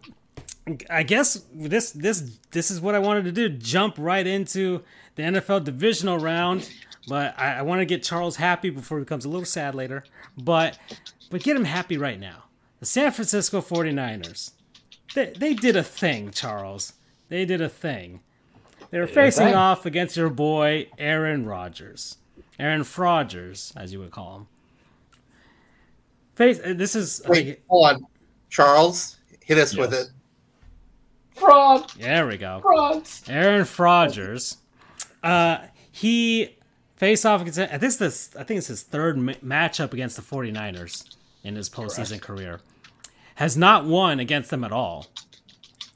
[0.89, 4.83] I guess this this this is what I wanted to do: jump right into
[5.17, 6.71] the NFL divisional round.
[7.09, 10.05] But I, I want to get Charles happy before he becomes a little sad later.
[10.37, 10.79] But
[11.31, 12.45] but get him happy right now.
[12.79, 14.53] The San Francisco 49ers.
[15.15, 16.95] They, they did a thing, Charles.
[17.29, 18.21] They did a thing.
[18.91, 19.55] They were facing thing.
[19.55, 22.19] off against your boy Aaron Rodgers,
[22.59, 24.47] Aaron Frogers, as you would call him.
[26.35, 26.61] Face.
[26.65, 27.23] This is.
[27.27, 28.07] Wait, hold on.
[28.51, 30.09] Charles, hit us with it.
[31.35, 31.91] Fraud.
[31.99, 32.61] there we go.
[32.63, 33.09] Fraud.
[33.29, 34.59] Aaron Frogers.
[35.23, 35.59] Uh,
[35.91, 36.57] he
[36.97, 37.59] face off against.
[37.59, 38.31] I think this.
[38.39, 42.61] I think it's his third ma- matchup against the 49ers in his postseason career.
[43.37, 45.07] Has not won against them at all.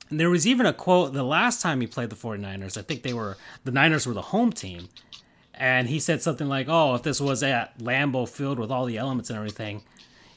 [0.09, 2.79] And there was even a quote the last time he played the 49ers.
[2.79, 4.89] I think they were the Niners were the home team,
[5.55, 8.99] and he said something like, "Oh, if this was at Lambeau Field with all the
[8.99, 9.83] elements and everything."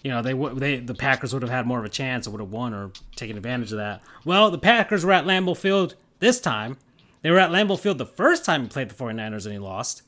[0.03, 2.31] You know they would they the Packers would have had more of a chance or
[2.31, 4.01] would have won or taken advantage of that.
[4.25, 6.77] Well, the Packers were at Lambeau Field this time.
[7.21, 10.03] They were at Lambeau Field the first time he played the 49ers and he lost.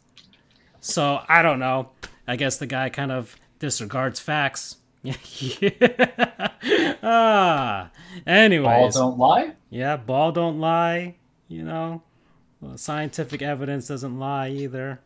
[0.79, 1.89] So, I don't know.
[2.27, 4.77] I guess the guy kind of disregards facts.
[7.03, 7.89] ah.
[8.25, 8.95] Anyways.
[8.95, 9.53] don't lie.
[9.69, 11.15] Yeah, ball don't lie.
[11.47, 12.01] You know,
[12.61, 15.01] Well, scientific evidence doesn't lie either.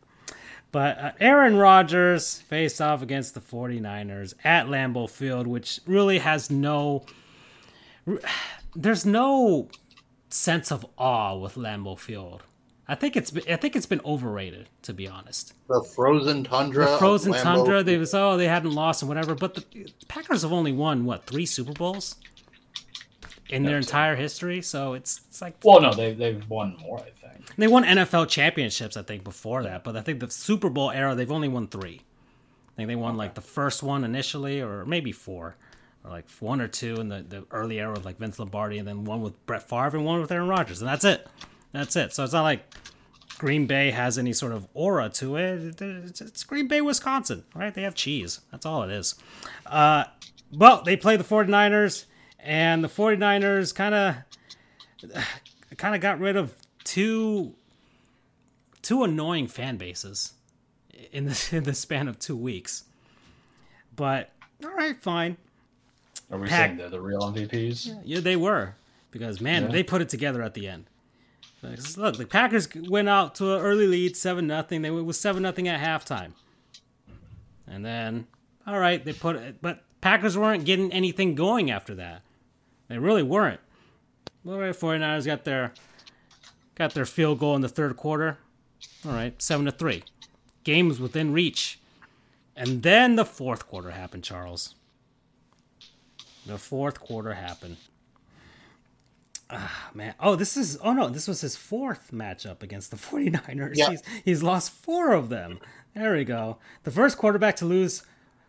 [0.76, 6.52] But uh, Aaron Rodgers faced off against the 49ers at Lambeau Field, which really has
[6.52, 7.06] no.
[8.76, 9.70] There's no
[10.28, 12.44] sense of awe with Lambeau Field.
[12.90, 15.54] I think it's been, I think it's been overrated to be honest.
[15.70, 16.88] The frozen tundra.
[16.88, 17.82] The frozen of tundra.
[17.82, 18.00] They Field.
[18.02, 19.64] was oh they hadn't lost and whatever, but the
[20.10, 22.18] Packers have only won what three Super Bowls
[23.48, 24.62] in their entire history.
[24.62, 27.25] So it's it's like Well, no, they they've won more, I think.
[27.58, 31.16] They won NFL championships I think before that, but I think the Super Bowl era
[31.16, 32.02] they've only won three.
[32.02, 35.56] I think they won like the first one initially, or maybe four,
[36.04, 38.88] or like one or two in the, the early era with like Vince Lombardi, and
[38.88, 41.26] then one with Brett Favre and one with Aaron Rodgers, and that's it.
[41.72, 42.14] That's it.
[42.14, 42.66] So it's not like
[43.38, 45.82] Green Bay has any sort of aura to it.
[45.82, 47.74] It's, Green Bay, Wisconsin, right?
[47.74, 48.42] They have cheese.
[48.52, 49.16] That's all it is.
[49.66, 50.06] Uh,
[50.54, 52.06] well, they play the 49ers,
[52.40, 54.16] and the 49ers kind of
[55.78, 56.56] kind of got rid of
[56.86, 57.56] two
[58.82, 60.34] two annoying fan bases
[61.12, 62.86] in the in the span of two weeks.
[63.96, 64.30] But
[64.64, 65.36] all right, fine.
[66.32, 68.02] Are we Pack- saying they're the real MVPs?
[68.06, 68.76] Yeah, they were
[69.12, 69.68] because man, Yeah.
[69.70, 70.86] they put it together at the end.
[71.62, 74.82] Like, Look, the Packers went out to an early lead, seven nothing.
[74.84, 76.32] They was seven nothing at halftime,
[77.68, 78.28] and then
[78.68, 79.62] all right, they put it.
[79.62, 82.22] But Packers weren't getting anything going after that.
[82.88, 83.60] They really weren't.
[84.48, 85.74] All right, 49ers got their
[86.76, 88.38] got their field goal in the third quarter.
[89.06, 90.04] All right, seven to three.
[90.64, 91.80] Game was within reach,
[92.56, 94.24] and then the fourth quarter happened.
[94.24, 94.76] Charles.
[96.46, 97.78] The fourth quarter happened.
[99.50, 100.14] Ah, man.
[100.20, 100.78] Oh, this is.
[100.84, 101.08] Oh, no.
[101.10, 103.74] This was his fourth matchup against the 49ers.
[103.76, 103.90] Yeah.
[103.92, 105.60] He's, he's lost four of them.
[105.96, 106.58] There we go.
[106.84, 108.04] The first quarterback to lose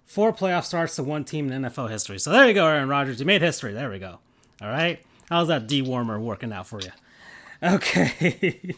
[0.05, 2.19] four playoff starts to one team in NFL history.
[2.19, 3.21] So there you go, Aaron Rodgers.
[3.21, 3.73] You made history.
[3.73, 4.19] There we go.
[4.61, 5.01] All right.
[5.29, 6.91] How's that dewormer working out for you?
[7.63, 8.75] Okay.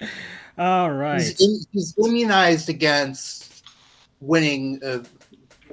[0.58, 1.20] All right.
[1.20, 3.64] He's, in, he's immunized against
[4.20, 5.02] winning uh,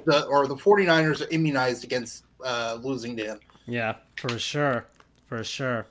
[0.04, 3.40] the or the 49ers are immunized against uh, losing to him.
[3.66, 4.86] Yeah, for sure.
[5.26, 5.86] For sure.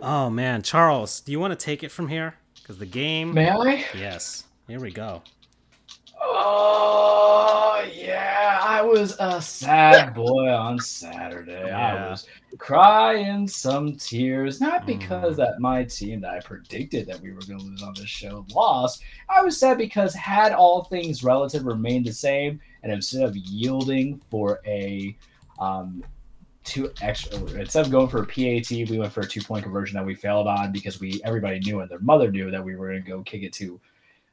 [0.00, 0.62] Oh, man.
[0.62, 2.34] Charles, do you want to take it from here?
[2.54, 3.34] Because the game.
[3.34, 3.84] May I?
[3.94, 4.44] Yes.
[4.68, 5.22] Here we go.
[6.42, 11.66] Oh yeah, I was a sad boy on Saturday.
[11.66, 11.78] Yeah.
[11.78, 12.26] I was
[12.58, 15.36] crying some tears, not because Mm.
[15.36, 18.44] that my team that I predicted that we were going to lose on this show
[18.48, 19.02] lost.
[19.28, 24.20] I was sad because had all things relative remained the same, and instead of yielding
[24.30, 25.16] for a
[25.58, 26.04] um,
[26.64, 29.96] two extra, instead of going for a PAT, we went for a two point conversion
[29.96, 32.88] that we failed on because we everybody knew and their mother knew that we were
[32.90, 33.80] going to go kick it to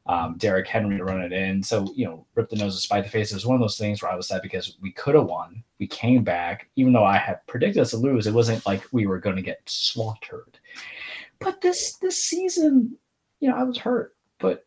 [0.07, 1.61] um, Derrick Henry to run it in.
[1.61, 3.31] So, you know, rip the nose despite the face.
[3.31, 5.63] It was one of those things where I was sad because we could have won.
[5.79, 8.25] We came back, even though I had predicted us to lose.
[8.25, 10.59] It wasn't like we were going to get slaughtered.
[11.39, 12.97] But this this season,
[13.41, 14.65] you know, I was hurt, but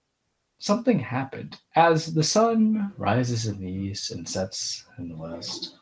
[0.59, 5.77] something happened as the sun rises in the east and sets in the west.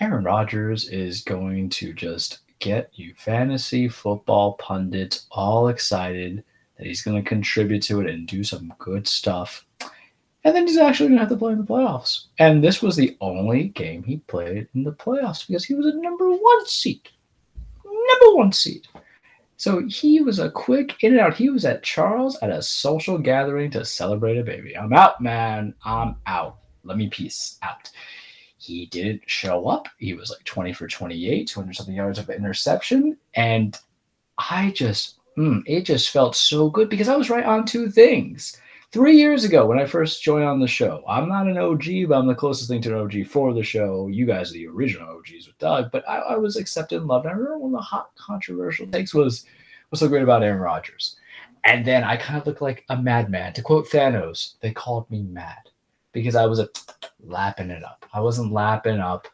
[0.00, 6.44] Aaron Rodgers is going to just get you fantasy football pundits all excited
[6.78, 9.66] that he's going to contribute to it and do some good stuff.
[10.44, 12.26] And then he's actually going to have to play in the playoffs.
[12.38, 16.00] And this was the only game he played in the playoffs because he was a
[16.00, 17.08] number one seed.
[17.84, 18.86] Number one seed.
[19.56, 21.34] So he was a quick in and out.
[21.34, 24.76] He was at Charles at a social gathering to celebrate a baby.
[24.76, 25.74] I'm out, man.
[25.84, 26.58] I'm out.
[26.84, 27.90] Let me peace out.
[28.58, 29.88] He didn't show up.
[29.98, 33.16] He was like 20 for 28, 200 something yards of interception.
[33.34, 33.76] And
[34.38, 38.60] I just, mm, it just felt so good because I was right on two things.
[38.90, 42.18] Three years ago, when I first joined on the show, I'm not an OG, but
[42.18, 44.08] I'm the closest thing to an OG for the show.
[44.08, 47.26] You guys are the original OGs with Doug, but I, I was accepted and loved.
[47.26, 49.44] I remember one of the hot controversial takes was
[49.88, 51.16] what's so great about Aaron Rodgers.
[51.64, 53.52] And then I kind of looked like a madman.
[53.52, 55.68] To quote Thanos, they called me mad
[56.12, 56.68] because I was a
[57.22, 58.06] lapping it up.
[58.14, 59.28] I wasn't lapping up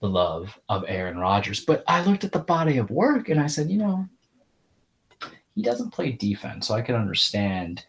[0.00, 3.46] the love of Aaron Rodgers, but I looked at the body of work and I
[3.46, 4.06] said, you know,
[5.54, 7.84] he doesn't play defense, so I can understand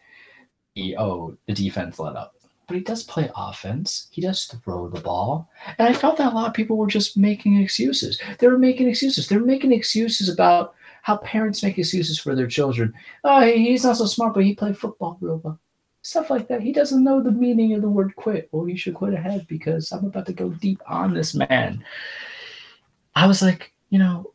[0.74, 2.34] the oh the defense let up.
[2.66, 4.08] But he does play offense.
[4.10, 5.50] He does throw the ball.
[5.78, 8.20] And I felt that a lot of people were just making excuses.
[8.38, 9.28] They were making excuses.
[9.28, 12.94] They were making excuses about how parents make excuses for their children.
[13.22, 15.60] Oh, he's not so smart, but he played football real well.
[16.00, 16.62] Stuff like that.
[16.62, 18.48] He doesn't know the meaning of the word quit.
[18.52, 21.84] Well, you should quit ahead because I'm about to go deep on this man.
[23.14, 24.32] I was like, you know,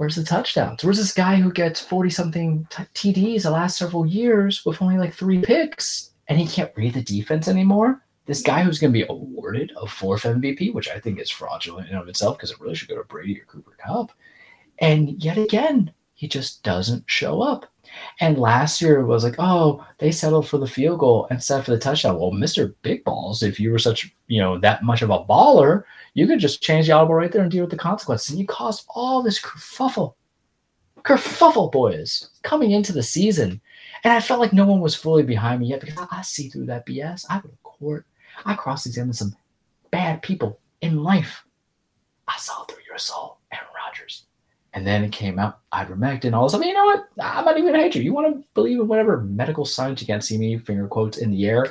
[0.00, 0.82] where's the touchdowns?
[0.82, 4.96] Where's this guy who gets 40 something t- TDs the last several years with only
[4.96, 8.02] like three picks and he can't read the defense anymore?
[8.24, 11.88] This guy who's going to be awarded a fourth MVP, which I think is fraudulent
[11.88, 14.12] in and of itself because it really should go to Brady or Cooper Kupp.
[14.78, 17.70] And yet again, he just doesn't show up.
[18.20, 21.78] And last year was like, oh, they settled for the field goal instead for the
[21.78, 22.18] touchdown.
[22.18, 22.74] Well, Mr.
[22.82, 25.84] Big Balls, if you were such, you know, that much of a baller,
[26.14, 28.30] you could just change the audible right there and deal with the consequences.
[28.30, 30.14] And you caused all this kerfuffle.
[31.02, 33.60] kerfuffle, boys, coming into the season.
[34.04, 36.48] And I felt like no one was fully behind me yet because I, I see
[36.48, 37.26] through that BS.
[37.30, 38.06] I go to court.
[38.44, 39.36] I cross examined some
[39.90, 41.44] bad people in life.
[42.28, 44.26] I saw through your soul, Aaron Rodgers.
[44.72, 47.08] And then it came out ivermectin, all of a sudden, you know what?
[47.20, 48.02] I'm not even gonna hate you.
[48.02, 51.32] You want to believe in whatever medical science you can't see me, finger quotes in
[51.32, 51.66] the air,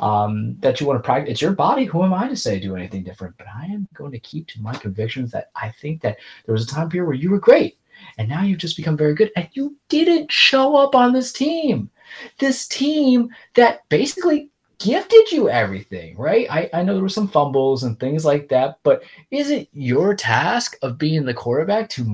[0.00, 1.32] um, that you want to practice.
[1.32, 1.84] It's your body.
[1.84, 3.36] Who am I to say do anything different?
[3.38, 6.64] But I am going to keep to my convictions that I think that there was
[6.64, 7.78] a time period where you were great.
[8.18, 9.30] And now you've just become very good.
[9.36, 11.90] And you didn't show up on this team.
[12.38, 16.46] This team that basically gifted you everything, right?
[16.50, 20.14] I, I know there were some fumbles and things like that, but is it your
[20.14, 22.04] task of being the quarterback to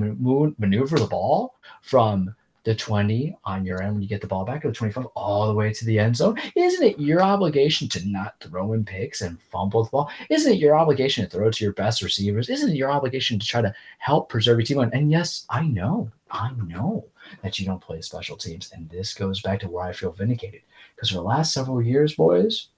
[0.59, 2.35] maneuver the ball from
[2.65, 5.47] the 20 on your end when you get the ball back to the 25 all
[5.47, 6.39] the way to the end zone?
[6.55, 10.11] Isn't it your obligation to not throw in picks and fumble the ball?
[10.29, 12.49] Isn't it your obligation to throw to your best receivers?
[12.49, 14.79] Isn't it your obligation to try to help preserve your team?
[14.79, 17.07] And yes, I know, I know
[17.43, 18.71] that you don't play special teams.
[18.73, 20.63] And this goes back to where I feel vindicated.
[20.95, 22.69] Because for the last several years, boys,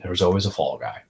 [0.00, 1.02] there was always a fall guy.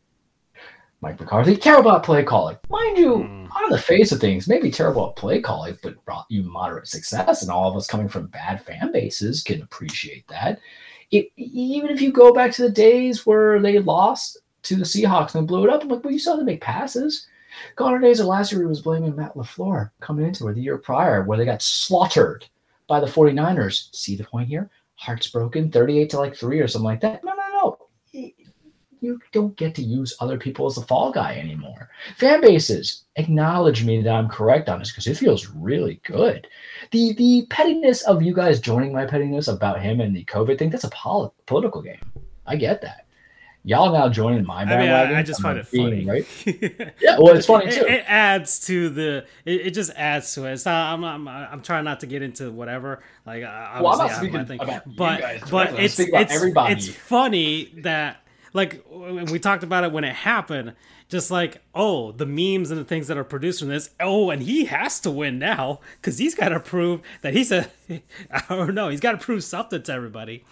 [1.02, 2.56] Mike McCarthy, terrible at play calling.
[2.70, 3.50] Mind you, mm.
[3.50, 7.42] on the face of things, maybe terrible at play calling, but brought you moderate success.
[7.42, 10.60] And all of us coming from bad fan bases can appreciate that.
[11.10, 15.34] It, even if you go back to the days where they lost to the Seahawks
[15.34, 17.26] and blew it up, I'm like, well, you saw them make passes.
[17.74, 20.62] Gone are days of last year, he was blaming Matt LaFleur coming into it the
[20.62, 22.46] year prior, where they got slaughtered
[22.86, 23.94] by the 49ers.
[23.94, 24.70] See the point here?
[24.94, 27.24] Hearts broken, 38 to like three or something like that.
[27.24, 27.41] No, no, no
[29.02, 31.90] you don't get to use other people as a fall guy anymore.
[32.16, 36.46] Fan bases acknowledge me that I'm correct on this because it feels really good.
[36.92, 40.70] The the pettiness of you guys joining my pettiness about him and the COVID thing,
[40.70, 42.00] that's a pol- political game.
[42.46, 43.06] I get that.
[43.64, 44.92] Y'all now joining my bandwagon.
[44.92, 46.26] I, mean, I, I just find it funny, right?
[47.00, 47.82] yeah, well, it's funny too.
[47.82, 49.24] It, it adds to the.
[49.44, 50.54] It, it, just adds to it.
[50.54, 50.92] It's not.
[50.92, 51.28] I'm, I'm.
[51.28, 53.04] I'm trying not to get into whatever.
[53.24, 55.42] Like, well, I'm not speaking about but, you guys.
[55.48, 58.21] But it's it's it's funny that
[58.52, 60.74] like we talked about it when it happened.
[61.08, 63.90] Just like oh the memes and the things that are produced from this.
[64.00, 67.68] Oh and he has to win now because he's got to prove that he's a
[68.30, 70.44] i don't know he's got to prove something to everybody.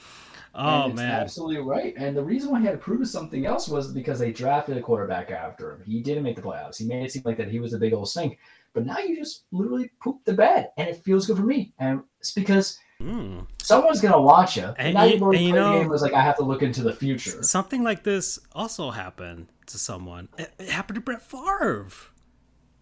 [0.54, 1.10] Oh man.
[1.10, 1.94] absolutely right.
[1.96, 4.80] And the reason why he had to prove something else was because they drafted a
[4.80, 5.82] quarterback after him.
[5.86, 6.76] He didn't make the playoffs.
[6.76, 8.38] He made it seem like that he was a big old stink
[8.74, 12.00] but now you just literally poop the bed and it feels good for me and
[12.20, 13.46] it's because Mm.
[13.62, 14.74] Someone's gonna watch you.
[14.76, 16.82] And, now you, and you know, the game was like, I have to look into
[16.82, 17.42] the future.
[17.42, 20.28] Something like this also happened to someone.
[20.38, 21.88] It, it happened to Brett Favre,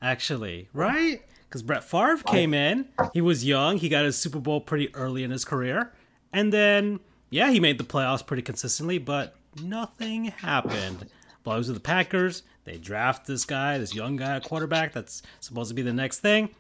[0.03, 1.23] actually, right?
[1.45, 2.89] Because Brett Favre came in.
[3.15, 3.79] He was young.
[3.79, 5.93] He got his Super Bowl pretty early in his career,
[6.33, 7.01] and then
[7.31, 11.09] yeah, he made the playoffs pretty consistently, but nothing happened.
[11.45, 12.43] Blows with the Packers.
[12.69, 16.21] They draft this guy, this young guy, a quarterback that's supposed to be the next
[16.21, 16.51] thing,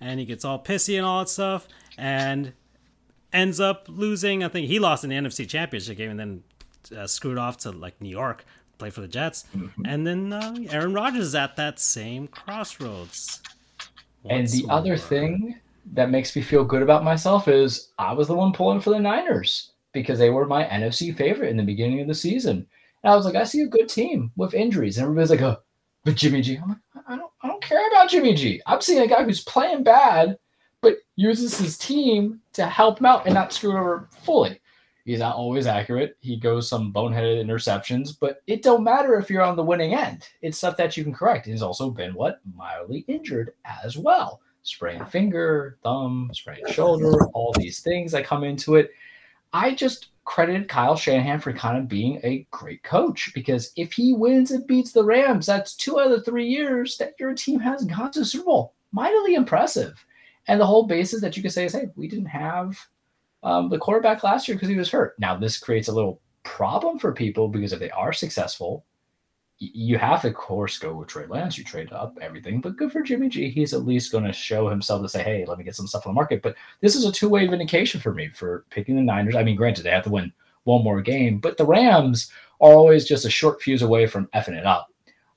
[0.00, 1.68] and he gets all pissy and all that stuff.
[1.98, 2.54] And
[3.32, 4.42] ends up losing.
[4.42, 6.42] I think he lost in the NFC Championship game and then
[6.98, 8.44] uh, screwed off to like New York,
[8.78, 9.84] play for the Jets, mm-hmm.
[9.84, 13.42] and then uh, Aaron Rodgers is at that same crossroads.
[14.28, 14.72] and the more.
[14.72, 15.60] other thing
[15.92, 18.98] that makes me feel good about myself is I was the one pulling for the
[18.98, 22.66] Niners because they were my NFC favorite in the beginning of the season.
[23.02, 24.98] And I was like, I see a good team with injuries.
[24.98, 25.56] And everybody's like, oh,
[26.04, 26.56] but Jimmy G.
[26.56, 28.60] I'm like, I don't, I don't care about Jimmy G.
[28.66, 30.36] I'm seeing a guy who's playing bad
[30.80, 34.60] but uses his team to help him out and not screw it over fully.
[35.04, 36.16] He's not always accurate.
[36.20, 40.28] He goes some boneheaded interceptions, but it don't matter if you're on the winning end.
[40.42, 41.46] It's stuff that you can correct.
[41.46, 44.40] He's also been what mildly injured as well.
[44.62, 48.90] Sprained finger, thumb, sprained shoulder, all these things that come into it.
[49.52, 54.12] I just credited Kyle Shanahan for kind of being a great coach because if he
[54.12, 57.58] wins and beats the Rams, that's two out of the three years that your team
[57.58, 58.74] has gone to Super Bowl.
[58.92, 60.06] Mightily impressive.
[60.46, 62.78] And the whole basis that you could say is, hey, we didn't have
[63.42, 65.18] um, the quarterback last year because he was hurt.
[65.18, 68.84] Now this creates a little problem for people because if they are successful,
[69.60, 71.58] you have to, of course, go with Trey Lance.
[71.58, 73.50] You trade up everything, but good for Jimmy G.
[73.50, 76.06] He's at least going to show himself to say, "Hey, let me get some stuff
[76.06, 79.36] on the market." But this is a two-way vindication for me for picking the Niners.
[79.36, 80.32] I mean, granted, they have to win
[80.64, 82.30] one more game, but the Rams
[82.60, 84.88] are always just a short fuse away from effing it up.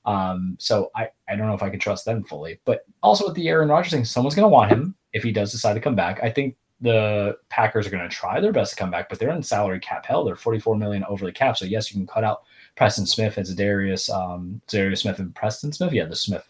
[0.06, 2.60] Um, so I, I don't know if I can trust them fully.
[2.64, 5.52] But also with the Aaron Rodgers thing, someone's going to want him if he does
[5.52, 6.20] decide to come back.
[6.22, 9.30] I think the Packers are going to try their best to come back, but they're
[9.30, 10.24] in salary cap hell.
[10.24, 11.56] They're 44 million over the cap.
[11.56, 12.42] So yes, you can cut out
[12.76, 15.92] Preston Smith and Za'Darius, um, Smith and Preston Smith.
[15.92, 16.46] Yeah, the Smith.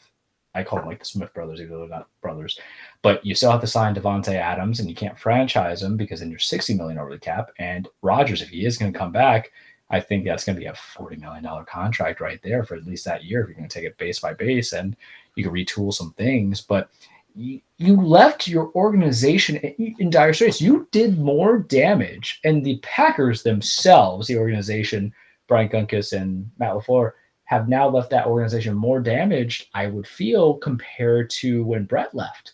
[0.57, 2.59] I call them like the Smith brothers, even though they're not brothers.
[3.03, 6.31] But you still have to sign Davante Adams, and you can't franchise him because then
[6.31, 7.51] you're 60 million over the cap.
[7.59, 9.51] And Rodgers, if he is going to come back,
[9.91, 13.05] I think that's going to be a $40 million contract right there for at least
[13.05, 14.97] that year if you're going to take it base by base and
[15.35, 16.61] you can retool some things.
[16.61, 16.89] But
[17.35, 20.61] you, left your organization in dire straits.
[20.61, 25.13] You did more damage, and the Packers themselves, the organization,
[25.47, 27.13] Brian Gutekunst and Matt LaFleur,
[27.45, 32.53] have now left that organization more damaged, I would feel, compared to when Brett left.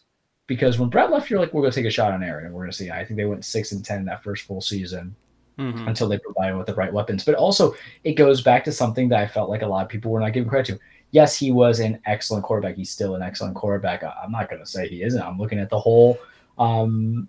[0.48, 2.52] Because when Brett left, you're like, we're going to take a shot on Aaron, and
[2.54, 2.90] we're going to see.
[2.90, 5.14] I think they went six and ten in that first full season
[5.58, 5.86] Mhm.
[5.86, 7.24] until they provided him with the right weapons.
[7.24, 10.10] But also, it goes back to something that I felt like a lot of people
[10.10, 10.80] were not giving credit to.
[11.12, 12.76] Yes, he was an excellent quarterback.
[12.76, 14.02] He's still an excellent quarterback.
[14.02, 15.22] I- I'm not going to say he isn't.
[15.22, 16.18] I'm looking at the whole
[16.58, 17.28] um,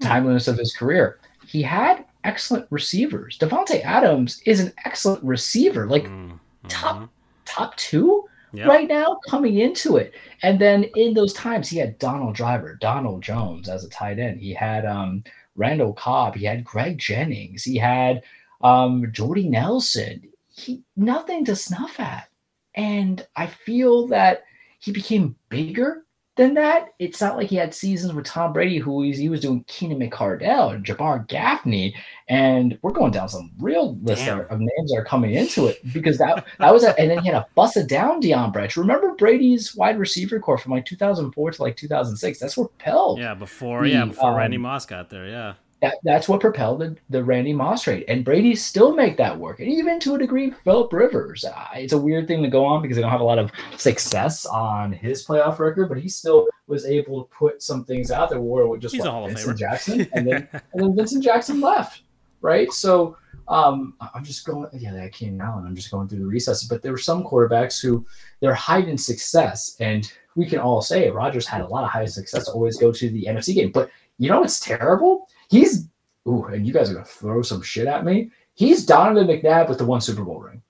[0.00, 1.18] timeliness of his career.
[1.46, 3.38] He had excellent receivers.
[3.38, 6.38] Davante Adams is an excellent receiver, like Mhm.
[6.68, 7.08] top
[7.44, 8.66] top two Yep.
[8.68, 10.14] right now coming into it.
[10.42, 14.40] And then in those times, he had Donald Driver, Donald Jones as a tight end.
[14.40, 15.22] He had um,
[15.56, 16.34] Randall Cobb.
[16.34, 17.64] He had Greg Jennings.
[17.64, 18.22] He had
[18.62, 20.22] um, Jordy Nelson.
[20.48, 22.28] He nothing to snuff at.
[22.74, 24.44] And I feel that
[24.80, 26.04] he became bigger
[26.38, 26.94] than that.
[26.98, 30.00] It's not like he had seasons with Tom Brady, who he's, he was doing Keenan
[30.00, 31.94] McCardell and Jabbar Gaffney,
[32.28, 34.40] and we're going down some real list Damn.
[34.40, 37.28] of names that are coming into it because that that was a, and then he
[37.28, 38.74] had a busted down Deion Branch.
[38.76, 42.38] Remember Brady's wide receiver corps from like 2004 to like 2006?
[42.38, 43.18] That's what propelled.
[43.18, 45.26] Yeah, before yeah, The, before Randy um, Moss got there.
[45.26, 45.54] Yeah.
[45.80, 48.04] That, that's what propelled the, the Randy Moss trade.
[48.08, 49.60] And Brady still make that work.
[49.60, 51.44] And even to a degree, Philip Rivers.
[51.44, 53.52] Uh, it's a weird thing to go on because they don't have a lot of
[53.76, 58.30] success on his playoff record, but he still was able to put some things out
[58.30, 59.58] there where it just He's a Vincent.
[59.58, 62.02] Jackson and then and then Vincent Jackson left,
[62.40, 62.72] right?
[62.72, 63.16] So
[63.48, 66.82] um, I'm just going, yeah, that Keenan and I'm just going through the recesses, but
[66.82, 68.04] there were some quarterbacks who
[68.40, 72.44] they're hiding success, and we can all say Rodgers had a lot of high success
[72.44, 73.72] to always go to the NFC game.
[73.72, 75.28] But you know it's terrible?
[75.48, 75.88] He's
[76.26, 78.30] ooh, and you guys are gonna throw some shit at me.
[78.54, 80.62] He's Donovan McNabb with the one Super Bowl ring.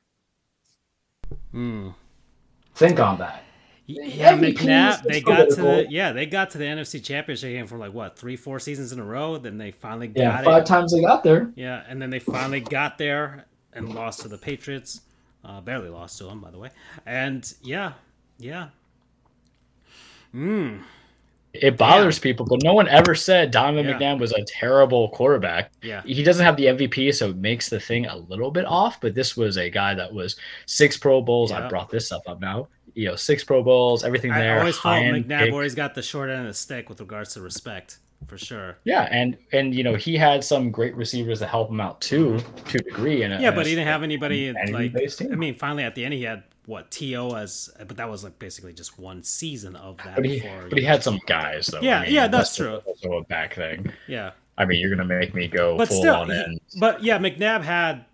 [1.52, 1.88] Hmm.
[2.74, 3.42] Think on that.
[3.86, 5.02] Yeah, MVPs McNabb.
[5.04, 8.18] They got to the yeah, they got to the NFC Championship game for like what
[8.18, 9.38] three, four seasons in a row.
[9.38, 10.66] Then they finally got Yeah, got five it.
[10.66, 11.50] times they got there.
[11.56, 15.00] Yeah, and then they finally got there and lost to the Patriots.
[15.42, 16.68] Uh, barely lost to them, by the way.
[17.06, 17.92] And yeah,
[18.38, 18.68] yeah.
[20.34, 20.82] Mm,
[21.54, 23.98] It bothers people, but no one ever said Donovan Yeah.
[23.98, 25.72] McNabb was a terrible quarterback.
[25.82, 26.02] yeah.
[26.04, 29.00] He doesn't have the MVP, so it makes the thing a little bit off.
[29.00, 31.50] But this was a guy that was six Pro Bowls.
[31.50, 31.66] Yeah.
[31.66, 32.68] I brought this stuff up now.
[32.94, 34.58] You know, six Pro Bowls, everything I there.
[34.58, 35.52] always felt high-end McNabb pick.
[35.52, 38.76] always got the short end of the stick with regards to respect, for sure.
[38.84, 42.30] Yeah, and and you know he had some great receivers to help him out too,
[42.30, 42.68] mm-hmm.
[42.68, 43.22] to a degree.
[43.22, 44.94] And Yeah, but he didn't have anybody like.
[45.20, 48.38] I mean, finally at the end he had what To as, but that was like
[48.38, 50.16] basically just one season of that.
[50.16, 51.80] But he, before, but he had some guys though.
[51.80, 52.82] Yeah, I mean, yeah, that's true.
[52.84, 53.90] Also a back thing.
[54.06, 56.60] yeah, I mean, you're gonna make me go but full still, on in.
[56.78, 58.04] but yeah, McNabb had,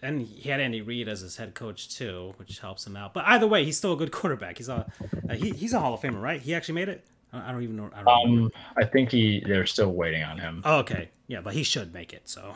[0.00, 3.12] and he had Andy Reid as his head coach too, which helps him out.
[3.12, 4.56] But either way, he's still a good quarterback.
[4.56, 4.86] He's a
[5.28, 6.40] uh, he, he's a Hall of Famer, right?
[6.40, 7.04] He actually made it.
[7.32, 7.90] I don't even know.
[7.94, 8.38] I don't.
[8.44, 10.60] Um, I think he they're still waiting on him.
[10.64, 12.28] Oh, okay, yeah, but he should make it.
[12.28, 12.54] So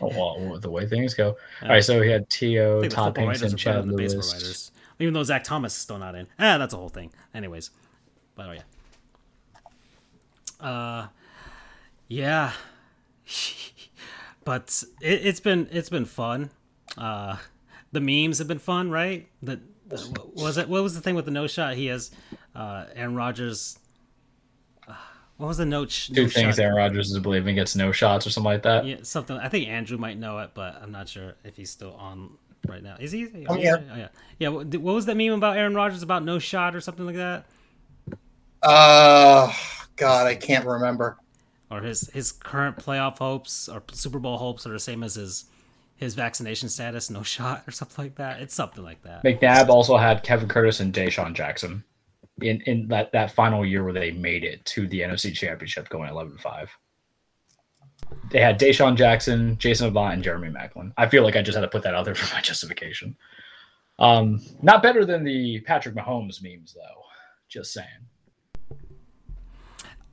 [0.00, 1.36] Oh, well, the way things go.
[1.62, 4.32] All right, so he had T.O., Todd Pinkston, Chad than the baseball Lewis.
[4.34, 4.70] writers.
[5.00, 6.28] Even though Zach Thomas is still not in.
[6.38, 7.10] Ah, that's a whole thing.
[7.34, 7.70] Anyways.
[8.36, 8.52] But oh
[10.60, 10.66] yeah.
[10.66, 11.08] Uh
[12.08, 12.52] yeah.
[14.44, 16.50] but it, it's been it's been fun.
[16.96, 17.38] Uh
[17.92, 19.28] the memes have been fun, right?
[19.42, 21.74] The, the was it what was the thing with the no shot?
[21.74, 22.10] He has
[22.54, 23.78] uh Aaron Rodgers
[24.88, 24.94] uh,
[25.36, 25.90] what was the note?
[25.90, 26.62] sh- Two no things shot?
[26.62, 28.84] Aaron Rodgers is believing gets no shots or something like that.
[28.86, 29.36] Yeah, something.
[29.36, 32.30] I think Andrew might know it, but I'm not sure if he's still on
[32.68, 32.96] right now.
[33.00, 33.24] Is he?
[33.48, 33.76] I'm yeah.
[33.78, 34.08] Oh, yeah.
[34.38, 34.48] Yeah.
[34.48, 37.46] What, what was that meme about Aaron Rodgers about no shot or something like that?
[38.62, 39.52] Uh,
[39.96, 41.18] God, I can't remember.
[41.70, 45.46] Or his his current playoff hopes or Super Bowl hopes are the same as his
[45.96, 48.40] his vaccination status, no shot or something like that.
[48.40, 49.24] It's something like that.
[49.24, 51.82] McNabb also had Kevin Curtis and DeSean Jackson
[52.40, 56.10] in, in that, that final year where they made it to the NFC Championship going
[56.10, 56.70] 11 5.
[58.30, 60.92] They had DeSean Jackson, Jason Avant, and Jeremy Maclin.
[60.96, 63.16] I feel like I just had to put that out there for my justification.
[63.98, 67.02] Um, not better than the Patrick Mahomes memes, though.
[67.48, 67.86] Just saying.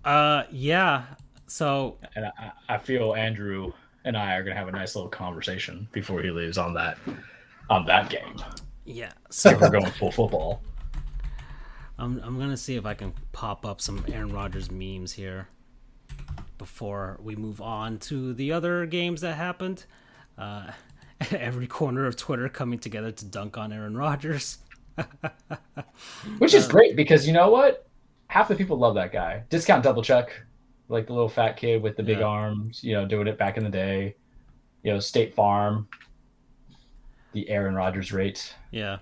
[0.05, 1.05] Uh, yeah.
[1.47, 3.73] So And I, I feel Andrew
[4.05, 6.97] and I are gonna have a nice little conversation before he leaves on that
[7.69, 8.35] on that game.
[8.85, 9.11] yeah.
[9.29, 10.61] So we're going full football.
[12.01, 15.47] I'm I'm gonna see if I can pop up some Aaron Rodgers memes here
[16.57, 19.85] before we move on to the other games that happened.
[20.37, 20.71] Uh,
[21.31, 24.57] every corner of Twitter coming together to dunk on Aaron Rodgers.
[26.39, 27.87] Which is great because you know what?
[28.27, 29.43] Half the people love that guy.
[29.49, 30.31] Discount double check,
[30.89, 32.25] like the little fat kid with the big Yeah.
[32.25, 34.15] arms, you know, doing it back in the day.
[34.81, 35.87] You know, State Farm,
[37.33, 38.55] the Aaron Rodgers rate.
[38.71, 38.97] Yeah.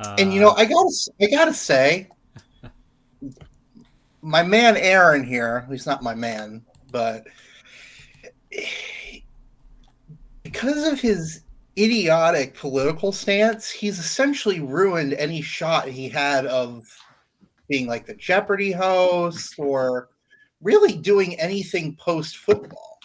[0.00, 2.08] Uh, And you know, I gotta, I gotta say,
[4.22, 7.24] my man Aaron here, he's not my man, but
[10.42, 11.42] because of his
[11.78, 16.84] idiotic political stance, he's essentially ruined any shot he had of
[17.68, 20.08] being like the Jeopardy host or
[20.62, 22.98] really doing anything post football.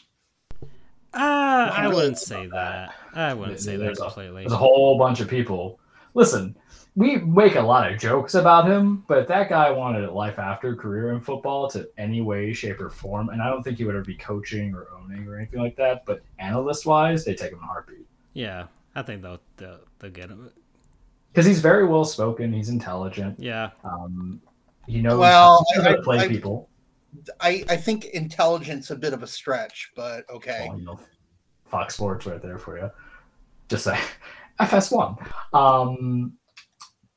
[1.14, 2.94] Uh, I wouldn't say that.
[3.14, 4.42] I wouldn't say that There's a- completely.
[4.44, 5.80] There's a whole bunch of people.
[6.14, 6.56] Listen,
[6.96, 10.76] we make a lot of jokes about him, but that guy wanted a life after
[10.76, 13.96] career in football to any way, shape, or form, and I don't think he would
[13.96, 16.06] ever be coaching or owning or anything like that.
[16.06, 20.12] But analyst wise, they take him in a heartbeat Yeah, I think they'll they'll, they'll
[20.12, 20.50] get him.
[21.34, 22.54] because he's very well spoken.
[22.54, 23.38] He's intelligent.
[23.40, 24.42] Yeah, Um,
[24.88, 26.70] he knows Well, he knows how I- to play I- people.
[27.40, 30.66] I, I think intelligence a bit of a stretch, but okay.
[30.70, 31.00] Well, you know,
[31.66, 32.92] Fox Sports right there for you.
[33.70, 33.98] Just say
[34.60, 35.26] FS1.
[35.54, 36.34] Um,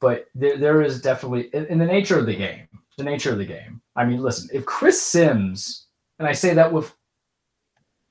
[0.01, 2.69] but there, there is definitely in, in the nature of the game.
[2.97, 3.81] The nature of the game.
[3.95, 5.87] I mean, listen, if Chris Sims,
[6.19, 6.93] and I say that with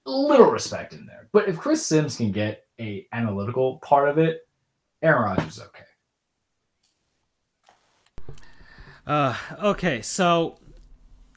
[0.06, 4.18] a little respect in there, but if Chris Sims can get a analytical part of
[4.18, 4.48] it,
[5.02, 5.84] Aaron Rodgers is okay.
[9.06, 10.58] Uh, okay, so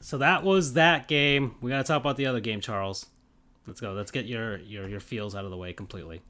[0.01, 1.55] so that was that game.
[1.61, 3.05] We gotta talk about the other game, Charles.
[3.67, 3.93] Let's go.
[3.93, 6.21] Let's get your your your feels out of the way completely.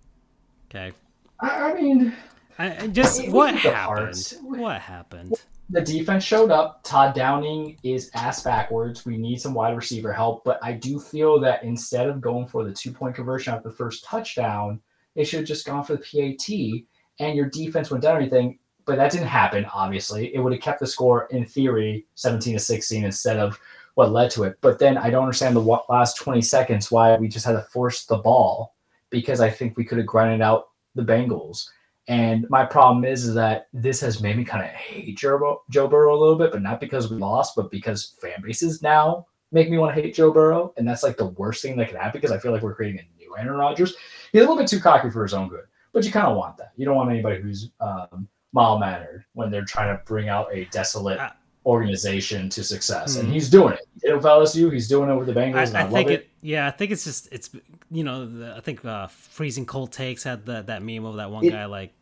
[0.70, 0.92] Okay.
[1.40, 2.14] I, I mean,
[2.62, 4.38] I, just what happened?
[4.42, 5.34] What happened?
[5.72, 6.84] the defense showed up.
[6.84, 9.06] Todd Downing is ass backwards.
[9.06, 12.66] We need some wide receiver help, but I do feel that instead of going for
[12.66, 14.82] the two point conversion after the first touchdown,
[15.16, 16.00] they should have just gone for the
[16.38, 16.86] PAT
[17.20, 18.60] and your defense went down everything.
[18.86, 20.34] But that didn't happen, obviously.
[20.36, 23.58] It would have kept the score in theory 17 to 16 instead of
[23.96, 24.58] what led to it.
[24.60, 28.06] But then I don't understand the last 20 seconds why we just had to force
[28.06, 28.76] the ball
[29.10, 31.70] because I think we could have grinded out the Bengals.
[32.12, 35.88] And my problem is, is that this has made me kind of hate Joe, Joe
[35.88, 39.70] Burrow a little bit, but not because we lost, but because fan bases now make
[39.70, 40.74] me want to hate Joe Burrow.
[40.78, 43.00] And that's like the worst thing that can happen because I feel like we're creating
[43.00, 43.96] a new Aaron Rodgers.
[44.32, 46.58] He's a little bit too cocky for his own good, but you kind of want
[46.58, 46.72] that.
[46.78, 50.66] You don't want anybody who's um, mild mannered when they're trying to bring out a
[50.66, 51.30] desolate Uh,
[51.66, 53.18] organization to success.
[53.18, 53.34] And Hmm.
[53.34, 53.82] he's doing it.
[53.94, 54.70] He did it with LSU.
[54.72, 55.74] He's doing it with the Bengals.
[55.76, 56.14] I, I, I love think it.
[56.22, 56.30] it.
[56.42, 57.50] Yeah, I think it's just it's
[57.92, 61.32] you know the, I think uh, freezing cold takes had that that meme of that
[61.32, 61.94] one It- guy like.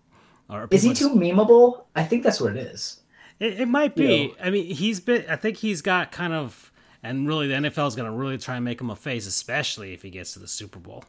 [0.50, 1.84] Or Is he too memeable?
[1.96, 3.02] I think that's what it is.
[3.40, 4.28] It, it might You be.
[4.28, 4.34] know.
[4.44, 5.26] I mean, he's been.
[5.30, 6.72] I think he's got kind of,
[7.04, 9.94] and really, the NFL is going to really try and make him a face, especially
[9.94, 11.04] if he gets to the Super Bowl.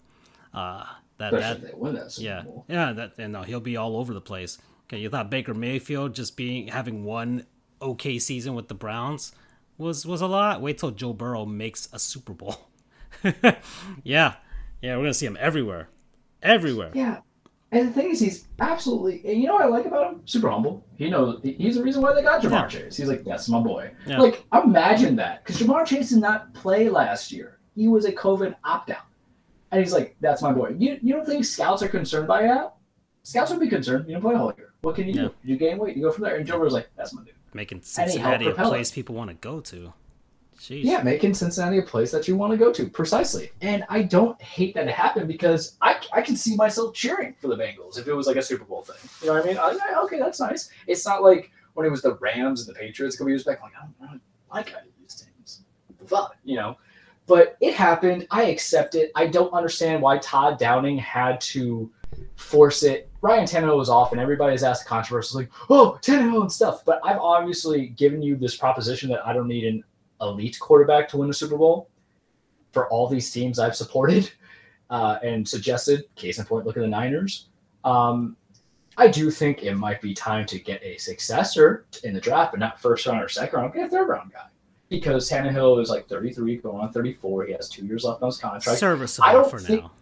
[0.53, 0.85] Uh,
[1.19, 2.65] that Especially that if they win that Super yeah Bowl.
[2.69, 4.59] yeah that and no, he'll be all over the place.
[4.89, 7.47] Okay, you thought Baker Mayfield just being having one
[7.81, 9.33] okay season with the Browns
[9.79, 10.61] was was a lot.
[10.61, 12.69] Wait till Joe Burrow makes a Super Bowl.
[14.05, 14.35] yeah,
[14.83, 15.89] yeah, we're gonna see him everywhere,
[16.43, 16.91] everywhere.
[16.95, 17.19] Yeah.
[17.73, 19.23] And the thing is, he's absolutely.
[19.25, 20.23] And you know what I like about him?
[20.25, 20.85] Super humble.
[20.97, 22.67] He knows he's the reason why they got Ja'Marr Yeah.
[22.67, 22.97] Chase.
[22.97, 23.93] He's like, that's my boy.
[24.07, 24.19] Yeah.
[24.19, 27.59] Like, imagine that, because Ja'Marr Chase did not play last year.
[27.77, 29.05] He was a COVID opt out,
[29.71, 30.75] and he's like, that's my boy.
[30.79, 32.75] You you don't think scouts are concerned by that?
[33.23, 34.07] Scouts would be concerned.
[34.09, 34.73] You don't play a whole year.
[34.83, 35.23] What can you Yeah.
[35.29, 35.35] do?
[35.45, 35.97] You gain weight.
[35.97, 36.37] You go from there.
[36.37, 37.35] And Joe was like, that's my dude.
[37.55, 39.93] Making And he helped Cincinnati a place people want to go to.
[40.61, 40.85] Jeez.
[40.85, 43.51] Yeah, making Cincinnati a place that you want to go to, precisely.
[43.63, 47.49] And I don't hate that it happened because I, I can see myself cheering for
[47.49, 48.97] the Bengals if it was like a Super Bowl thing.
[49.23, 49.57] You know what I mean?
[49.57, 50.69] I okay, that's nice.
[50.87, 53.63] It's not like when it was the Rams and the Patriots a couple years back.
[53.63, 54.23] Like, I don't, I don't
[54.53, 55.63] like either of these teams.
[55.99, 56.77] The fuck, you know?
[57.27, 58.27] But it happened.
[58.31, 59.13] I accept it.
[59.15, 61.91] I don't understand why Todd Downing had to
[62.37, 63.09] force it.
[63.23, 67.01] Ryan Tannehill was off, and everybody's asked the controversy like, "Oh, Tannehill and stuff." But
[67.05, 69.85] I've obviously given you this proposition that I don't need an
[70.21, 71.89] elite quarterback to win a Super Bowl
[72.73, 74.31] for all these teams I've supported
[74.91, 76.05] uh, and suggested.
[76.17, 77.47] Case in point, look at the Niners.
[77.85, 78.37] Um,
[78.97, 82.61] I do think it might be time to get a successor in the draft, but
[82.61, 83.73] not first round or second round.
[83.73, 84.47] Get a third round guy
[84.89, 87.47] because Tannehill is like 33, going on 34.
[87.47, 88.79] He has two years left on his contract.
[88.79, 89.93] serviceable I don't for think- now.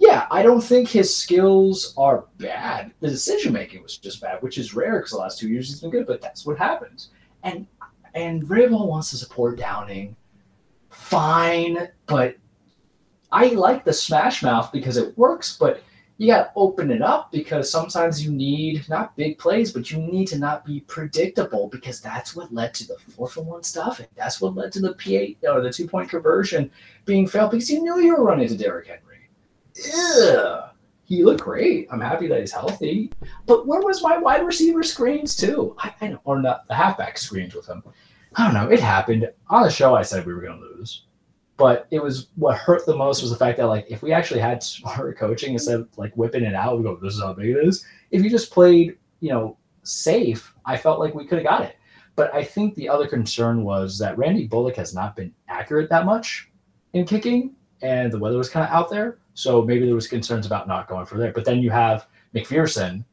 [0.00, 2.92] Yeah, I don't think his skills are bad.
[3.00, 5.80] The decision making was just bad, which is rare because the last two years he's
[5.82, 6.06] been good.
[6.06, 7.10] But that's what happens.
[7.42, 7.66] And
[8.14, 10.16] and Vrabel wants to support Downing,
[10.90, 11.88] fine.
[12.06, 12.36] But
[13.32, 15.56] I like the Smash Mouth because it works.
[15.58, 15.82] But
[16.18, 19.98] you got to open it up because sometimes you need not big plays, but you
[19.98, 24.00] need to not be predictable because that's what led to the four for one stuff.
[24.00, 26.70] And that's what led to the PAT or the two point conversion
[27.06, 29.30] being failed because you knew you were running to Derrick Henry.
[29.94, 30.70] Ugh.
[31.10, 31.88] He looked great.
[31.90, 33.10] I'm happy that he's healthy.
[33.44, 35.74] But where was my wide receiver screens too?
[35.76, 37.82] I, I know, or not the halfback screens with him.
[38.36, 38.70] I don't know.
[38.70, 39.96] It happened on the show.
[39.96, 41.06] I said we were going to lose,
[41.56, 44.38] but it was what hurt the most was the fact that like if we actually
[44.38, 47.56] had smarter coaching instead of like whipping it out, we go, "This is how big
[47.56, 51.46] it is." If you just played, you know, safe, I felt like we could have
[51.46, 51.74] got it.
[52.14, 56.06] But I think the other concern was that Randy Bullock has not been accurate that
[56.06, 56.52] much
[56.92, 59.18] in kicking, and the weather was kind of out there.
[59.40, 61.32] So maybe there was concerns about not going for there.
[61.32, 63.04] But then you have McPherson,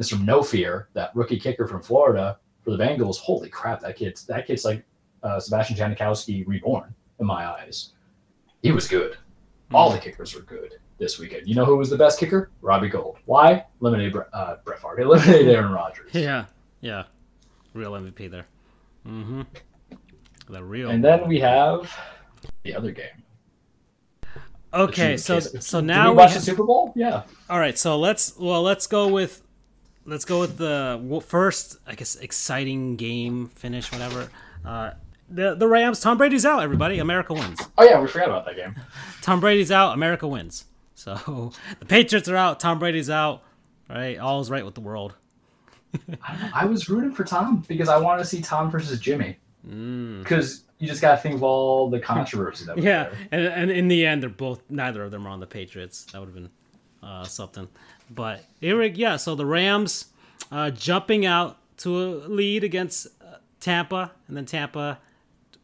[0.00, 0.18] Mr.
[0.24, 3.18] No Fear, that rookie kicker from Florida for the Bengals.
[3.18, 4.82] Holy crap, that kid's that kid's like
[5.22, 7.92] uh, Sebastian Janikowski reborn in my eyes.
[8.62, 9.18] He was good.
[9.72, 11.46] All the kickers were good this weekend.
[11.46, 12.50] You know who was the best kicker?
[12.62, 13.18] Robbie Gould.
[13.26, 13.66] Why?
[13.82, 15.00] Eliminated uh, Brett Favre.
[15.02, 16.12] Eliminated Aaron Rodgers.
[16.14, 16.46] Yeah,
[16.80, 17.04] yeah,
[17.74, 18.46] real MVP there.
[19.06, 19.42] Mm-hmm.
[20.48, 20.88] The real.
[20.88, 21.94] And then we have
[22.62, 23.22] the other game.
[24.72, 26.92] Okay, Did so did so we now we watch ha- the Super Bowl.
[26.94, 27.22] Yeah.
[27.48, 27.76] all right.
[27.76, 29.42] So let's well let's go with
[30.06, 34.30] let's go with the first I guess exciting game finish whatever.
[34.64, 34.92] Uh,
[35.28, 36.00] the the Rams.
[36.00, 36.62] Tom Brady's out.
[36.62, 37.60] Everybody, America wins.
[37.78, 38.76] Oh yeah, we forgot about that game.
[39.22, 39.94] Tom Brady's out.
[39.94, 40.66] America wins.
[40.94, 42.60] So the Patriots are out.
[42.60, 43.42] Tom Brady's out.
[43.88, 45.14] Right, all is right with the world.
[46.22, 49.36] I, I was rooting for Tom because I wanted to see Tom versus Jimmy.
[49.64, 52.84] Because you just got to think of all the controversy that was.
[52.84, 53.18] Yeah, there.
[53.30, 56.06] and, and in the end, they're both neither of them are on the Patriots.
[56.06, 56.50] That would have been
[57.02, 57.68] uh, something.
[58.10, 59.16] But Eric, yeah.
[59.16, 60.06] So the Rams
[60.50, 64.98] uh, jumping out to a lead against uh, Tampa, and then Tampa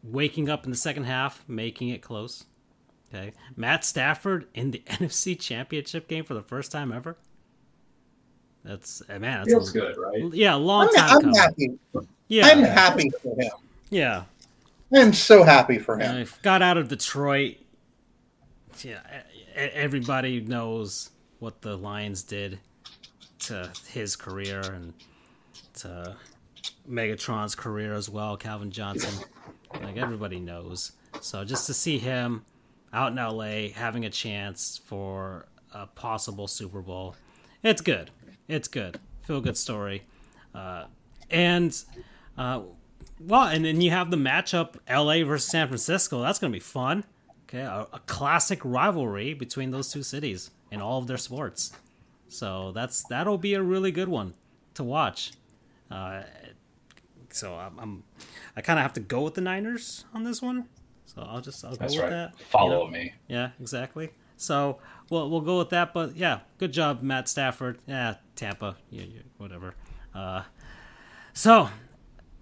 [0.03, 2.45] waking up in the second half, making it close.
[3.09, 7.17] Okay, Matt Stafford in the NFC Championship game for the first time ever.
[8.63, 9.39] That's uh, man.
[9.39, 10.33] That's Feels a, good, right?
[10.33, 11.35] Yeah, long I'm, time I'm coming.
[11.35, 11.79] happy.
[12.27, 13.51] Yeah, I'm happy for him.
[13.89, 14.23] yeah.
[14.93, 16.27] I'm so happy for him.
[16.41, 17.57] Got out of Detroit.
[18.83, 18.99] Yeah,
[19.55, 21.09] everybody knows
[21.39, 22.59] what the Lions did
[23.39, 24.93] to his career and
[25.75, 26.15] to
[26.89, 28.37] Megatron's career as well.
[28.37, 29.13] Calvin Johnson,
[29.81, 30.93] like everybody knows.
[31.21, 32.45] So just to see him
[32.93, 37.15] out in LA having a chance for a possible Super Bowl,
[37.63, 38.11] it's good.
[38.47, 38.99] It's good.
[39.23, 40.03] Feel good story.
[40.55, 40.85] Uh,
[41.29, 41.77] and
[42.37, 42.61] uh,
[43.19, 46.21] well, and then you have the matchup LA versus San Francisco.
[46.21, 47.03] That's going to be fun.
[47.43, 51.71] Okay, a, a classic rivalry between those two cities in all of their sports.
[52.27, 54.33] So that's that'll be a really good one
[54.73, 55.31] to watch.
[55.89, 56.23] Uh,
[57.29, 58.03] so I'm, I'm
[58.55, 60.65] I kind of have to go with the Niners on this one.
[61.05, 62.09] So I'll just I'll go That's with right.
[62.09, 62.33] that.
[62.37, 62.91] you Follow know?
[62.91, 63.13] me.
[63.27, 64.09] Yeah, exactly.
[64.35, 64.79] So
[65.09, 65.93] we'll we'll go with that.
[65.93, 67.79] But yeah, good job, Matt Stafford.
[67.87, 68.75] Yeah, Tampa.
[68.89, 69.73] Yeah, yeah whatever.
[70.13, 70.43] Uh,
[71.33, 71.69] so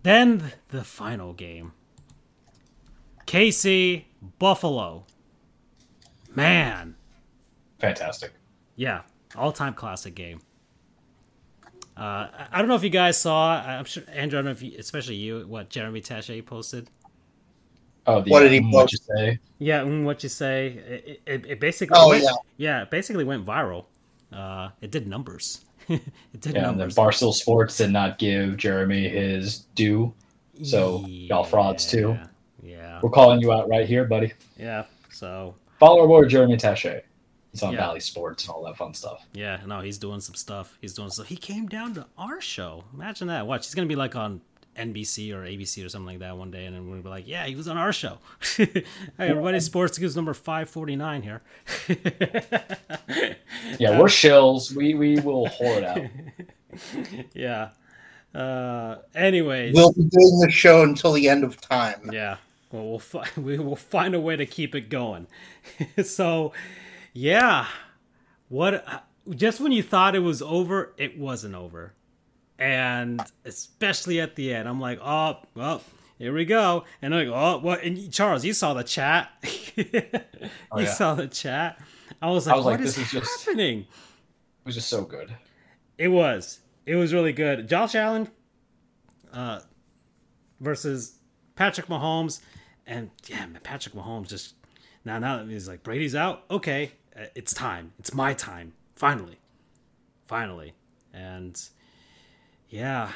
[0.06, 1.74] then the final game.
[3.26, 4.06] KC
[4.40, 5.06] Buffalo.
[6.34, 6.96] Man,
[7.80, 8.34] Fantastic.
[8.76, 9.02] yeah,
[9.36, 10.42] all time classic game.
[11.98, 13.54] Uh, I- I don't know if you guys saw.
[13.62, 14.38] I'm sure Andrew.
[14.38, 16.90] I don't know if you, especially you, what Jeremy Taché posted.
[18.06, 18.92] Oh, the, What did he um, post?
[18.94, 19.40] you say?
[19.60, 20.68] Yeah, mm, what you say?
[20.68, 21.98] It, it, it basically.
[21.98, 22.32] Oh, went, yeah.
[22.58, 23.86] yeah, it basically went viral.
[24.32, 25.64] Uh, it did numbers.
[25.90, 26.90] it did Yeah, and then.
[26.90, 30.14] Barstool Sports did not give Jeremy his due.
[30.64, 32.18] so, y'all frauds too.
[32.64, 34.34] Yeah, We're calling you out right here, buddy.
[34.58, 34.86] yeah.
[35.12, 37.02] So Follow boy Jeremy Taché.
[37.52, 37.80] He's on Yeah.
[37.80, 39.26] Valley Sports and all that fun stuff.
[39.34, 40.78] yeah, no, he's doing some stuff.
[40.82, 41.28] He's doing stuff.
[41.28, 42.84] He came down to our show.
[42.94, 43.48] Imagine that.
[43.48, 44.42] Watch, he's gonna be like on
[44.78, 47.46] NBC or ABC or something like that one day, and then we'll be like, yeah,
[47.46, 48.20] he was on our show.
[48.58, 48.84] hey,
[49.20, 51.42] everybody, Sports News number five forty nine here.
[53.80, 54.76] Yeah, we're shills.
[54.76, 57.26] We we will whore it out.
[57.34, 57.70] yeah.
[58.34, 62.10] Uh, anyways, We'll be doing the show until the end of time.
[62.12, 62.38] Yeah.
[62.72, 65.28] Well, we'll fi- we will find a way to keep it going.
[66.04, 66.52] so,
[67.14, 67.68] yeah.
[68.50, 71.94] What just when you thought it was over, it wasn't over.
[72.58, 75.82] And especially at the end, I'm like, "Oh, well,
[76.18, 79.30] here we go." And I'm like, "Oh, what?" And Charles, you saw the chat.
[79.76, 79.86] you
[80.72, 80.86] Oh, yeah.
[80.94, 81.82] saw the chat.
[82.22, 85.04] I was like, was like, "What is this is just- happening?" It was just so
[85.04, 85.36] good.
[85.98, 86.60] It was.
[86.86, 87.68] It was really good.
[87.68, 88.30] Josh Allen
[89.34, 89.60] uh,
[90.60, 91.16] versus
[91.56, 92.40] Patrick Mahomes,
[92.88, 94.56] and yeah, man, Patrick Mahomes just
[95.04, 96.44] now now that he's like Brady's out.
[96.50, 97.92] Okay, uh, it's time.
[98.00, 98.74] It's my time.
[98.96, 99.40] Finally,
[100.26, 100.74] finally,
[101.14, 101.62] and
[102.70, 103.12] yeah,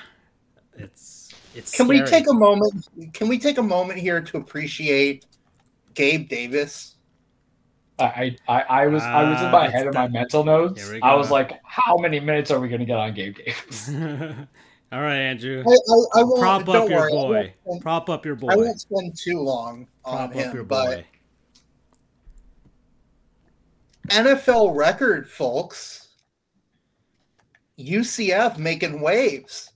[0.78, 1.76] it's it's.
[1.76, 2.88] Can we take a moment?
[3.14, 5.26] Can we take a moment here to appreciate
[5.94, 6.96] Gabe Davis?
[8.00, 10.90] I, I, I was I was in Ah, my head of my mental notes.
[11.04, 13.90] I was like, how many minutes are we gonna get on Gabe Davis?
[14.92, 15.64] All right, Andrew.
[15.68, 16.40] I, I, I won't.
[16.40, 17.54] Prop don't up your worry, boy.
[17.66, 18.48] spend- Prop up your boy.
[18.50, 21.06] I won't spend too long on Prop up him, your but boy.
[24.08, 26.08] NFL record, folks.
[27.80, 29.72] UCF making waves.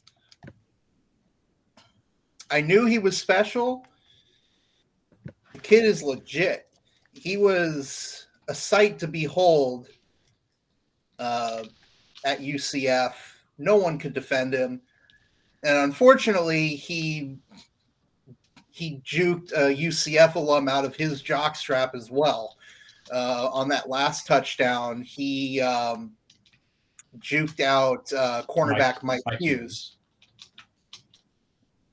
[2.52, 3.86] I knew he was special.
[5.54, 6.68] The kid is legit.
[7.14, 9.88] He was a sight to behold
[11.18, 11.64] uh,
[12.26, 13.14] at UCF.
[13.58, 14.82] No one could defend him.
[15.64, 17.38] and unfortunately, he
[18.72, 22.58] he juked a UCF alum out of his jockstrap as well.
[23.12, 26.14] Uh, on that last touchdown, he um,
[27.20, 29.98] juked out uh, cornerback Mike, Mike, Hughes.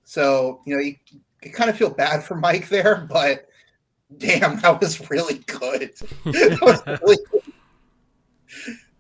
[0.05, 0.97] So you know you,
[1.43, 3.47] you kind of feel bad for Mike there, but
[4.19, 5.93] damn, that was really good.
[6.25, 7.43] was really good.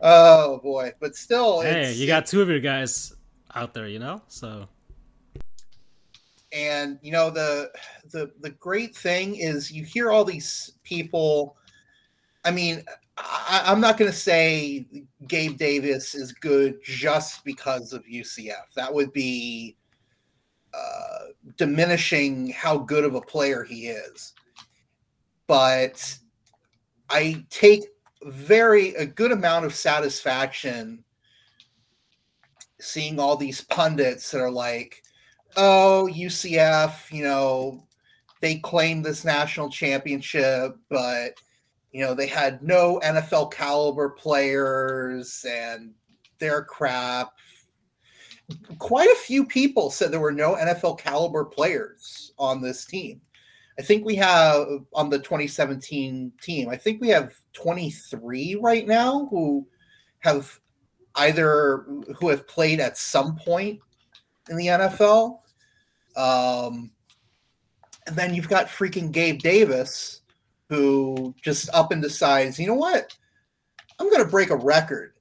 [0.00, 3.12] Oh boy, but still, hey, you got two of your guys
[3.54, 4.68] out there, you know, so.
[6.52, 7.70] And you know the
[8.10, 11.56] the the great thing is you hear all these people.
[12.44, 12.82] I mean,
[13.22, 14.86] I, I'm not going to say
[15.26, 18.72] Gabe Davis is good just because of UCF.
[18.74, 19.76] That would be
[20.72, 21.26] uh,
[21.56, 24.34] diminishing how good of a player he is.
[25.46, 26.16] But
[27.08, 27.84] I take
[28.24, 31.02] very a good amount of satisfaction
[32.78, 35.02] seeing all these pundits that are like,
[35.56, 37.86] "Oh, UCF, you know,
[38.40, 41.34] they claim this national championship, but
[41.92, 45.92] you know, they had no NFL caliber players and
[46.38, 47.32] they're crap."
[48.78, 53.20] Quite a few people said there were no NFL caliber players on this team.
[53.78, 59.26] I think we have on the 2017 team, I think we have 23 right now
[59.30, 59.66] who
[60.18, 60.60] have
[61.14, 61.86] either
[62.18, 63.80] who have played at some point
[64.50, 65.40] in the NFL.
[66.16, 66.90] Um,
[68.06, 70.19] and then you've got freaking Gabe Davis
[70.70, 73.14] who just up and decides, you know what?
[73.98, 75.12] I'm going to break a record,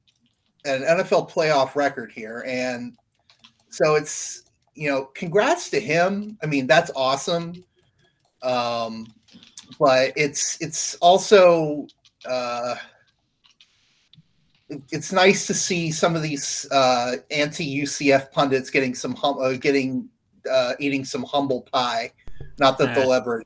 [0.64, 2.46] an NFL playoff record here.
[2.48, 2.96] And
[3.70, 4.44] so it's,
[4.76, 6.38] you know, congrats to him.
[6.44, 7.66] I mean, that's awesome.
[8.44, 9.08] Um,
[9.80, 11.88] but it's it's also
[12.26, 12.76] uh,
[14.92, 19.54] it's nice to see some of these uh, anti UCF pundits getting some hum- uh,
[19.54, 20.08] getting
[20.50, 22.12] uh, eating some humble pie.
[22.60, 23.44] Not that they'll ever.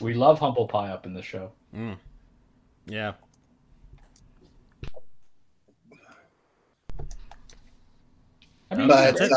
[0.00, 1.52] We love humble pie up in the show.
[1.74, 1.96] Mm.
[2.86, 3.12] Yeah.
[8.70, 9.28] I mean, but uh,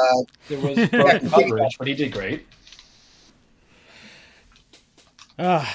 [0.49, 0.89] there was
[1.29, 2.47] coverage, but he did great.
[5.38, 5.65] Uh,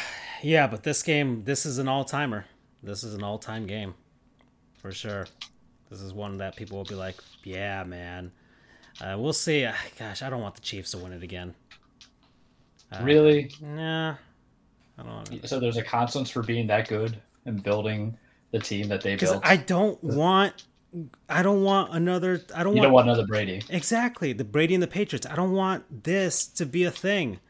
[0.42, 2.46] yeah, but this game, this is an all timer.
[2.82, 3.94] This is an all time game
[4.78, 5.26] for sure.
[5.88, 8.32] This is one that people will be like, yeah, man.
[9.00, 9.64] Uh, we'll see.
[9.64, 11.54] Uh, gosh, I don't want the Chiefs to win it again.
[12.90, 13.52] Uh, really?
[13.60, 14.16] Nah.
[15.02, 18.16] I don't So there's a consequence for being that good and building
[18.52, 19.40] the team that they built.
[19.44, 20.64] I don't want.
[21.28, 22.42] I don't want another.
[22.54, 22.86] I don't you want.
[22.86, 23.62] don't want another Brady.
[23.70, 25.26] Exactly, the Brady and the Patriots.
[25.26, 27.40] I don't want this to be a thing.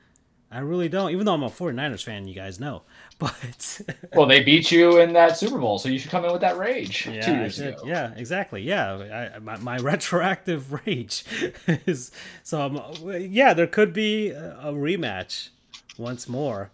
[0.52, 1.10] I really don't.
[1.10, 2.82] Even though I'm a 49ers fan, you guys know.
[3.18, 3.82] But
[4.14, 6.58] well, they beat you in that Super Bowl, so you should come in with that
[6.58, 7.06] rage.
[7.06, 7.76] Yeah, two years ago.
[7.84, 8.62] yeah, exactly.
[8.62, 11.24] Yeah, I, my, my retroactive rage
[11.86, 12.10] is
[12.42, 12.62] so.
[12.62, 15.50] Um, yeah, there could be a rematch
[15.96, 16.72] once more.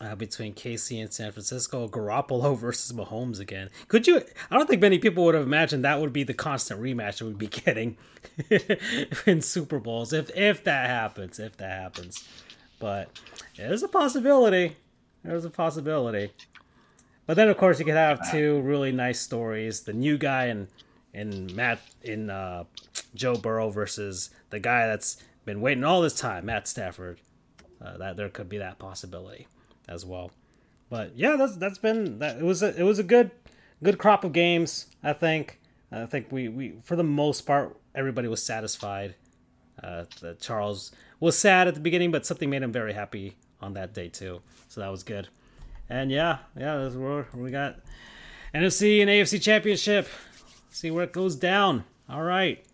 [0.00, 3.70] Uh, between KC and San Francisco, Garoppolo versus Mahomes again.
[3.86, 4.22] Could you?
[4.50, 7.26] I don't think many people would have imagined that would be the constant rematch that
[7.26, 7.96] we'd be getting
[9.26, 11.38] in Super Bowls if if that happens.
[11.38, 12.28] If that happens
[12.84, 13.08] but
[13.56, 14.76] there's a possibility.
[15.22, 16.32] There's a possibility.
[17.26, 20.68] But then, of course, you could have two really nice stories: the new guy and
[21.14, 22.64] in Matt in uh,
[23.14, 25.16] Joe Burrow versus the guy that's
[25.46, 27.20] been waiting all this time, Matt Stafford.
[27.82, 29.46] Uh, that there could be that possibility
[29.88, 30.30] as well.
[30.90, 32.38] But yeah, that's that's been that.
[32.38, 33.30] It was a it was a good
[33.82, 34.86] good crop of games.
[35.02, 35.60] I think.
[35.90, 39.14] I think we we for the most part everybody was satisfied.
[39.82, 40.04] Uh,
[40.40, 44.08] Charles was sad at the beginning, but something made him very happy on that day
[44.08, 44.40] too.
[44.68, 45.28] So that was good.
[45.88, 47.76] And yeah, yeah, that's where we got
[48.54, 50.08] NFC and AFC championship.
[50.70, 51.84] See where it goes down.
[52.08, 52.64] All right.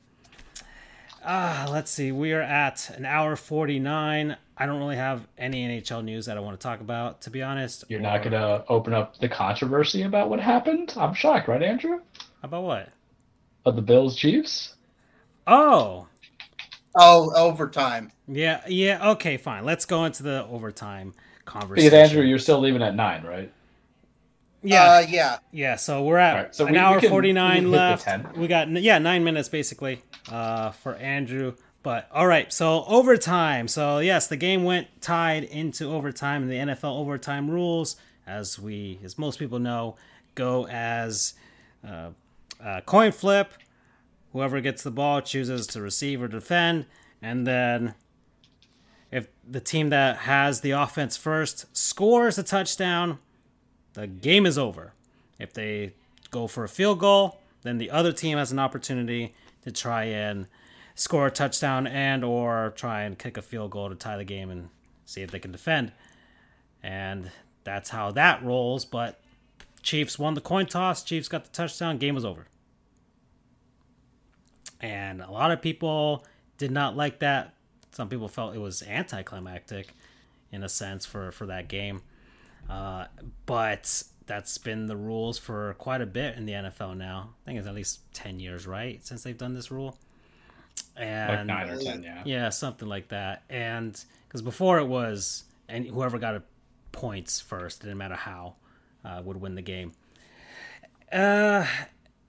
[1.24, 2.12] Ah, let's see.
[2.12, 4.36] We are at an hour 49.
[4.60, 7.42] I don't really have any NHL news that I want to talk about, to be
[7.42, 7.84] honest.
[7.88, 8.02] You're or...
[8.02, 10.94] not going to open up the controversy about what happened?
[10.96, 12.00] I'm shocked, right, Andrew?
[12.42, 12.90] About what?
[13.64, 14.74] Of the Bills Chiefs?
[15.46, 16.06] Oh,
[16.94, 18.10] Oh, overtime.
[18.26, 19.10] Yeah, yeah.
[19.10, 19.64] Okay, fine.
[19.64, 21.14] Let's go into the overtime
[21.44, 21.90] conversation.
[21.90, 23.52] Because Andrew, you're still leaving at nine, right?
[24.62, 25.76] Yeah, uh, yeah, yeah.
[25.76, 28.06] So we're at right, so an we, hour forty nine left.
[28.36, 31.54] We got yeah nine minutes basically uh, for Andrew.
[31.82, 33.68] But all right, so overtime.
[33.68, 37.96] So yes, the game went tied into overtime, and the NFL overtime rules,
[38.26, 39.96] as we, as most people know,
[40.34, 41.34] go as
[41.86, 42.10] uh,
[42.84, 43.54] coin flip
[44.32, 46.86] Whoever gets the ball chooses to receive or defend,
[47.20, 47.94] and then
[49.10, 53.18] if the team that has the offense first scores a touchdown,
[53.94, 54.92] the game is over.
[55.40, 55.94] If they
[56.30, 60.46] go for a field goal, then the other team has an opportunity to try and
[61.00, 64.50] score a touchdown and or try and kick a field goal to tie the game
[64.50, 64.68] and
[65.06, 65.92] see if they can defend.
[66.82, 67.30] And
[67.64, 68.84] that's how that rolls.
[68.84, 69.18] But
[69.82, 71.02] Chiefs won the coin toss.
[71.02, 71.96] Chiefs got the touchdown.
[71.96, 72.46] Game was over.
[74.78, 76.26] And a lot of people
[76.58, 77.54] did not like that.
[77.92, 79.94] Some people felt it was anticlimactic
[80.52, 82.02] in a sense for, for that game.
[82.68, 83.06] Uh,
[83.46, 87.30] but that's been the rules for quite a bit in the NFL now.
[87.42, 89.04] I think it's at least 10 years, right?
[89.04, 89.96] Since they've done this rule.
[90.96, 92.22] And like nine or 10, yeah.
[92.24, 93.42] Yeah, something like that.
[93.48, 96.42] And because before it was, and whoever got a
[96.92, 98.56] points first, it didn't matter how,
[99.04, 99.92] uh, would win the game.
[101.12, 101.66] Uh,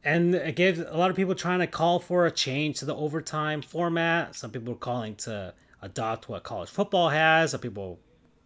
[0.03, 2.95] and it gave a lot of people trying to call for a change to the
[2.95, 4.35] overtime format.
[4.35, 7.51] Some people were calling to adopt what college football has.
[7.51, 7.99] Some people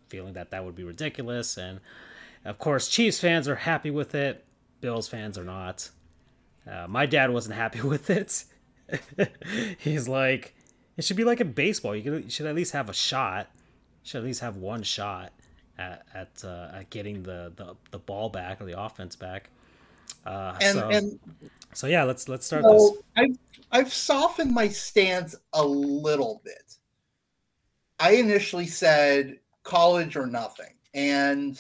[0.08, 1.58] feeling that that would be ridiculous.
[1.58, 1.80] And
[2.44, 4.44] of course, Chiefs fans are happy with it.
[4.82, 5.90] Bills fans are not.
[6.70, 8.44] Uh, my dad wasn't happy with it.
[9.78, 10.54] He's like,
[10.98, 11.96] it should be like in baseball.
[11.96, 13.50] You, can, you should at least have a shot.
[14.04, 15.32] You should at least have one shot
[15.78, 19.50] at at, uh, at getting the, the the ball back or the offense back.
[20.26, 21.20] Uh, and so, and
[21.74, 23.04] so yeah, let's let's start so this.
[23.18, 23.38] I've
[23.72, 26.76] I've softened my stance a little bit.
[28.00, 31.60] I initially said college or nothing, and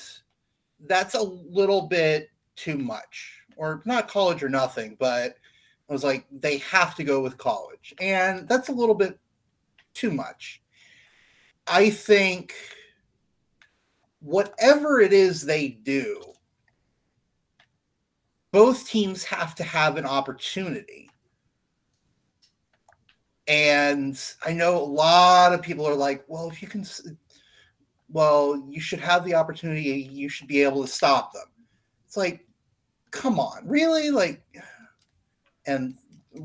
[0.87, 5.37] that's a little bit too much, or not college or nothing, but
[5.89, 9.19] I was like they have to go with college, and that's a little bit
[9.93, 10.61] too much.
[11.67, 12.53] I think
[14.19, 16.21] whatever it is they do,
[18.51, 21.09] both teams have to have an opportunity.
[23.47, 26.83] And I know a lot of people are like, well, if you can,
[28.09, 31.47] well, you should have the opportunity, you should be able to stop them.
[32.07, 32.47] It's like,
[33.11, 34.09] come on, really?
[34.09, 34.41] Like,
[35.67, 35.95] and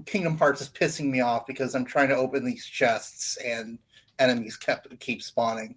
[0.06, 3.78] Kingdom Hearts is pissing me off because I'm trying to open these chests and
[4.18, 5.76] enemies kept keep spawning.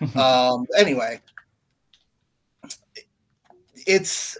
[0.16, 1.20] um, anyway,
[3.86, 4.36] it's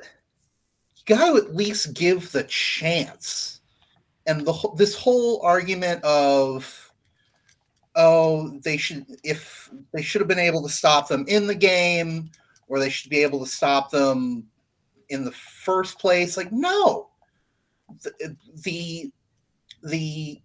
[0.96, 3.60] you got to at least give the chance.
[4.26, 6.92] And the this whole argument of
[7.96, 12.30] oh they should if they should have been able to stop them in the game
[12.68, 14.46] or they should be able to stop them
[15.08, 17.07] in the first place like no
[18.02, 19.10] the the
[19.82, 20.40] the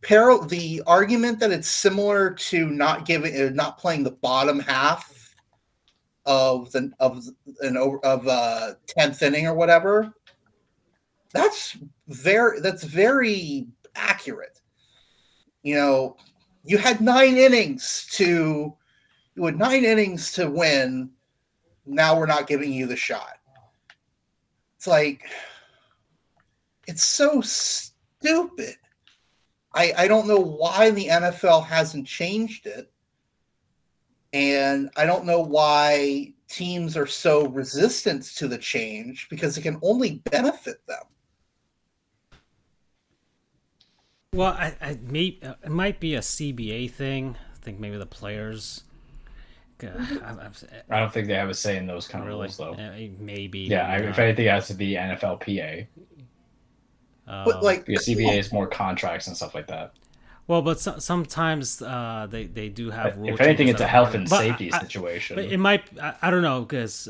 [0.47, 5.35] the argument that it's similar to not giving uh, not playing the bottom half
[6.25, 7.25] of the of
[7.61, 10.13] an of uh 10th inning or whatever
[11.33, 14.61] that's very that's very accurate.
[15.63, 16.17] You know
[16.63, 18.73] you had nine innings to
[19.35, 21.09] you had nine innings to win.
[21.85, 23.39] Now we're not giving you the shot.
[24.77, 25.23] It's like
[26.87, 28.75] it's so stupid
[29.73, 32.91] I, I don't know why the NFL hasn't changed it.
[34.31, 39.79] And I don't know why teams are so resistant to the change because it can
[39.81, 41.03] only benefit them.
[44.33, 47.35] Well, I, I may, uh, it might be a CBA thing.
[47.53, 48.83] I think maybe the players.
[49.83, 49.89] Uh,
[50.23, 50.49] I,
[50.89, 52.73] I don't think they have a say in those kind of rules, though.
[52.73, 53.59] uh, maybe.
[53.59, 55.87] Yeah, I, if anything, it has to be NFLPA
[57.25, 59.93] But Um, like, because CBA is more contracts and stuff like that.
[60.47, 63.17] well, but so, sometimes uh, they they do have.
[63.17, 64.29] rule If anything, it's a health and it.
[64.29, 65.35] But safety I- I- situation.
[65.37, 65.83] But it might.
[66.01, 67.07] I, I don't know because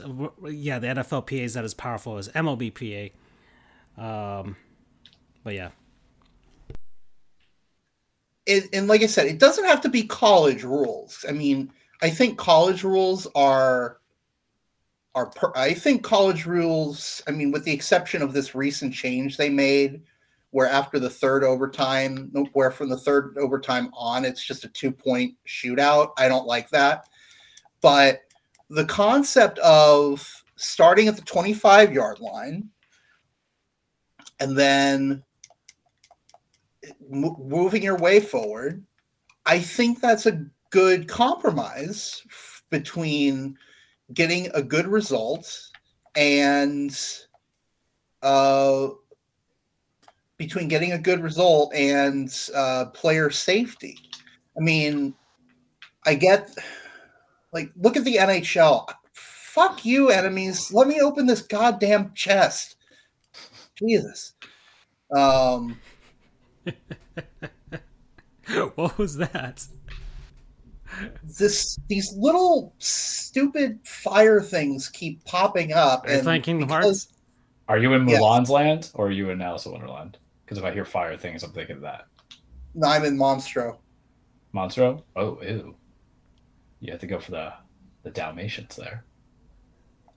[0.48, 3.12] yeah, the NFLPA is not as powerful as MLBPA.
[3.98, 4.56] Um,
[5.44, 5.70] but yeah,
[8.46, 11.26] it, and like I said, it doesn't have to be college rules.
[11.28, 11.72] I mean,
[12.02, 13.98] I think college rules are
[15.16, 17.22] are per, I think college rules.
[17.28, 20.02] I mean, with the exception of this recent change they made,
[20.52, 24.92] where after the third overtime, where from the third overtime on, it's just a two
[24.92, 26.12] point shootout.
[26.18, 27.08] I don't like that.
[27.82, 28.22] But
[28.70, 32.70] the concept of starting at the 25 yard line
[34.40, 35.24] and then
[37.10, 38.84] mo- moving your way forward,
[39.46, 43.58] I think that's a good compromise f- between
[44.14, 45.70] getting a good result
[46.16, 46.98] and
[48.22, 48.90] uh,
[50.38, 53.98] between getting a good result and uh, player safety.
[54.58, 55.14] I mean,
[56.06, 56.58] I get
[57.52, 58.88] like look at the NHL.
[59.14, 60.74] Fuck you, enemies.
[60.74, 62.76] Let me open this goddamn chest.
[63.76, 64.34] Jesus.
[65.16, 65.80] Um,
[68.76, 69.66] what was that?
[71.38, 76.06] This these little stupid fire things keep popping up.
[76.06, 77.08] Are you and playing Kingdom because- Hearts?
[77.70, 78.20] Are you in Yes.
[78.22, 80.18] Mulan's land or are you in Alice in Wonderland?
[80.44, 82.06] Because if I hear fire things, I'm thinking of that.
[82.76, 83.78] No, I'm in Monstro.
[84.54, 85.02] Monstro?
[85.16, 85.76] Oh, ew.
[86.82, 87.54] You have to go for the
[88.04, 89.06] the Dalmatians there.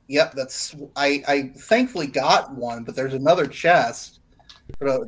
[0.08, 1.22] Yep, that's I.
[1.28, 4.20] I thankfully got one, but there's another chest.
[4.80, 4.98] But uh,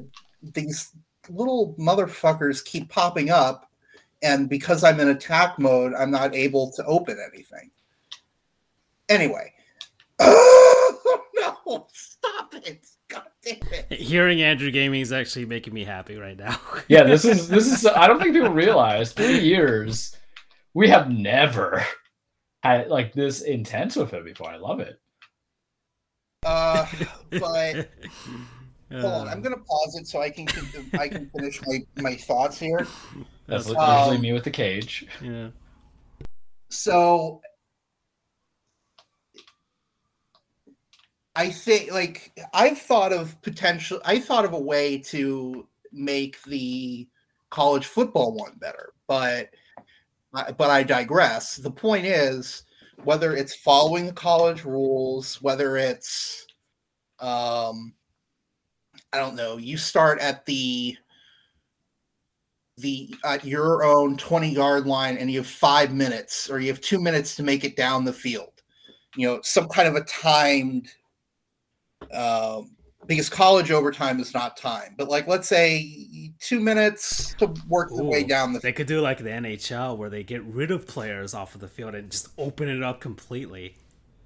[0.42, 0.92] these
[1.28, 3.67] little motherfuckers keep popping up,
[4.22, 7.70] and because I'm in attack mode, I'm not able to open anything.
[9.08, 9.52] Anyway,
[10.18, 11.86] oh no!
[11.92, 12.86] Stop it!
[13.08, 13.92] God damn it!
[13.92, 16.58] Hearing Andrew Gaming is actually making me happy right now.
[16.88, 17.86] Yeah, this is this is.
[17.86, 20.16] I don't think people realize three years.
[20.72, 21.84] We have never
[22.62, 24.50] had like this intense with it before.
[24.50, 24.98] I love it.
[26.46, 26.86] Uh,
[27.32, 27.90] but
[28.92, 30.46] hold on, I'm gonna pause it so I can
[30.98, 32.86] I can finish my my thoughts here.
[33.48, 35.06] That's That's usually um, me with the cage.
[35.22, 35.48] yeah.
[36.70, 37.40] So
[41.34, 47.08] I think like I've thought of potential I thought of a way to make the
[47.50, 49.50] college football one better, but
[50.32, 51.56] but I digress.
[51.56, 52.64] The point is
[53.04, 56.46] whether it's following the college rules, whether it's
[57.20, 57.94] um
[59.12, 60.96] I don't know, you start at the
[62.80, 66.80] the at your own 20 yard line and you have five minutes or you have
[66.80, 68.52] two minutes to make it down the field
[69.16, 70.88] you know some kind of a timed
[72.12, 72.70] um,
[73.06, 76.08] because college overtime is not time but like let's say
[76.40, 78.62] two minutes to work the way down the field.
[78.62, 81.68] They could do like the NHL where they get rid of players off of the
[81.68, 83.74] field and just open it up completely.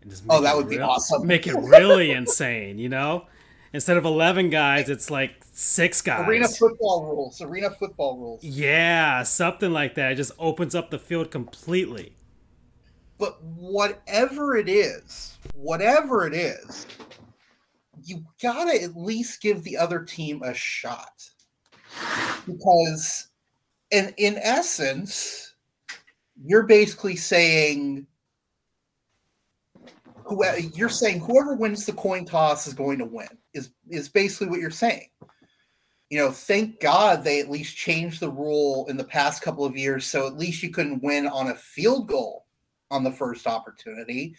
[0.02, 1.26] And just Oh, that would be awesome.
[1.26, 3.26] Make it really insane, you know?
[3.74, 6.26] Instead of 11 guys, it's like six guys.
[6.28, 10.12] arena football rules arena football rules Yeah, something like that.
[10.12, 12.14] It just opens up the field completely.
[13.18, 16.86] but whatever it is whatever it is
[18.04, 21.22] you gotta at least give the other team a shot
[22.46, 23.28] because
[23.90, 25.54] in in essence
[26.44, 28.04] you're basically saying
[30.24, 30.42] who
[30.74, 33.28] you're saying whoever wins the coin toss is going to win
[33.92, 35.08] is basically what you're saying.
[36.10, 39.78] You know thank god they at least changed the rule in the past couple of
[39.78, 42.44] years so at least you couldn't win on a field goal
[42.90, 44.36] on the first opportunity.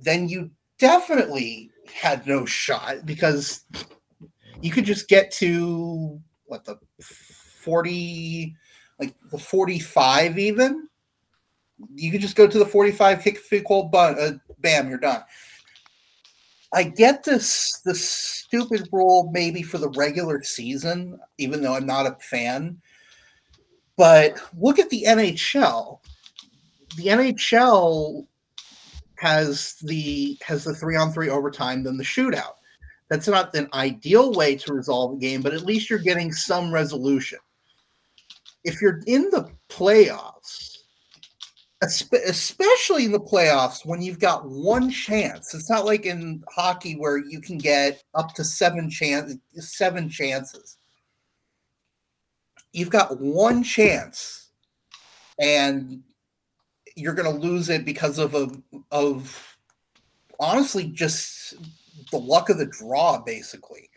[0.00, 3.64] Then you definitely had no shot because
[4.60, 8.54] you could just get to what the 40
[8.98, 10.88] like the 45 even?
[11.94, 15.22] You could just go to the 45 kick field goal but uh, bam you're done
[16.74, 22.06] i get this this stupid rule maybe for the regular season even though i'm not
[22.06, 22.76] a fan
[23.96, 25.98] but look at the nhl
[26.96, 28.26] the nhl
[29.24, 32.54] has the has the three on three overtime then the shootout.
[33.08, 36.72] That's not an ideal way to resolve a game but at least you're getting some
[36.72, 37.38] resolution.
[38.64, 40.73] If you're in the playoffs
[41.84, 45.54] especially in the playoffs when you've got one chance.
[45.54, 50.78] It's not like in hockey where you can get up to seven chance seven chances.
[52.72, 54.50] You've got one chance
[55.40, 56.02] and
[56.96, 58.50] you're going to lose it because of a
[58.90, 59.56] of
[60.40, 61.54] honestly just
[62.10, 63.88] the luck of the draw basically.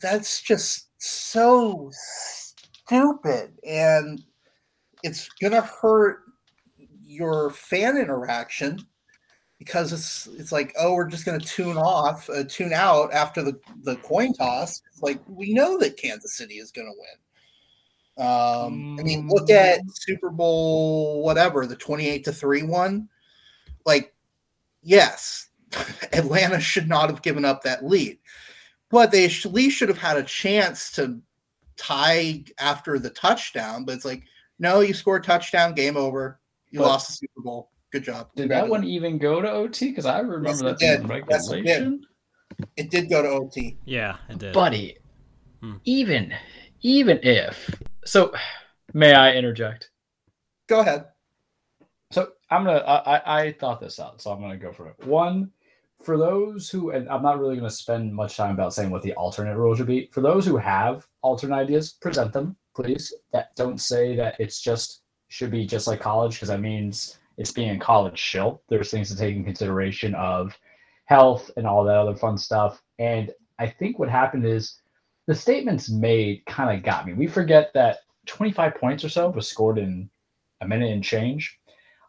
[0.00, 4.22] That's just so stupid and
[5.02, 6.21] it's going to hurt
[7.12, 8.78] your fan interaction
[9.58, 13.42] because it's it's like oh we're just going to tune off uh, tune out after
[13.42, 17.22] the the coin toss it's like we know that Kansas City is going to win
[18.18, 23.08] um, I mean, look at Super Bowl, whatever, the 28 to 3 one.
[23.86, 24.14] Like,
[24.82, 25.48] yes,
[26.12, 28.18] Atlanta should not have given up that lead,
[28.90, 31.20] but they at least should have had a chance to
[31.76, 33.84] tie after the touchdown.
[33.84, 34.24] But it's like,
[34.58, 36.38] no, you scored touchdown, game over.
[36.72, 37.70] You But- lost the Super Bowl.
[37.92, 38.30] Good job.
[38.34, 39.90] Did that one even go to OT?
[39.90, 41.24] Because I remember Yes, that being did.
[41.30, 42.00] Yes, it did.
[42.76, 43.76] It did go to OT.
[43.84, 44.54] Yeah, it did.
[44.54, 44.96] Buddy,
[45.60, 45.76] Hmm.
[45.84, 46.34] even
[46.80, 47.70] even if
[48.04, 48.32] so,
[48.94, 49.90] may I interject?
[50.68, 51.04] Go ahead.
[52.10, 52.78] So I'm gonna.
[52.78, 55.06] I, I I thought this out, so I'm gonna go for it.
[55.06, 55.50] One,
[56.02, 59.12] for those who, and I'm not really gonna spend much time about saying what the
[59.14, 60.08] alternate rules should be.
[60.12, 63.12] For those who have alternate ideas, present them, please.
[63.32, 65.01] That don't say that it's just
[65.32, 68.60] should be just like college, because that means it's being a college shill.
[68.68, 70.54] There's things to take in consideration of
[71.06, 72.82] health and all that other fun stuff.
[72.98, 74.78] And I think what happened is
[75.26, 77.14] the statements made kind of got me.
[77.14, 80.10] We forget that 25 points or so was scored in
[80.60, 81.58] a minute and change.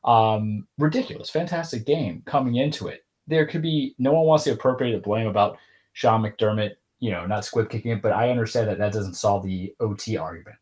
[0.04, 3.06] Um, ridiculous, fantastic game coming into it.
[3.26, 5.58] There could be no one wants to appropriate the blame about
[5.94, 9.46] Sean McDermott, you know, not squib kicking it, but I understand that that doesn't solve
[9.46, 10.58] the OT argument.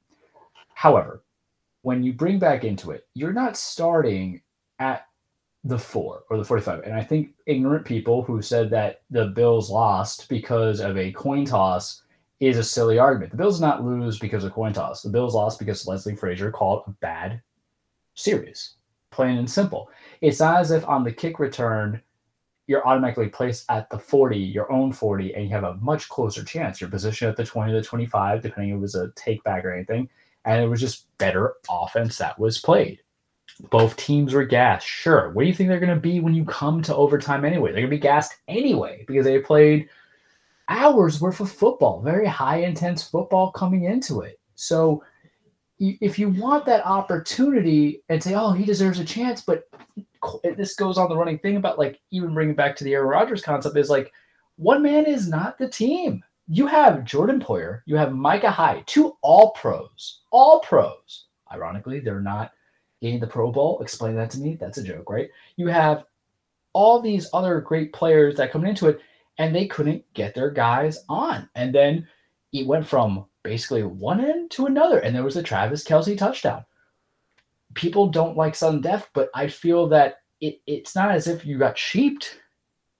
[0.75, 1.23] However,
[1.81, 4.41] when you bring back into it, you're not starting
[4.79, 5.05] at
[5.63, 6.81] the four or the 45.
[6.81, 11.45] And I think ignorant people who said that the Bills lost because of a coin
[11.45, 12.03] toss
[12.39, 13.31] is a silly argument.
[13.31, 15.03] The Bills did not lose because of coin toss.
[15.03, 17.41] The Bills lost because Leslie Frazier called a bad
[18.15, 18.75] series,
[19.11, 19.89] plain and simple.
[20.21, 22.01] It's not as if on the kick return,
[22.65, 26.43] you're automatically placed at the 40, your own 40, and you have a much closer
[26.43, 26.79] chance.
[26.79, 29.73] You're positioned at the 20 to 25, depending if it was a take back or
[29.73, 30.09] anything.
[30.45, 32.99] And it was just better offense that was played.
[33.69, 34.87] Both teams were gassed.
[34.87, 35.31] Sure.
[35.31, 37.71] What do you think they're going to be when you come to overtime anyway?
[37.71, 39.87] They're going to be gassed anyway because they played
[40.67, 44.39] hours worth of football, very high intense football coming into it.
[44.55, 45.03] So
[45.79, 49.67] if you want that opportunity and say, oh, he deserves a chance, but
[50.55, 53.41] this goes on the running thing about like even bringing back to the Aaron Rodgers
[53.41, 54.11] concept is like
[54.57, 56.23] one man is not the team.
[56.53, 61.27] You have Jordan Poyer, you have Micah Hyde, two all pros, all pros.
[61.49, 62.51] Ironically, they're not
[63.01, 63.79] getting the Pro Bowl.
[63.79, 64.57] Explain that to me.
[64.59, 65.29] That's a joke, right?
[65.55, 66.03] You have
[66.73, 68.99] all these other great players that come into it,
[69.37, 71.47] and they couldn't get their guys on.
[71.55, 72.05] And then
[72.51, 76.65] it went from basically one end to another, and there was a Travis Kelce touchdown.
[77.75, 81.57] People don't like sudden death, but I feel that it, it's not as if you
[81.57, 82.40] got cheaped.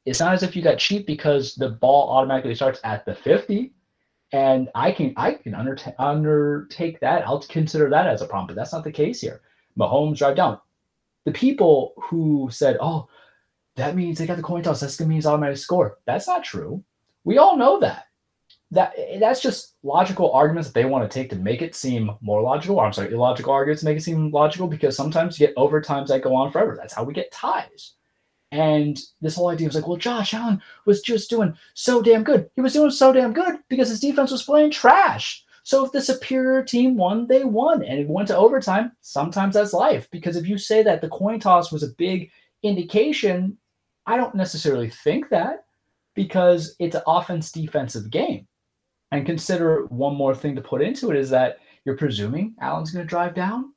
[0.05, 3.73] It's not as if you got cheap because the ball automatically starts at the 50.
[4.33, 7.27] And I can I can undertake, undertake that.
[7.27, 9.41] I'll consider that as a problem, but that's not the case here.
[9.77, 10.59] Mahomes drive down.
[11.25, 13.09] The people who said, "Oh,
[13.75, 14.79] that means they got the coin toss.
[14.79, 16.81] That's gonna mean it's automatic score." That's not true.
[17.25, 18.05] We all know that.
[18.71, 22.41] That that's just logical arguments that they want to take to make it seem more
[22.41, 22.79] logical.
[22.79, 26.33] I'm sorry, illogical arguments make it seem logical because sometimes you get overtimes that go
[26.35, 26.77] on forever.
[26.79, 27.95] That's how we get ties.
[28.51, 32.49] And this whole idea was like, well, Josh Allen was just doing so damn good.
[32.55, 35.43] He was doing so damn good because his defense was playing trash.
[35.63, 37.83] So if the superior team won, they won.
[37.83, 40.09] And it went to overtime, sometimes that's life.
[40.11, 42.29] Because if you say that the coin toss was a big
[42.63, 43.57] indication,
[44.05, 45.65] I don't necessarily think that
[46.15, 48.47] because it's an offense defensive game.
[49.11, 53.05] And consider one more thing to put into it is that you're presuming Allen's going
[53.05, 53.73] to drive down.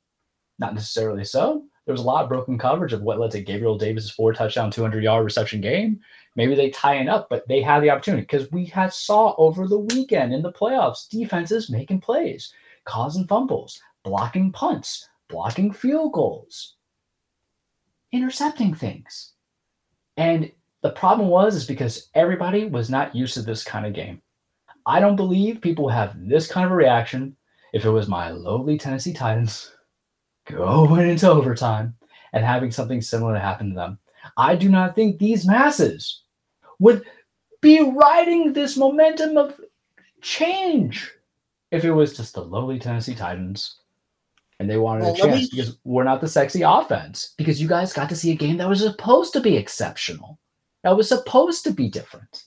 [0.59, 1.65] Not necessarily so.
[1.85, 4.71] There was a lot of broken coverage of what led to Gabriel Davis's four touchdown,
[4.71, 5.99] 200 yard reception game.
[6.35, 9.67] Maybe they tie it up, but they had the opportunity because we had saw over
[9.67, 12.51] the weekend in the playoffs defenses making plays,
[12.85, 16.75] causing fumbles, blocking punts, blocking field goals,
[18.11, 19.33] intercepting things.
[20.17, 20.51] And
[20.81, 24.21] the problem was is because everybody was not used to this kind of game.
[24.87, 27.35] I don't believe people have this kind of a reaction
[27.73, 29.71] if it was my lowly Tennessee Titans
[30.45, 31.95] going into overtime
[32.33, 33.99] and having something similar happen to them.
[34.37, 36.23] I do not think these masses
[36.79, 37.03] would
[37.61, 39.59] be riding this momentum of
[40.21, 41.11] change
[41.71, 43.79] if it was just the lowly Tennessee Titans
[44.59, 45.49] and they wanted well, a chance me...
[45.51, 47.33] because we're not the sexy offense.
[47.37, 50.39] Because you guys got to see a game that was supposed to be exceptional
[50.83, 52.43] that was supposed to be different.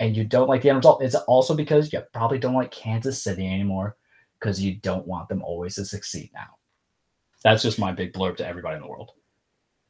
[0.00, 1.02] And you don't like the end result.
[1.02, 3.96] It's also because you probably don't like kansas city anymore
[4.38, 6.59] because you don't want them always to succeed now
[7.42, 9.12] that's just my big blurb to everybody in the world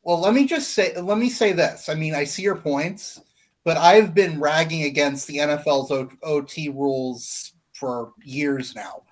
[0.02, 3.20] well let me just say let me say this i mean i see your points
[3.64, 9.02] but I've been ragging against the NFL's o- OT rules for years now.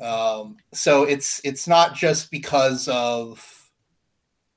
[0.00, 3.70] Um, so it's it's not just because of.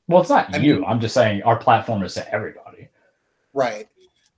[0.07, 0.76] Well, it's not I you.
[0.76, 2.90] Mean, I'm just saying our platform is to everybody.
[3.53, 3.88] Right,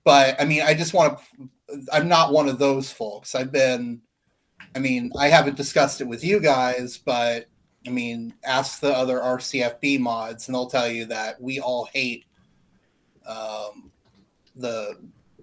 [0.04, 1.82] but I mean, I just want to.
[1.92, 3.34] I'm not one of those folks.
[3.34, 4.00] I've been.
[4.74, 7.46] I mean, I haven't discussed it with you guys, but
[7.86, 12.24] I mean, ask the other RCFB mods, and they'll tell you that we all hate
[13.26, 13.90] um,
[14.56, 14.98] the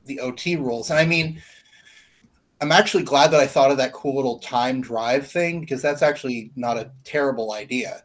[0.05, 0.89] the OT rules.
[0.89, 1.41] And I mean,
[2.61, 6.01] I'm actually glad that I thought of that cool little time drive thing because that's
[6.01, 8.03] actually not a terrible idea.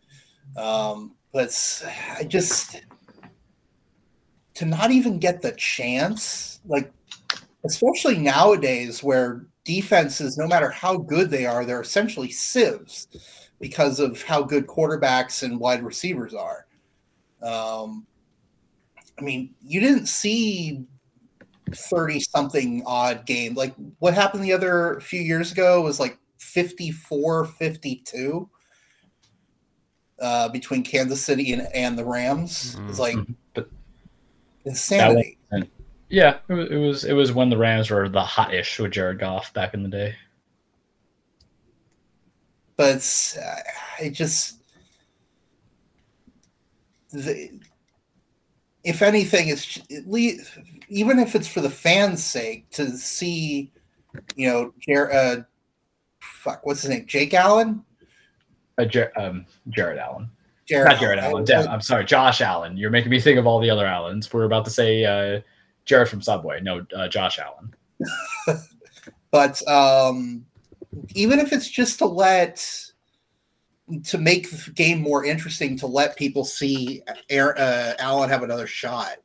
[0.56, 1.82] Um, but
[2.16, 2.82] I just
[4.54, 6.92] to not even get the chance, like
[7.64, 13.08] especially nowadays where defenses, no matter how good they are, they're essentially sieves
[13.60, 16.66] because of how good quarterbacks and wide receivers are.
[17.42, 18.06] Um,
[19.18, 20.84] I mean, you didn't see
[21.72, 23.54] 30 something odd game.
[23.54, 28.48] Like what happened the other few years ago was like 54 52
[30.20, 32.78] uh, between Kansas City and, and the Rams.
[32.88, 33.32] It's like mm-hmm.
[33.54, 33.68] but
[34.64, 35.38] insanity.
[36.14, 39.74] Yeah, it was, it was when the Rams were the hot-ish with Jared Goff back
[39.74, 40.14] in the day.
[42.76, 43.56] But uh,
[44.00, 44.58] it just
[47.10, 47.50] the,
[48.84, 50.56] if anything, it's at least
[50.88, 53.72] even if it's for the fans' sake to see,
[54.36, 55.42] you know, Jer- uh,
[56.20, 57.84] fuck, what's his name, Jake Allen,
[58.78, 60.30] Uh, Jer- um, Jared Allen.
[60.66, 61.44] Jared Not Jared Allen.
[61.44, 62.76] Damn, I'm sorry, Josh Allen.
[62.76, 64.32] You're making me think of all the other Allens.
[64.32, 65.40] We're about to say uh,
[65.84, 66.60] Jared from Subway.
[66.60, 67.74] No, uh, Josh Allen.
[69.34, 70.46] But um,
[71.16, 72.64] even if it's just to let
[74.04, 78.68] to make the game more interesting, to let people see Aaron, uh, Allen have another
[78.68, 79.16] shot.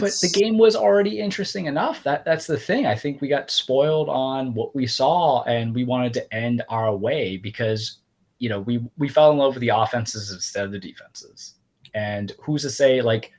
[0.00, 2.02] but the game was already interesting enough.
[2.02, 2.86] That that's the thing.
[2.86, 6.96] I think we got spoiled on what we saw, and we wanted to end our
[6.96, 7.98] way because
[8.40, 11.54] you know we we fell in love with the offenses instead of the defenses.
[11.94, 13.30] And who's to say like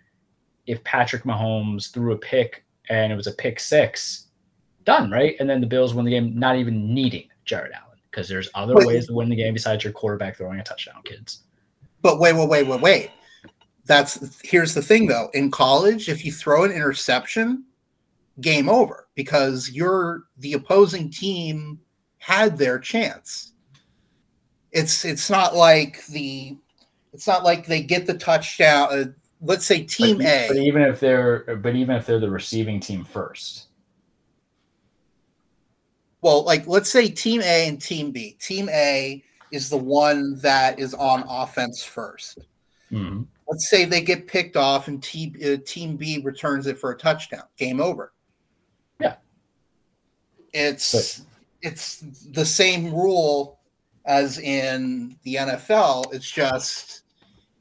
[0.67, 4.27] if Patrick Mahomes threw a pick and it was a pick six,
[4.83, 8.27] done right, and then the Bills win the game, not even needing Jared Allen because
[8.27, 8.87] there's other Wait.
[8.87, 11.43] ways to win the game besides your quarterback throwing a touchdown, kids.
[12.01, 13.11] But wait, wait, wait, wait, wait.
[13.85, 15.29] That's here's the thing though.
[15.33, 17.65] In college, if you throw an interception,
[18.39, 21.79] game over because you're the opposing team
[22.17, 23.53] had their chance.
[24.71, 26.57] It's it's not like the
[27.13, 28.87] it's not like they get the touchdown.
[28.91, 29.05] Uh,
[29.41, 30.47] Let's say Team but, A.
[30.47, 33.67] But even if they're but even if they're the receiving team first.
[36.21, 38.37] well, like let's say Team A and Team B.
[38.39, 42.39] Team A is the one that is on offense first.
[42.91, 43.25] Mhm.
[43.49, 46.97] let's say they get picked off and team, uh, team B returns it for a
[46.97, 47.43] touchdown.
[47.57, 48.13] Game over.
[48.99, 49.15] Yeah.
[50.53, 51.23] It's
[51.61, 51.99] it's
[52.31, 53.59] the same rule
[54.05, 56.13] as in the NFL.
[56.13, 57.00] It's just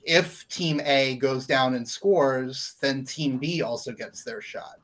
[0.05, 4.81] if team A goes down and scores, then team B also gets their shot.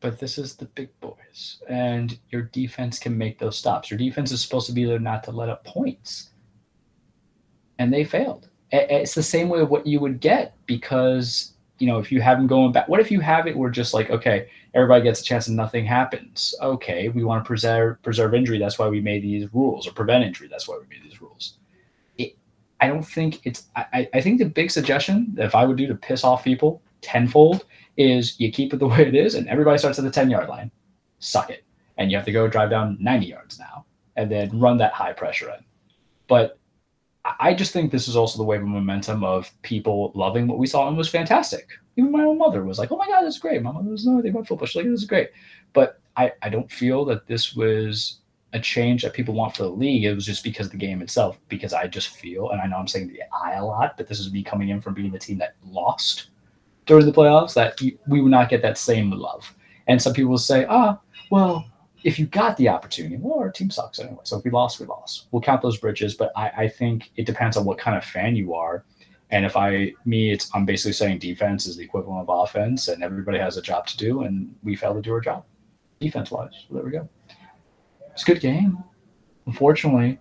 [0.00, 3.88] But this is the big boys, and your defense can make those stops.
[3.88, 6.30] Your defense is supposed to be there not to let up points,
[7.78, 8.48] and they failed.
[8.72, 12.38] It's the same way of what you would get because you know if you have
[12.38, 12.88] them going back.
[12.88, 15.84] What if you have it where just like okay, everybody gets a chance and nothing
[15.84, 16.52] happens?
[16.60, 18.58] Okay, we want to preserve preserve injury.
[18.58, 20.48] That's why we made these rules, or prevent injury.
[20.48, 21.58] That's why we made these rules.
[22.82, 23.68] I don't think it's.
[23.76, 27.64] I, I- think the big suggestion if I would do to piss off people tenfold
[27.96, 30.48] is you keep it the way it is and everybody starts at the 10 yard
[30.48, 30.70] line.
[31.20, 31.64] Suck it.
[31.96, 33.84] And you have to go drive down 90 yards now
[34.16, 35.64] and then run that high pressure in.
[36.26, 36.58] But
[37.24, 40.66] I- just think this is also the wave of momentum of people loving what we
[40.66, 41.68] saw and was fantastic.
[41.96, 43.62] Even my own mother was like oh my god this is great.
[43.62, 44.66] My mother was no, anything about football.
[44.66, 45.30] She's like this is great.
[45.72, 48.21] But i i don't feel that this was
[48.54, 51.00] a change that people want for the league it was just because of the game
[51.00, 54.06] itself because i just feel and i know i'm saying the i a lot but
[54.06, 56.30] this is me coming in from being the team that lost
[56.86, 59.54] during the playoffs that we would not get that same love.
[59.86, 60.98] And some people will say, ah,
[61.30, 61.68] well,
[62.04, 64.18] if you got the opportunity, well, our team sucks anyway.
[64.24, 65.28] So if we lost, we lost.
[65.30, 66.14] We'll count those bridges.
[66.14, 68.84] But I, I think it depends on what kind of fan you are.
[69.30, 73.02] And if I, me, it's I'm basically saying defense is the equivalent of offense, and
[73.02, 75.44] everybody has a job to do, and we failed to do our job,
[76.00, 76.66] defense wise.
[76.68, 77.08] So there we go.
[78.12, 78.82] It's a good game.
[79.46, 80.18] Unfortunately,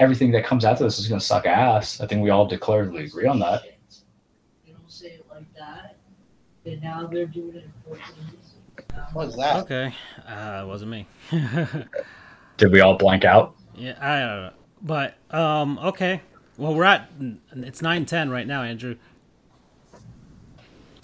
[0.00, 2.00] everything that comes after this is going to suck ass.
[2.00, 3.62] I think we all declaredly agree on that.
[4.64, 5.96] They don't say it like that.
[6.64, 8.54] And now they're doing it in Portuguese.
[9.12, 9.56] What is that?
[9.64, 9.94] Okay,
[10.26, 11.06] uh, it wasn't me.
[12.56, 13.54] Did we all blank out?
[13.74, 14.50] yeah, I don't know,
[14.82, 16.20] but um, okay.
[16.56, 17.10] Well, we're at
[17.52, 18.96] it's nine ten right now, Andrew.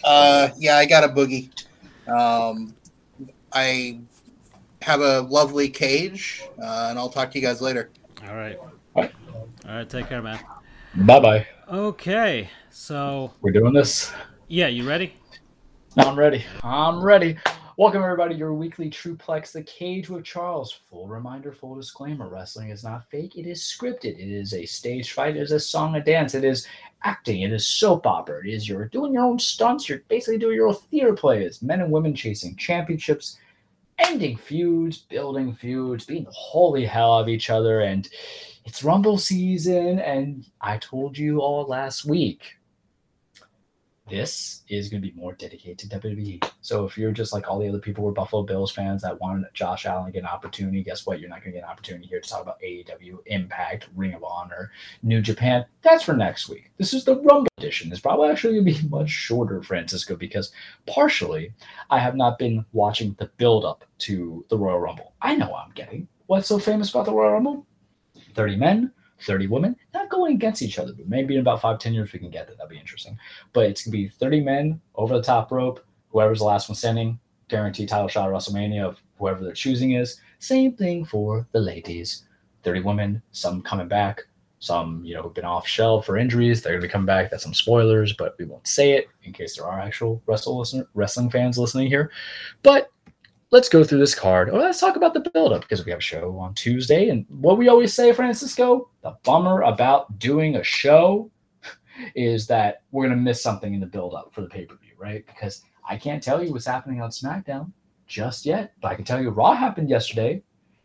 [0.03, 1.51] Uh, yeah, I got a boogie.
[2.09, 2.75] Um,
[3.53, 4.01] I
[4.85, 7.91] have a lovely cage, uh, and I'll talk to you guys later.
[8.29, 9.13] All right, All right.
[9.67, 9.89] all right.
[9.89, 10.39] Take care, man.
[10.95, 11.47] Bye bye.
[11.71, 14.13] Okay, so We're doing this.
[14.49, 15.15] yeah, you ready?
[15.97, 16.45] I'm ready.
[16.63, 17.39] I'm ready.
[17.79, 20.79] Welcome everybody to your weekly Truplex, The Cage with Charles.
[20.91, 23.37] Full reminder, full disclaimer: wrestling is not fake.
[23.37, 24.19] It is scripted.
[24.19, 25.37] It is a stage fight.
[25.37, 26.35] It is a song, a dance.
[26.35, 26.67] It is
[27.05, 27.41] acting.
[27.41, 28.41] It is soap opera.
[28.47, 29.89] It is you're doing your own stunts.
[29.89, 31.63] You're basically doing your own theater plays.
[31.63, 33.39] Men and women chasing championships,
[33.99, 38.09] ending feuds, building feuds, beating the holy hell of each other, and
[38.65, 39.99] it's Rumble season.
[40.01, 42.43] And I told you all last week
[44.09, 46.47] this is going to be more dedicated to WWE.
[46.61, 49.19] So if you're just like all the other people who are Buffalo Bills fans that
[49.19, 51.21] wanted Josh Allen to get an opportunity, guess what?
[51.21, 54.23] You're not going to get an opportunity here to talk about AEW, Impact, Ring of
[54.23, 54.71] Honor,
[55.03, 55.65] New Japan.
[55.81, 56.71] That's for next week.
[56.77, 57.91] This is the Rumble edition.
[57.93, 60.53] It's probably actually going to be much shorter, Francisco, because
[60.87, 61.55] partially
[61.89, 65.15] I have not been watching the build up to the Royal Rumble.
[65.23, 66.09] I know what I'm getting.
[66.27, 67.67] What's so famous about the Royal Rumble?
[68.35, 68.93] 30 men,
[69.27, 72.19] 30 women, not going against each other, but maybe in about five, 10 years we
[72.19, 72.57] can get that.
[72.59, 73.19] That'd be interesting
[73.53, 75.85] but it's gonna be 30 men over the top rope.
[76.09, 77.19] Whoever's the last one standing,
[77.49, 80.21] guaranteed title shot at WrestleMania of whoever they're choosing is.
[80.39, 82.25] Same thing for the ladies.
[82.63, 84.23] 30 women, some coming back,
[84.59, 86.63] some you know been off shelf for injuries.
[86.63, 87.31] They're gonna be coming back.
[87.31, 90.87] That's some spoilers, but we won't say it in case there are actual wrestle listener,
[90.95, 92.11] wrestling fans listening here.
[92.63, 92.91] But
[93.55, 94.51] let's go through this card.
[94.51, 97.09] Or let's talk about the build-up because we have a show on Tuesday.
[97.11, 101.31] And what we always say, Francisco, the bummer about doing a show
[102.17, 105.25] is that we're gonna miss something in the build-up for the pay-per-view, right?
[105.25, 107.71] Because I can't tell you what's happening on SmackDown
[108.09, 110.43] just yet, but I can tell you Raw happened yesterday.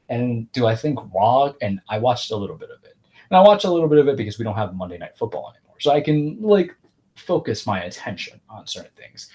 [0.10, 1.52] And do I think Raw?
[1.64, 2.96] And I watched a little bit of it.
[3.32, 5.52] And I watched a little bit of it because we don't have Monday Night Football
[5.56, 5.78] anymore.
[5.80, 6.76] So I can like
[7.16, 9.32] focus my attention on certain things.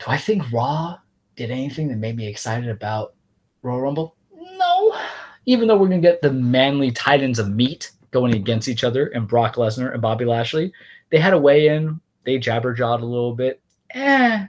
[0.00, 0.98] Do I think Raw
[1.40, 3.14] did anything that made me excited about
[3.62, 4.14] Royal Rumble?
[4.58, 4.94] No.
[5.46, 9.26] Even though we're to get the manly titans of meat going against each other and
[9.26, 10.70] Brock Lesnar and Bobby Lashley,
[11.08, 11.98] they had a weigh in.
[12.24, 13.62] They jabber jawed a little bit.
[13.94, 14.48] Eh,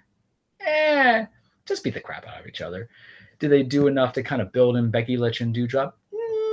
[0.60, 1.26] eh,
[1.66, 2.90] just beat the crap out of each other.
[3.40, 5.94] Do they do enough to kind of build in Becky Lynch and Doudrop?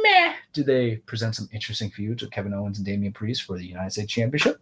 [0.05, 0.35] Meh.
[0.52, 3.90] Do they present some interesting feuds with Kevin Owens and Damian Priest for the United
[3.90, 4.60] States Championship?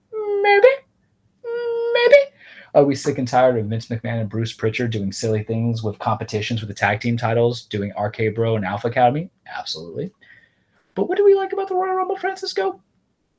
[2.77, 5.99] Are we sick and tired of Vince McMahon and Bruce Pritchard doing silly things with
[5.99, 9.31] competitions with the tag team titles, doing RK Bro and Alpha Academy?
[9.47, 10.13] Absolutely.
[10.95, 12.83] But what do we like about the Royal Rumble, Francisco?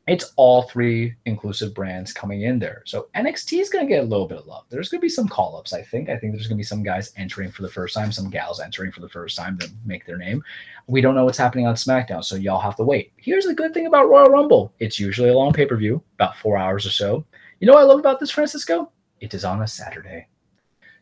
[0.08, 2.82] It's all three inclusive brands coming in there.
[2.88, 4.64] So NXT is going to get a little bit of love.
[4.70, 6.10] There's going to be some call ups, I think.
[6.10, 8.60] I think there's going to be some guys entering for the first time, some gals
[8.60, 10.44] entering for the first time to make their name.
[10.88, 13.12] We don't know what's happening on SmackDown, so y'all have to wait.
[13.18, 16.38] Here's the good thing about Royal Rumble it's usually a long pay per view, about
[16.38, 17.24] four hours or so.
[17.60, 18.92] You know what I love about this, Francisco?
[19.20, 20.28] It is on a Saturday.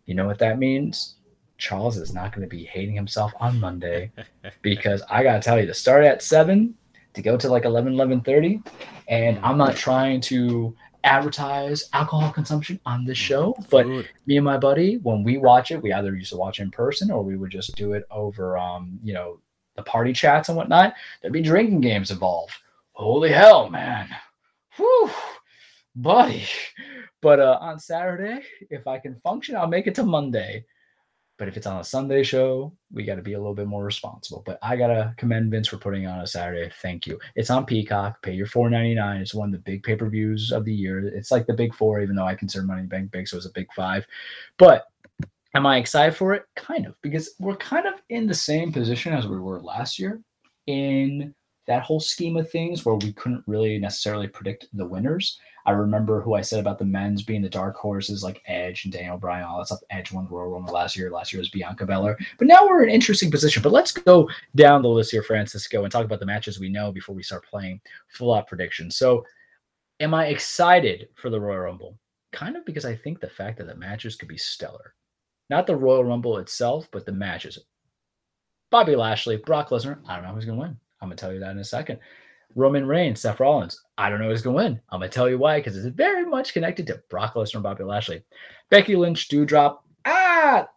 [0.06, 1.16] You know what that means?
[1.58, 4.12] Charles is not going to be hating himself on Monday
[4.62, 6.74] because I got to tell you, to start at 7
[7.14, 8.66] to go to like 11, 11.30,
[9.08, 10.76] and I'm not trying to
[11.06, 14.10] advertise alcohol consumption on this show, but Food.
[14.26, 17.12] me and my buddy, when we watch it, we either used to watch in person
[17.12, 19.40] or we would just do it over, um, you know,
[19.76, 20.94] the party chats and whatnot.
[21.22, 22.54] There'd be drinking games involved.
[22.94, 24.10] Holy hell, man.
[24.78, 25.12] Whew,
[25.96, 26.44] buddy.
[27.26, 30.64] But uh, on Saturday, if I can function, I'll make it to Monday.
[31.40, 33.84] But if it's on a Sunday show, we got to be a little bit more
[33.84, 34.44] responsible.
[34.46, 36.72] But I gotta commend Vince for putting it on a Saturday.
[36.84, 37.18] Thank you.
[37.36, 38.22] It's on Peacock.
[38.22, 39.22] Pay your four ninety nine.
[39.22, 41.00] It's one of the big pay per views of the year.
[41.00, 43.52] It's like the big four, even though I consider Money Bank big, so it's a
[43.54, 44.06] big five.
[44.60, 44.86] But
[45.56, 46.46] am I excited for it?
[46.56, 50.22] Kind of, because we're kind of in the same position as we were last year
[50.68, 51.34] in
[51.66, 55.40] that whole scheme of things where we couldn't really necessarily predict the winners.
[55.68, 58.94] I remember who I said about the men's being the dark horses like Edge and
[58.94, 59.80] Daniel Bryan, all that stuff.
[59.90, 61.10] Edge won the Royal Rumble last year.
[61.10, 62.18] Last year was Bianca Belair.
[62.38, 63.64] But now we're in an interesting position.
[63.64, 66.92] But let's go down the list here, Francisco, and talk about the matches we know
[66.92, 68.96] before we start playing full out predictions.
[68.96, 69.26] So,
[70.00, 71.98] am I excited for the Royal Rumble?
[72.32, 74.94] Kind of because I think the fact that the matches could be stellar.
[75.50, 77.58] Not the Royal Rumble itself, but the matches.
[78.70, 80.00] Bobby Lashley, Brock Lesnar.
[80.08, 80.78] I don't know who's going to win.
[81.02, 82.00] I'm going to tell you that in a second.
[82.56, 83.82] Roman Reigns, Seth Rollins.
[83.98, 84.82] I don't know who's going to win.
[84.90, 87.64] I'm going to tell you why, because it's very much connected to Brock Lesnar and
[87.64, 88.24] Bobby Lashley.
[88.70, 89.80] Becky Lynch, Doudrop.
[90.06, 90.68] Ah,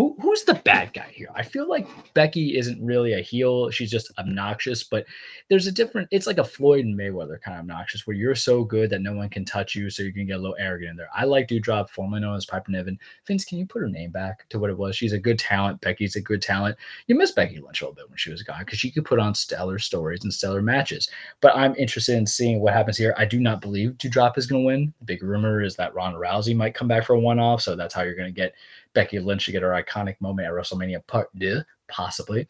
[0.00, 1.28] who, who's the bad guy here?
[1.34, 3.68] I feel like Becky isn't really a heel.
[3.68, 5.04] She's just obnoxious, but
[5.50, 8.64] there's a different, it's like a Floyd and Mayweather kind of obnoxious where you're so
[8.64, 10.96] good that no one can touch you, so you can get a little arrogant in
[10.96, 11.10] there.
[11.14, 12.98] I like Doudrop, formerly known as Piper Niven.
[13.26, 14.96] Vince, can you put her name back to what it was?
[14.96, 15.82] She's a good talent.
[15.82, 16.78] Becky's a good talent.
[17.06, 19.20] You miss Becky Lynch a little bit when she was gone because she could put
[19.20, 21.10] on stellar stories and stellar matches.
[21.42, 23.14] But I'm interested in seeing what happens here.
[23.18, 24.94] I do not believe Doudrop is going to win.
[25.00, 27.76] The big rumor is that Ronda Rousey might come back for a one off, so
[27.76, 28.54] that's how you're going to get
[28.94, 32.48] Becky Lynch to get her iconic moment at WrestleMania Part 2, possibly.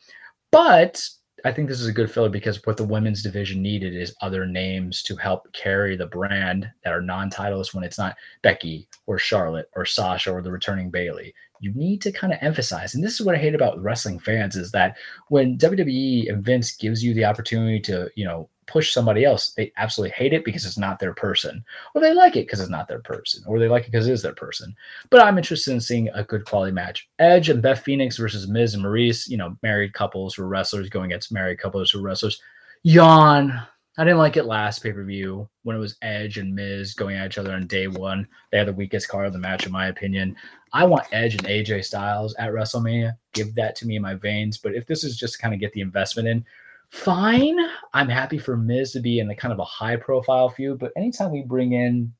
[0.52, 1.02] But
[1.44, 4.46] I think this is a good filler because what the women's division needed is other
[4.46, 9.70] names to help carry the brand that are non-titleist when it's not Becky or Charlotte
[9.74, 11.34] or Sasha or the returning Bayley.
[11.60, 14.56] You need to kind of emphasize, and this is what I hate about wrestling fans
[14.56, 14.96] is that
[15.28, 19.72] when WWE and Vince gives you the opportunity to, you know, push somebody else, they
[19.76, 21.64] absolutely hate it because it's not their person,
[21.94, 24.12] or they like it because it's not their person, or they like it because it
[24.12, 24.74] is their person.
[25.10, 27.08] But I'm interested in seeing a good quality match.
[27.18, 31.06] Edge and Beth Phoenix versus Miz and Maryse, you know, married couples who wrestlers going
[31.06, 32.40] against married couples who wrestlers.
[32.84, 33.60] Yawn.
[33.98, 37.16] I didn't like it last pay per view when it was Edge and Miz going
[37.16, 38.26] at each other on day one.
[38.50, 40.36] They had the weakest card of the match, in my opinion.
[40.72, 43.16] I want Edge and AJ Styles at WrestleMania.
[43.32, 44.58] Give that to me in my veins.
[44.58, 46.44] But if this is just to kind of get the investment in,
[46.90, 47.58] fine.
[47.92, 50.78] I'm happy for Miz to be in a kind of a high profile feud.
[50.78, 52.12] But anytime we bring in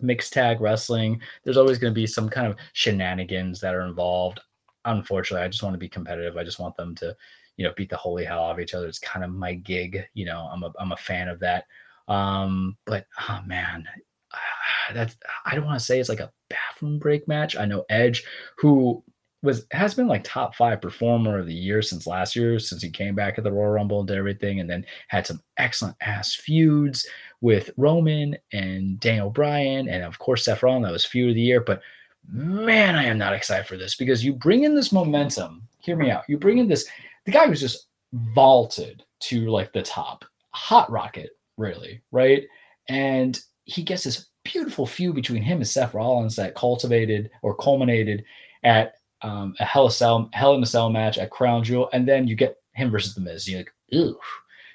[0.00, 4.40] mixed tag wrestling, there's always going to be some kind of shenanigans that are involved.
[4.84, 6.36] Unfortunately, I just want to be competitive.
[6.36, 7.16] I just want them to,
[7.58, 8.86] you know, beat the holy hell out of each other.
[8.86, 10.06] It's kind of my gig.
[10.14, 11.64] You know, I'm a I'm a fan of that.
[12.06, 13.84] Um, but oh man,
[14.94, 17.56] that's I don't want to say it's like a bathroom break match.
[17.56, 18.24] I know Edge,
[18.56, 19.02] who
[19.42, 22.90] was has been like top five performer of the year since last year, since he
[22.90, 26.34] came back at the Royal Rumble and did everything, and then had some excellent ass
[26.34, 27.06] feuds
[27.40, 30.86] with Roman and Daniel Bryan, and of course Seth Rollins.
[30.86, 31.60] That was feud of the year.
[31.60, 31.82] But
[32.30, 35.62] man, I am not excited for this because you bring in this momentum.
[35.80, 36.24] Hear me out.
[36.28, 36.86] You bring in this.
[37.28, 41.28] The guy was just vaulted to like the top, hot rocket,
[41.58, 42.44] really, right?
[42.88, 48.24] And he gets this beautiful feud between him and Seth Rollins that cultivated or culminated
[48.64, 52.26] at um, a Hell, Cell, Hell in a Cell match at Crown Jewel, and then
[52.26, 53.46] you get him versus The Miz.
[53.46, 54.18] You're like, ooh.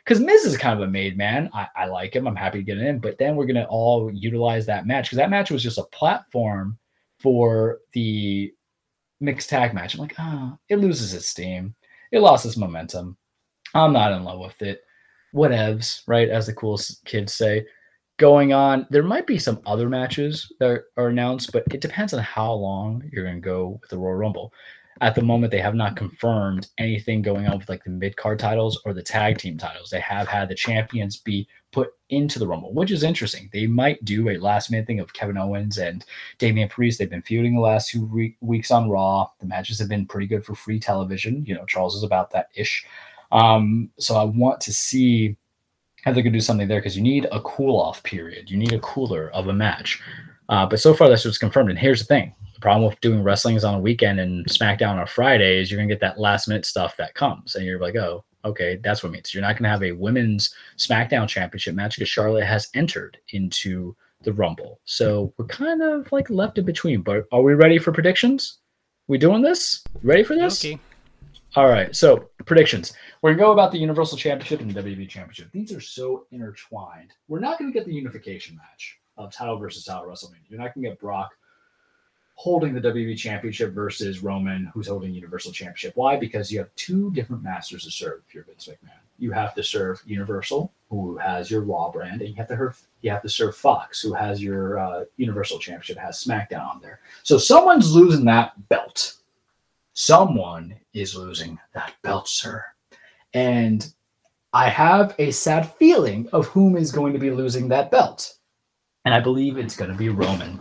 [0.05, 1.49] Because Miz is kind of a made man.
[1.55, 2.27] I, I like him.
[2.27, 2.99] I'm happy to get in.
[2.99, 6.77] But then we're to all utilize that match because that match was just a platform
[7.17, 8.53] for the
[9.21, 9.95] mixed tag match.
[9.95, 11.73] I'm like, oh, it loses its steam.
[12.13, 13.17] It lost its momentum.
[13.73, 14.83] I'm not in love with it.
[15.33, 16.29] Whatevs, right?
[16.29, 17.65] As the cool kids say.
[18.19, 22.21] Going on, there might be some other matches that are announced, but it depends on
[22.21, 24.53] how long you're going to go with the Royal Rumble
[25.01, 28.39] at the moment they have not confirmed anything going on with like the mid card
[28.39, 29.89] titles or the tag team titles.
[29.89, 33.49] They have had the champions be put into the Rumble, which is interesting.
[33.51, 36.05] They might do a last minute thing of Kevin Owens and
[36.37, 36.99] Damian Priest.
[36.99, 39.29] They've been feuding the last two re- weeks on Raw.
[39.39, 41.43] The matches have been pretty good for free television.
[41.45, 42.85] You know, Charles is about that ish.
[43.31, 45.35] Um, so I want to see
[46.03, 48.49] how going to do something there because you need a cool off period.
[48.49, 50.01] You need a cooler of a match.
[50.49, 51.69] Uh, but so far, that's what's confirmed.
[51.69, 55.05] And here's the thing problem with doing wrestling is on a weekend and SmackDown on
[55.05, 58.23] Friday is you're gonna get that last minute stuff that comes, and you're like, oh,
[58.45, 59.33] okay, that's what it means.
[59.33, 64.31] You're not gonna have a women's SmackDown Championship match because Charlotte has entered into the
[64.31, 67.01] Rumble, so we're kind of like left in between.
[67.01, 68.59] But are we ready for predictions?
[69.09, 69.83] We doing this?
[70.01, 70.63] Ready for this?
[70.63, 70.79] Okay.
[71.57, 71.93] All right.
[71.93, 72.93] So predictions.
[73.21, 75.51] We're gonna go about the Universal Championship and the WWE Championship.
[75.51, 77.11] These are so intertwined.
[77.27, 80.47] We're not gonna get the unification match of title versus title WrestleMania.
[80.47, 81.29] You're not gonna get Brock
[82.35, 85.93] holding the WWE Championship versus Roman, who's holding Universal Championship.
[85.95, 86.17] Why?
[86.17, 88.99] Because you have two different masters to serve if you're Vince McMahon.
[89.19, 92.81] You have to serve Universal, who has your Raw brand, and you have to serve,
[93.01, 96.99] you have to serve Fox, who has your uh, Universal Championship, has SmackDown on there.
[97.21, 99.17] So someone's losing that belt.
[99.93, 102.65] Someone is losing that belt, sir.
[103.33, 103.93] And
[104.53, 108.35] I have a sad feeling of whom is going to be losing that belt.
[109.05, 110.59] And I believe it's going to be Roman.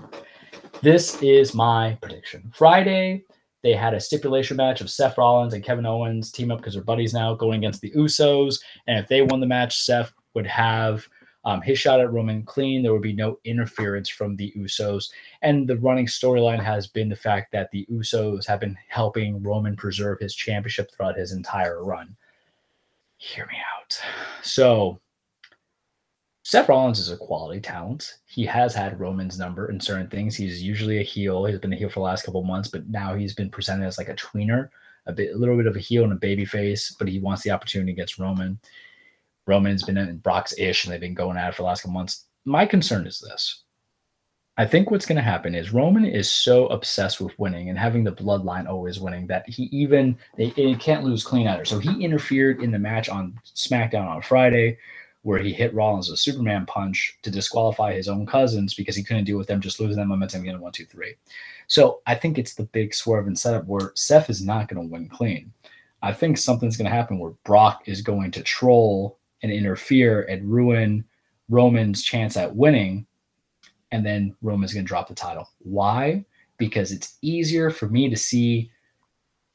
[0.83, 2.51] This is my prediction.
[2.52, 3.23] Friday,
[3.62, 6.83] they had a stipulation match of Seth Rollins and Kevin Owens team up because they're
[6.83, 8.59] buddies now going against the Usos.
[8.89, 11.07] And if they won the match, Seth would have
[11.44, 12.83] um, his shot at Roman clean.
[12.83, 15.09] There would be no interference from the Usos.
[15.43, 19.77] And the running storyline has been the fact that the Usos have been helping Roman
[19.77, 22.17] preserve his championship throughout his entire run.
[23.19, 24.01] Hear me out.
[24.43, 25.01] So
[26.45, 28.19] Seth Rollins is a quality talent.
[28.27, 30.35] He has had Roman's number in certain things.
[30.35, 31.45] He's usually a heel.
[31.45, 33.97] He's been a heel for the last couple months, but now he's been presented as
[33.97, 34.69] like a tweener,
[35.07, 37.43] a bit, a little bit of a heel and a baby face, but he wants
[37.43, 38.59] the opportunity against Roman.
[39.47, 41.95] Roman's been in Brock's ish, and they've been going at it for the last couple
[41.95, 42.27] months.
[42.45, 43.62] My concern is this.
[44.59, 48.05] I think what's going to happen is Roman is so obsessed with winning and having
[48.05, 51.65] the bloodline always winning that he even they, they can't lose clean either.
[51.65, 54.77] So he interfered in the match on SmackDown on Friday
[55.23, 59.05] where he hit Rollins with a Superman punch to disqualify his own cousins because he
[59.05, 61.15] couldn't deal with them just losing that momentum again one, two, three.
[61.68, 64.92] So I think it's the big swerve and setup where Seth is not going to
[64.92, 65.52] win clean.
[66.02, 70.51] I think something's going to happen where Brock is going to troll and interfere and
[70.51, 71.05] ruin
[71.49, 73.07] Roman's chance at winning,
[73.92, 75.49] and then Roman's going to drop the title.
[75.59, 76.25] Why?
[76.59, 78.70] Because it's easier for me to see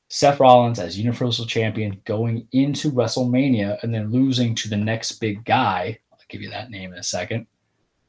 [0.09, 5.43] Seth Rollins as Universal Champion going into WrestleMania and then losing to the next big
[5.43, 5.99] guy.
[6.13, 7.45] I'll give you that name in a second.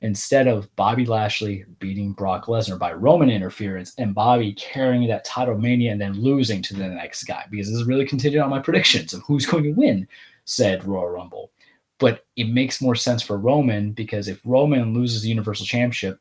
[0.00, 5.58] Instead of Bobby Lashley beating Brock Lesnar by Roman interference and Bobby carrying that title
[5.58, 8.60] mania and then losing to the next guy, because this is really contingent on my
[8.60, 10.06] predictions of who's going to win
[10.44, 11.50] said Royal Rumble.
[11.98, 16.20] But it makes more sense for Roman because if Roman loses the Universal Championship,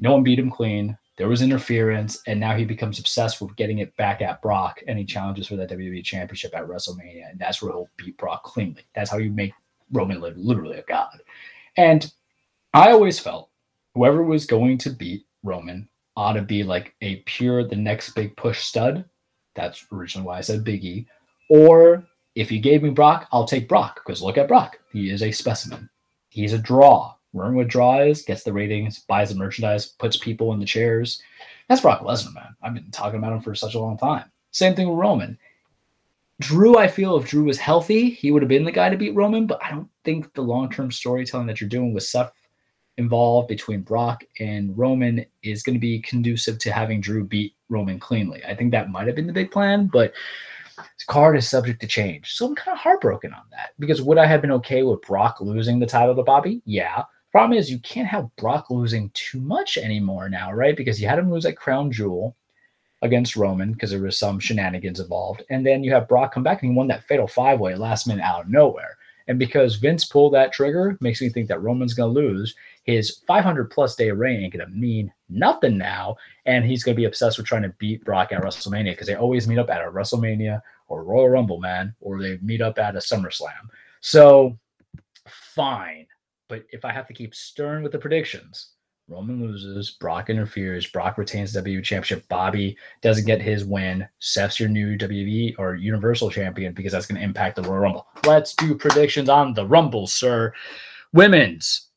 [0.00, 0.96] no one beat him clean.
[1.18, 4.98] There was interference, and now he becomes obsessed with getting it back at Brock, and
[4.98, 8.82] he challenges for that WWE Championship at WrestleMania, and that's where he'll beat Brock cleanly.
[8.94, 9.52] That's how you make
[9.92, 11.20] Roman literally a god.
[11.76, 12.10] And
[12.72, 13.50] I always felt
[13.94, 18.36] whoever was going to beat Roman ought to be like a pure the next big
[18.36, 19.04] push stud.
[19.54, 21.06] That's originally why I said Biggie.
[21.50, 24.78] Or if you gave me Brock, I'll take Brock because look at Brock.
[24.92, 25.90] He is a specimen.
[26.30, 27.14] He's a draw.
[27.34, 31.22] Learn what draw gets the ratings, buys the merchandise, puts people in the chairs.
[31.68, 32.54] That's Brock Lesnar, man.
[32.62, 34.30] I've been talking about him for such a long time.
[34.50, 35.38] Same thing with Roman.
[36.40, 39.14] Drew, I feel if Drew was healthy, he would have been the guy to beat
[39.14, 42.32] Roman, but I don't think the long term storytelling that you're doing with Seth
[42.98, 47.98] involved between Brock and Roman is going to be conducive to having Drew beat Roman
[47.98, 48.44] cleanly.
[48.44, 50.12] I think that might have been the big plan, but
[50.76, 52.34] his card is subject to change.
[52.34, 55.40] So I'm kind of heartbroken on that because would I have been okay with Brock
[55.40, 56.60] losing the title to Bobby?
[56.66, 60.76] Yeah Problem is, you can't have Brock losing too much anymore now, right?
[60.76, 62.36] Because you had him lose at Crown Jewel
[63.00, 65.42] against Roman because there was some shenanigans involved.
[65.50, 68.06] And then you have Brock come back and he won that fatal five way last
[68.06, 68.98] minute out of nowhere.
[69.28, 72.54] And because Vince pulled that trigger, makes me think that Roman's going to lose.
[72.84, 76.16] His 500 plus day reign ain't going to mean nothing now.
[76.44, 79.14] And he's going to be obsessed with trying to beat Brock at WrestleMania because they
[79.14, 82.96] always meet up at a WrestleMania or Royal Rumble, man, or they meet up at
[82.96, 83.68] a SummerSlam.
[84.00, 84.58] So,
[85.26, 86.06] fine.
[86.52, 88.72] But if I have to keep stern with the predictions,
[89.08, 94.60] Roman loses, Brock interferes, Brock retains the WWE Championship, Bobby doesn't get his win, Seth's
[94.60, 98.06] your new WWE or Universal Champion because that's going to impact the Royal Rumble.
[98.26, 100.52] Let's do predictions on the Rumble, sir.
[101.14, 101.88] Women's.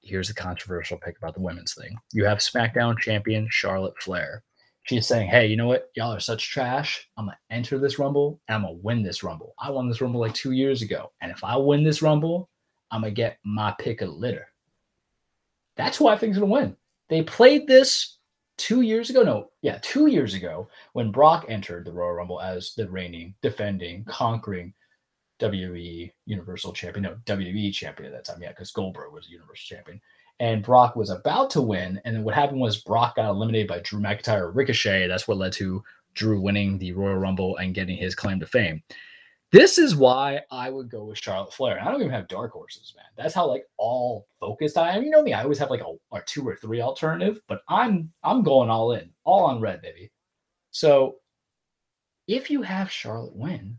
[0.00, 1.96] Here's the controversial pick about the women's thing.
[2.12, 4.42] You have SmackDown champion Charlotte Flair.
[4.82, 5.90] She's saying, hey, you know what?
[5.94, 7.08] Y'all are such trash.
[7.16, 9.54] I'm going to enter this Rumble and I'm going to win this Rumble.
[9.60, 11.12] I won this Rumble like two years ago.
[11.20, 12.50] And if I win this Rumble,
[12.90, 14.48] I'm to get my pick of litter.
[15.76, 16.76] That's who I think is going to win.
[17.08, 18.18] They played this
[18.56, 19.22] two years ago.
[19.22, 24.04] No, yeah, two years ago when Brock entered the Royal Rumble as the reigning, defending,
[24.04, 24.72] conquering
[25.40, 27.04] WWE Universal Champion.
[27.04, 28.42] No, WWE Champion at that time.
[28.42, 30.00] Yeah, because Goldberg was Universal Champion.
[30.38, 32.00] And Brock was about to win.
[32.04, 35.08] And then what happened was Brock got eliminated by Drew McIntyre Ricochet.
[35.08, 35.82] That's what led to
[36.14, 38.82] Drew winning the Royal Rumble and getting his claim to fame.
[39.56, 41.80] This is why I would go with Charlotte Flair.
[41.80, 43.06] I don't even have dark horses, man.
[43.16, 45.02] That's how like all focused I am.
[45.02, 48.12] You know me, I always have like a or two or three alternative, but I'm
[48.22, 50.12] I'm going all in, all on red, baby.
[50.72, 51.20] So
[52.28, 53.78] if you have Charlotte win,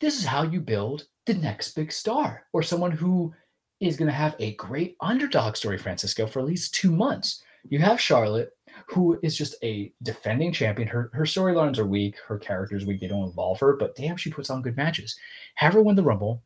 [0.00, 3.32] this is how you build the next big star or someone who
[3.80, 7.42] is going to have a great underdog story, Francisco, for at least two months.
[7.70, 8.50] You have Charlotte,
[8.86, 10.88] who is just a defending champion.
[10.88, 13.00] Her her storylines are weak, her character's weak.
[13.00, 15.18] They don't involve her, but damn, she puts on good matches.
[15.56, 16.42] Have her win the Rumble.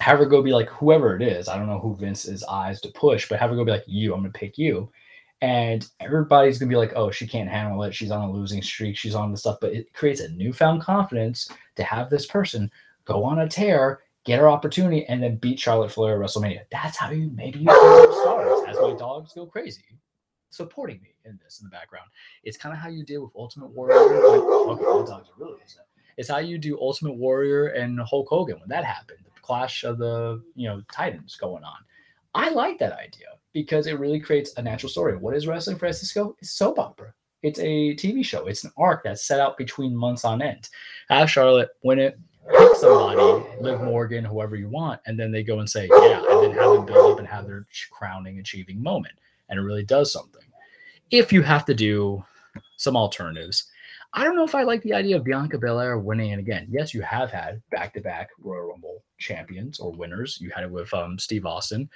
[0.00, 1.48] Have her go be like whoever it is.
[1.48, 4.12] I don't know who Vince's eyes to push, but have her go be like you.
[4.12, 4.90] I'm gonna pick you,
[5.40, 7.94] and everybody's gonna be like, oh, she can't handle it.
[7.94, 8.96] She's on a losing streak.
[8.96, 12.70] She's on the stuff, but it creates a newfound confidence to have this person
[13.04, 16.62] go on a tear, get her opportunity, and then beat Charlotte Flair at WrestleMania.
[16.70, 18.64] That's how you maybe you stars.
[18.68, 19.84] As my dogs go crazy
[20.54, 22.06] supporting me in this in the background.
[22.42, 23.96] It's kind of how you deal with Ultimate Warrior.
[23.96, 25.86] okay, my dogs are really listening.
[26.16, 29.98] It's how you do Ultimate Warrior and Hulk Hogan when that happened, the clash of
[29.98, 31.78] the you know titans going on.
[32.34, 35.16] I like that idea because it really creates a natural story.
[35.16, 36.36] What is wrestling, Francisco?
[36.40, 37.14] It's soap opera.
[37.42, 38.46] It's a TV show.
[38.46, 40.68] It's an arc that's set out between months on end.
[41.10, 42.18] Have Charlotte win it,
[42.50, 46.42] pick somebody, Liv Morgan, whoever you want, and then they go and say, yeah, and
[46.42, 49.14] then have them build up and have their crowning, achieving moment.
[49.48, 50.43] And it really does something
[51.18, 52.24] if you have to do
[52.76, 53.70] some alternatives.
[54.14, 56.66] I don't know if I like the idea of Bianca Belair winning it again.
[56.70, 60.38] Yes, you have had back-to-back Royal Rumble champions or winners.
[60.40, 61.88] You had it with um, Steve Austin,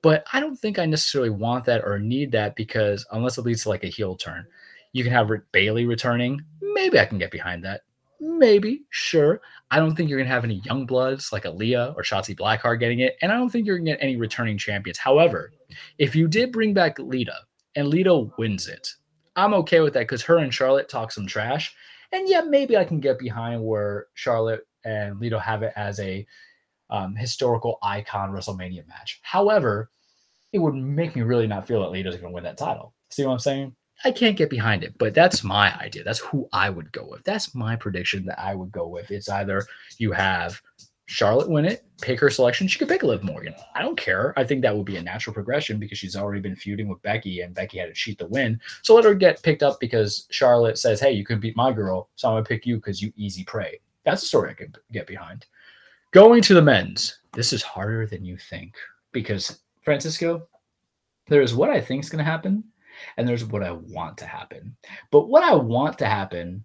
[0.00, 3.64] but I don't think I necessarily want that or need that because unless it leads
[3.64, 4.46] to like a heel turn,
[4.92, 6.40] you can have Bayley returning.
[6.60, 7.82] Maybe I can get behind that.
[8.18, 9.42] Maybe, sure.
[9.70, 13.00] I don't think you're gonna have any young bloods like Aliyah or Shotzi Blackheart getting
[13.00, 14.96] it, and I don't think you're gonna get any returning champions.
[14.96, 15.52] However,
[15.98, 17.36] if you did bring back Lita
[17.76, 18.88] and Lita wins it.
[19.36, 21.74] I'm okay with that because her and Charlotte talk some trash.
[22.12, 26.26] And yeah, maybe I can get behind where Charlotte and Lita have it as a
[26.90, 29.20] um, historical icon WrestleMania match.
[29.22, 29.90] However,
[30.52, 32.94] it would make me really not feel that Lita's going to win that title.
[33.10, 33.74] See what I'm saying?
[34.04, 36.04] I can't get behind it, but that's my idea.
[36.04, 37.24] That's who I would go with.
[37.24, 39.10] That's my prediction that I would go with.
[39.10, 39.64] It's either
[39.98, 40.60] you have
[41.06, 42.66] Charlotte win it, pick her selection.
[42.66, 43.54] She could pick Liv Morgan.
[43.74, 44.32] I don't care.
[44.38, 47.42] I think that would be a natural progression because she's already been feuding with Becky
[47.42, 48.58] and Becky had to cheat the win.
[48.82, 52.08] So let her get picked up because Charlotte says, Hey, you can beat my girl.
[52.16, 53.80] So I'm going to pick you because you easy prey.
[54.04, 55.46] That's a story I can get behind.
[56.12, 57.18] Going to the men's.
[57.32, 58.74] This is harder than you think
[59.12, 60.46] because Francisco,
[61.26, 62.64] there's what I think is going to happen
[63.16, 64.76] and there's what I want to happen.
[65.10, 66.64] But what I want to happen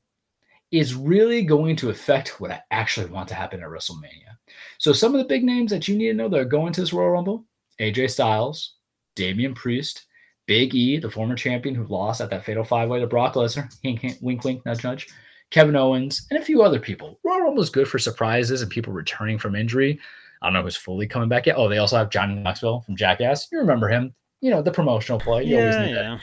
[0.72, 4.38] is really going to affect what I actually want to happen at WrestleMania.
[4.78, 6.82] So some of the big names that you need to know that are going to
[6.82, 7.46] this Royal Rumble,
[7.80, 8.76] AJ Styles,
[9.16, 10.06] Damian Priest,
[10.48, 14.00] Big E, the former champion who lost at that fatal five-way to Brock Lesnar, hink,
[14.00, 15.08] hink, wink, wink, nudge, nudge,
[15.52, 17.20] Kevin Owens, and a few other people.
[17.24, 20.00] Royal Rumble is good for surprises and people returning from injury.
[20.42, 21.58] I don't know who's fully coming back yet.
[21.58, 23.48] Oh, they also have Johnny Knoxville from Jackass.
[23.52, 24.14] You remember him?
[24.42, 25.44] You know the promotional play.
[25.44, 25.94] You yeah, yeah.
[25.94, 26.22] That.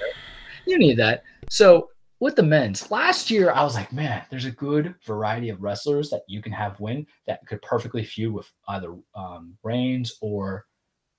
[0.67, 1.23] You need that.
[1.51, 2.91] So with the men's.
[2.91, 6.53] Last year i was like man there's a good variety of wrestlers that you can
[6.53, 10.65] have win that could perfectly feud with either um, reigns or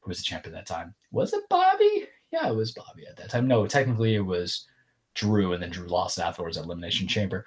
[0.01, 0.93] who was the champion at that time?
[1.11, 2.07] Was it bobby?
[2.31, 3.47] Yeah it was bobby at that time.
[3.47, 4.67] No technically it was
[5.15, 7.45] drew and then drew lost afterwards at elimination chamber.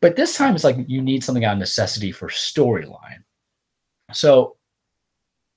[0.00, 3.22] But this time it's like you need something out of necessity for storyline.
[4.12, 4.56] So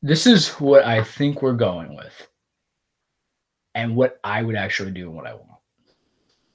[0.03, 2.27] this is what i think we're going with
[3.75, 5.50] and what I would actually do and what I want.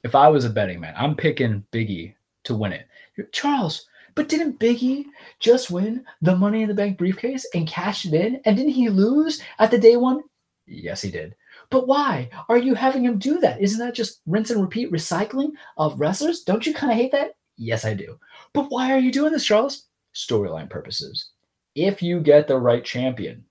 [0.07, 2.87] If I was a betting man, I'm picking Biggie to win it.
[3.33, 5.07] Charles, but didn't Biggie
[5.41, 8.41] just win the Money in the Bank briefcase and cash it in?
[8.45, 10.23] And didn't he lose at the day one?
[10.65, 11.35] Yes, he did.
[11.71, 13.61] But why are you having him do that?
[13.61, 16.45] Isn't that just rinse and repeat recycling of wrestlers?
[16.45, 17.33] Don't you kind of hate that?
[17.57, 18.17] Yes, I do.
[18.53, 19.89] But why are you doing this, Charles?
[20.15, 21.31] Storyline purposes.
[21.75, 23.45] If you get the right champion,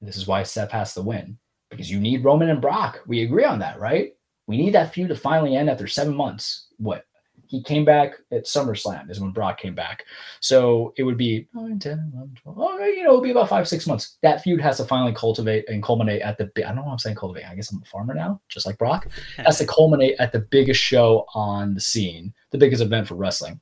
[0.00, 1.36] this is why Seth has to win
[1.68, 3.02] because you need Roman and Brock.
[3.06, 4.14] We agree on that, right?
[4.46, 6.66] We need that feud to finally end after seven months.
[6.78, 7.04] What?
[7.46, 10.04] He came back at SummerSlam is when Brock came back.
[10.40, 13.50] So it would be 9, 10, 11, 12, oh, you know, it would be about
[13.50, 14.16] five, six months.
[14.22, 16.98] That feud has to finally cultivate and culminate at the, I don't know what I'm
[16.98, 17.44] saying cultivate.
[17.44, 19.08] I guess I'm a farmer now, just like Brock.
[19.36, 23.60] Has to culminate at the biggest show on the scene, the biggest event for wrestling.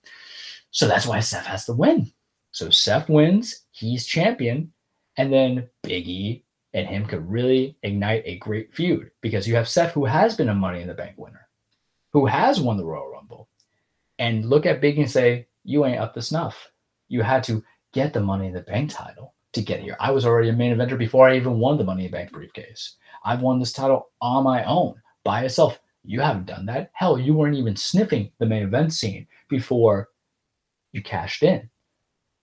[0.71, 2.13] So that's why Seth has to win.
[2.53, 4.73] So Seth wins, he's champion,
[5.17, 6.43] and then Biggie
[6.75, 10.49] and him could really ignite a great feud because you have Seth, who has been
[10.49, 11.49] a Money in the Bank winner,
[12.13, 13.49] who has won the Royal Rumble,
[14.19, 16.71] and look at Biggie and say, "You ain't up to snuff.
[17.09, 19.97] You had to get the Money in the Bank title to get here.
[19.99, 22.31] I was already a main eventer before I even won the Money in the Bank
[22.31, 22.97] briefcase.
[23.25, 25.81] I've won this title on my own by itself.
[26.05, 26.91] You haven't done that.
[26.95, 30.09] Hell, you weren't even sniffing the main event scene before
[30.93, 31.69] you cashed in.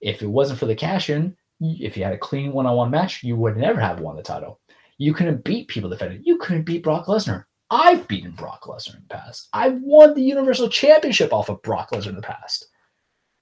[0.01, 3.35] If it wasn't for the cash in, if you had a clean one-on-one match, you
[3.35, 4.59] would never have won the title.
[4.97, 6.21] You couldn't beat people defending.
[6.23, 7.45] You couldn't beat Brock Lesnar.
[7.69, 9.49] I've beaten Brock Lesnar in the past.
[9.53, 12.67] I've won the Universal Championship off of Brock Lesnar in the past.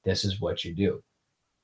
[0.04, 1.04] This is what you do.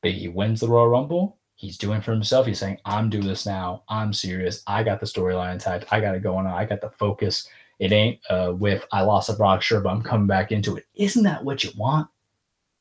[0.03, 1.39] Biggie wins the Royal Rumble.
[1.55, 2.47] He's doing for himself.
[2.47, 3.83] He's saying, I'm doing this now.
[3.88, 4.63] I'm serious.
[4.65, 5.85] I got the storyline intact.
[5.91, 6.53] I got it going on.
[6.53, 7.47] I got the focus.
[7.80, 10.85] It ain't uh, with I lost a Brock, sure, but I'm coming back into it.
[10.95, 12.07] Isn't that what you want?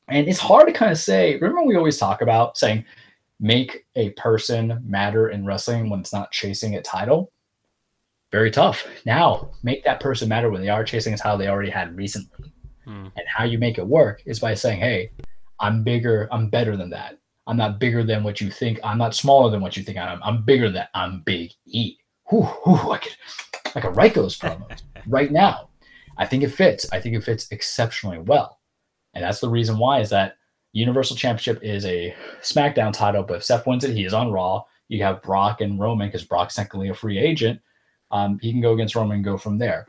[0.07, 1.35] And it's hard to kind of say.
[1.35, 2.85] Remember, we always talk about saying
[3.41, 7.31] make a person matter in wrestling when it's not chasing a title.
[8.31, 8.85] Very tough.
[9.05, 12.53] Now, make that person matter when they are chasing a title they already had recently.
[12.85, 13.07] Hmm.
[13.17, 15.11] And how you make it work is by saying, hey,
[15.59, 17.17] I'm bigger, I'm better than that.
[17.47, 18.79] I'm not bigger than what you think.
[18.83, 20.21] I'm not smaller than what you think I am.
[20.23, 21.97] I'm bigger than I'm big E.
[22.29, 23.15] Whew, whew, I could
[23.75, 25.69] I could write those promos right now.
[26.17, 26.85] I think it fits.
[26.91, 28.59] I think it fits exceptionally well.
[29.13, 30.35] And that's the reason why is that
[30.73, 34.63] Universal Championship is a SmackDown title, but if Seth wins it, he is on Raw.
[34.87, 37.59] You have Brock and Roman because Brock's technically a free agent.
[38.11, 39.87] Um, he can go against Roman and go from there.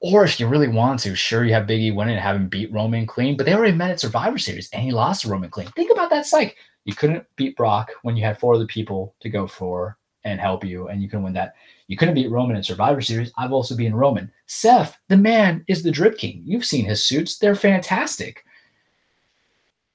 [0.00, 2.72] Or if you really want to, sure, you have Biggie win and have him beat
[2.72, 5.68] Roman clean, but they already met at Survivor Series and he lost to Roman clean.
[5.68, 6.56] Think about that psych.
[6.84, 10.64] You couldn't beat Brock when you had four other people to go for and help
[10.64, 11.54] you, and you can win that.
[11.86, 13.30] You couldn't beat Roman in Survivor Series.
[13.36, 14.30] I've also been Roman.
[14.46, 16.42] Seth, the man, is the Drip King.
[16.46, 18.42] You've seen his suits, they're fantastic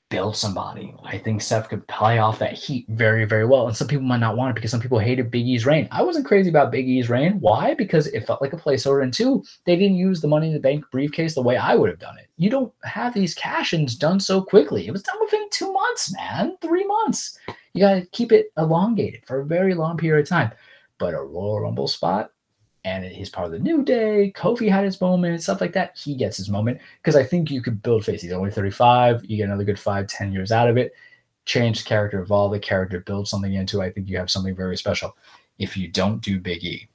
[0.10, 0.94] build somebody.
[1.04, 3.68] I think Seth could play off that heat very, very well.
[3.68, 5.88] And some people might not want it because some people hated Big E's reign.
[5.92, 7.40] I wasn't crazy about Big E's reign.
[7.40, 7.76] Why?
[7.76, 9.04] Because it felt like a placeholder.
[9.04, 11.90] And two, they didn't use the money in the bank briefcase the way I would
[11.90, 12.28] have done it.
[12.38, 14.88] You don't have these cash ins done so quickly.
[14.88, 17.38] It was done within two months, man, three months.
[17.74, 20.52] You got to keep it elongated for a very long period of time.
[20.98, 22.32] But a Royal Rumble spot,
[22.90, 24.34] and he's part of the New Day.
[24.35, 25.98] Kofi had his moment, stuff like that.
[25.98, 28.22] He gets his moment because I think you could build face.
[28.22, 29.26] He's only 35.
[29.26, 30.93] You get another good five, 10 years out of it.
[31.45, 33.82] Change the character, evolve the character, build something into.
[33.82, 35.16] I think you have something very special.
[35.58, 36.88] If you don't do Big E,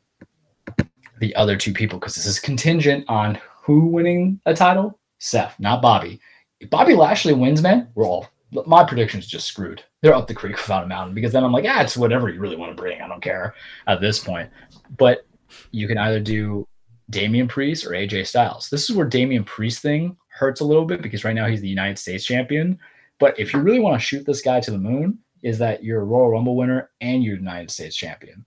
[1.21, 5.81] the other two people, because this is contingent on who winning a title, Seth, not
[5.81, 6.21] Bobby.
[6.61, 8.29] If Bobby Lashley wins, man, we're all
[8.67, 9.83] my prediction's just screwed.
[10.01, 12.41] They're up the creek without a mountain because then I'm like, ah, it's whatever you
[12.41, 13.01] really want to bring.
[13.01, 13.55] I don't care
[13.87, 14.51] at this point.
[14.97, 15.27] But
[15.71, 16.67] you can either do
[17.11, 18.69] Damian Priest or AJ Styles.
[18.71, 21.69] This is where Damian Priest thing hurts a little bit because right now he's the
[21.69, 22.79] United States champion.
[23.21, 26.01] But if you really want to shoot this guy to the moon, is that you're
[26.01, 28.45] a Royal Rumble winner and you're United States champion.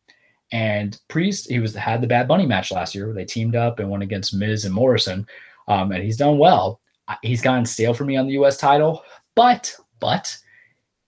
[0.51, 3.79] And Priest, he was had the Bad Bunny match last year where they teamed up
[3.79, 5.27] and went against Miz and Morrison,
[5.67, 6.81] um, and he's done well.
[7.21, 8.57] He's gotten stale for me on the U.S.
[8.57, 9.03] title,
[9.35, 10.35] but but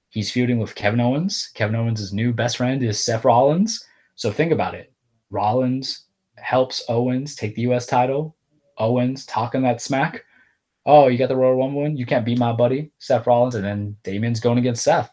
[0.09, 1.49] he's feuding with Kevin Owens.
[1.53, 3.83] Kevin Owens' new best friend is Seth Rollins.
[4.15, 4.93] So think about it.
[5.29, 6.05] Rollins
[6.37, 7.85] helps Owens take the U.S.
[7.85, 8.35] title.
[8.77, 10.23] Owens talking that smack.
[10.85, 11.97] Oh, you got the Royal Rumble win.
[11.97, 15.11] You can't beat my buddy Seth Rollins, and then Damian's going against Seth.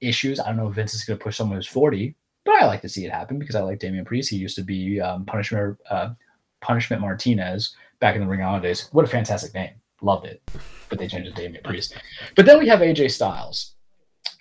[0.00, 0.40] Issues.
[0.40, 2.80] I don't know if Vince is going to push someone who's 40, but I like
[2.82, 4.30] to see it happen because I like Damian Priest.
[4.30, 6.10] He used to be um, Punishment uh,
[6.60, 8.88] Punishment Martinez back in the Ring Honor days.
[8.92, 9.74] What a fantastic name.
[10.02, 10.42] Loved it.
[10.88, 11.94] But they changed it to Damian Priest.
[12.34, 13.74] But then we have AJ Styles.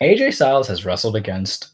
[0.01, 1.71] AJ Styles has wrestled against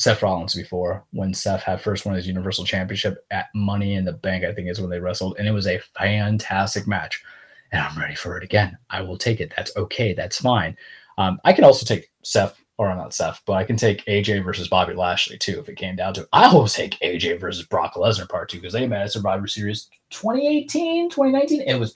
[0.00, 4.14] Seth Rollins before when Seth had first won his Universal Championship at Money in the
[4.14, 7.22] Bank, I think is when they wrestled, and it was a fantastic match.
[7.70, 8.78] And I'm ready for it again.
[8.88, 9.52] I will take it.
[9.54, 10.14] That's okay.
[10.14, 10.74] That's fine.
[11.18, 14.68] Um, I can also take Seth or not Seth, but I can take AJ versus
[14.68, 16.28] Bobby Lashley too if it came down to it.
[16.32, 19.90] I will take AJ versus Brock Lesnar part two because they met at Survivor Series
[20.08, 21.60] 2018, 2019.
[21.60, 21.92] It was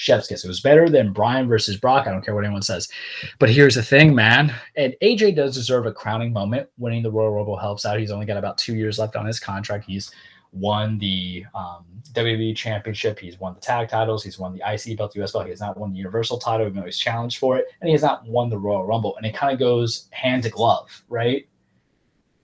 [0.00, 0.44] chef's kiss.
[0.44, 2.06] It was better than Bryan versus Brock.
[2.06, 2.88] I don't care what anyone says.
[3.38, 4.54] But here's the thing, man.
[4.74, 6.70] And AJ does deserve a crowning moment.
[6.78, 8.00] Winning the Royal Rumble helps out.
[8.00, 9.84] He's only got about two years left on his contract.
[9.84, 10.10] He's
[10.52, 13.18] won the um, WWE Championship.
[13.18, 14.24] He's won the tag titles.
[14.24, 15.44] He's won the IC belt, the US belt.
[15.44, 17.66] He has not won the Universal title, even though he's challenged for it.
[17.82, 19.18] And he has not won the Royal Rumble.
[19.18, 21.46] And it kind of goes hand to glove, right?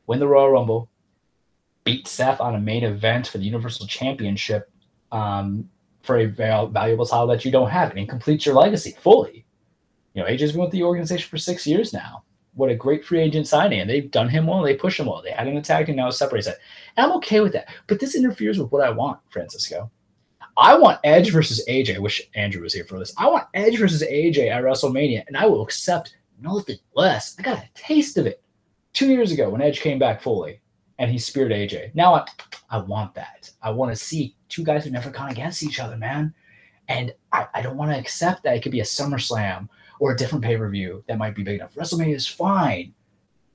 [0.06, 0.90] Win the Royal Rumble,
[1.84, 4.70] beat Seth on a main event for the Universal Championship
[5.10, 5.70] um,
[6.06, 7.96] for a valuable title that you don't have.
[7.96, 9.44] And completes your legacy fully.
[10.14, 12.22] You know, AJ's been with the organization for six years now
[12.56, 13.80] what a great free agent signing.
[13.80, 14.62] And they've done him well.
[14.62, 15.22] They push him well.
[15.22, 16.58] They had an attack and now separates it.
[16.96, 17.68] I'm okay with that.
[17.86, 19.90] But this interferes with what I want, Francisco.
[20.58, 21.96] I want Edge versus AJ.
[21.96, 23.12] I wish Andrew was here for this.
[23.18, 27.36] I want Edge versus AJ at WrestleMania, and I will accept nothing less.
[27.38, 28.42] I got a taste of it
[28.94, 30.62] two years ago when Edge came back fully
[30.98, 31.94] and he speared AJ.
[31.94, 32.24] Now I,
[32.70, 33.50] I want that.
[33.62, 36.34] I want to see two guys who never gone against each other, man.
[36.88, 39.68] And I, I don't want to accept that it could be a SummerSlam
[39.98, 41.74] or a different pay per view that might be big enough.
[41.74, 42.94] WrestleMania is fine.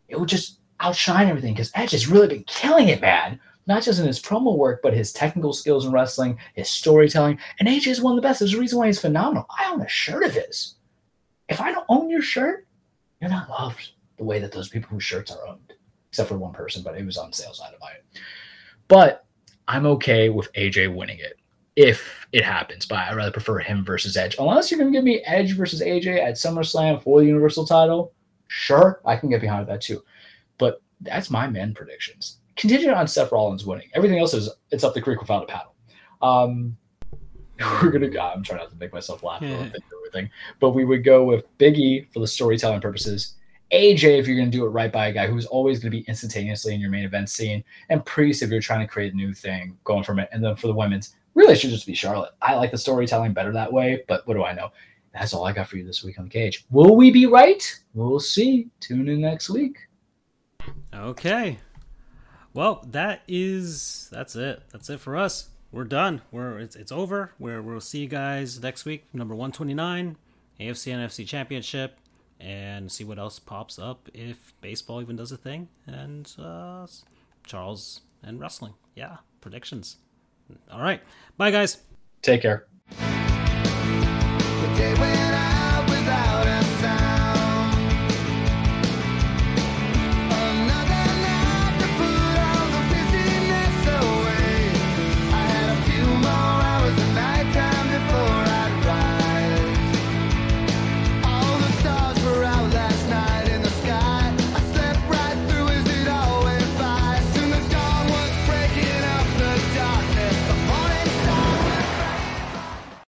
[0.08, 3.40] It would just outshine everything because Edge has really been killing it, man.
[3.68, 7.38] Not just in his promo work, but his technical skills in wrestling, his storytelling.
[7.60, 8.40] And AJ is one of the best.
[8.40, 9.46] There's a reason why he's phenomenal.
[9.50, 10.76] I own a shirt of his.
[11.48, 12.68] If I don't own your shirt,
[13.20, 15.71] you're not loved the way that those people whose shirts are owned,
[16.12, 18.04] except for one person, but it was on sale, so I had to buy it.
[18.90, 19.26] But
[19.70, 21.40] I'm okay with AJ winning it
[21.78, 24.36] if it happens, but I'd rather prefer him versus Edge.
[24.38, 28.12] Unless you're going to give me Edge versus AJ at SummerSlam for the Universal title,
[28.48, 30.04] sure, I can get behind that too.
[30.58, 32.40] But that's my men predictions.
[32.58, 33.90] Contingent on Seth Rollins winning.
[33.94, 35.74] Everything else is it's up the creek without a paddle.
[36.22, 36.76] Um,
[37.82, 38.20] we're gonna go.
[38.20, 39.70] I'm trying not to make myself laugh yeah.
[39.94, 43.36] everything, but we would go with Biggie for the storytelling purposes.
[43.72, 45.98] AJ if you're going to do it right by a guy who's always going to
[45.98, 49.16] be instantaneously in your main event scene, and Priest if you're trying to create a
[49.16, 50.30] new thing going from it.
[50.32, 52.34] And then for the women's, Really, should just be Charlotte.
[52.42, 54.70] I like the storytelling better that way, but what do I know?
[55.14, 56.66] That's all I got for you this week on the cage.
[56.72, 57.64] Will we be right?
[57.94, 58.70] We'll see.
[58.80, 59.78] Tune in next week.
[60.94, 61.58] Okay.
[62.54, 64.64] Well, that is that's it.
[64.72, 65.50] That's it for us.
[65.72, 66.22] We're done.
[66.32, 67.32] We're it's, it's over.
[67.40, 69.06] We're, we'll see you guys next week.
[69.14, 70.18] Number one twenty nine,
[70.60, 71.98] AFC NFC Championship,
[72.42, 75.70] and see what else pops up if baseball even does a thing.
[75.86, 76.88] And uh,
[77.46, 78.74] Charles and wrestling.
[78.96, 79.98] Yeah, predictions.
[80.72, 81.02] All right.
[81.38, 81.78] Bye, guys.
[82.22, 82.68] Take care.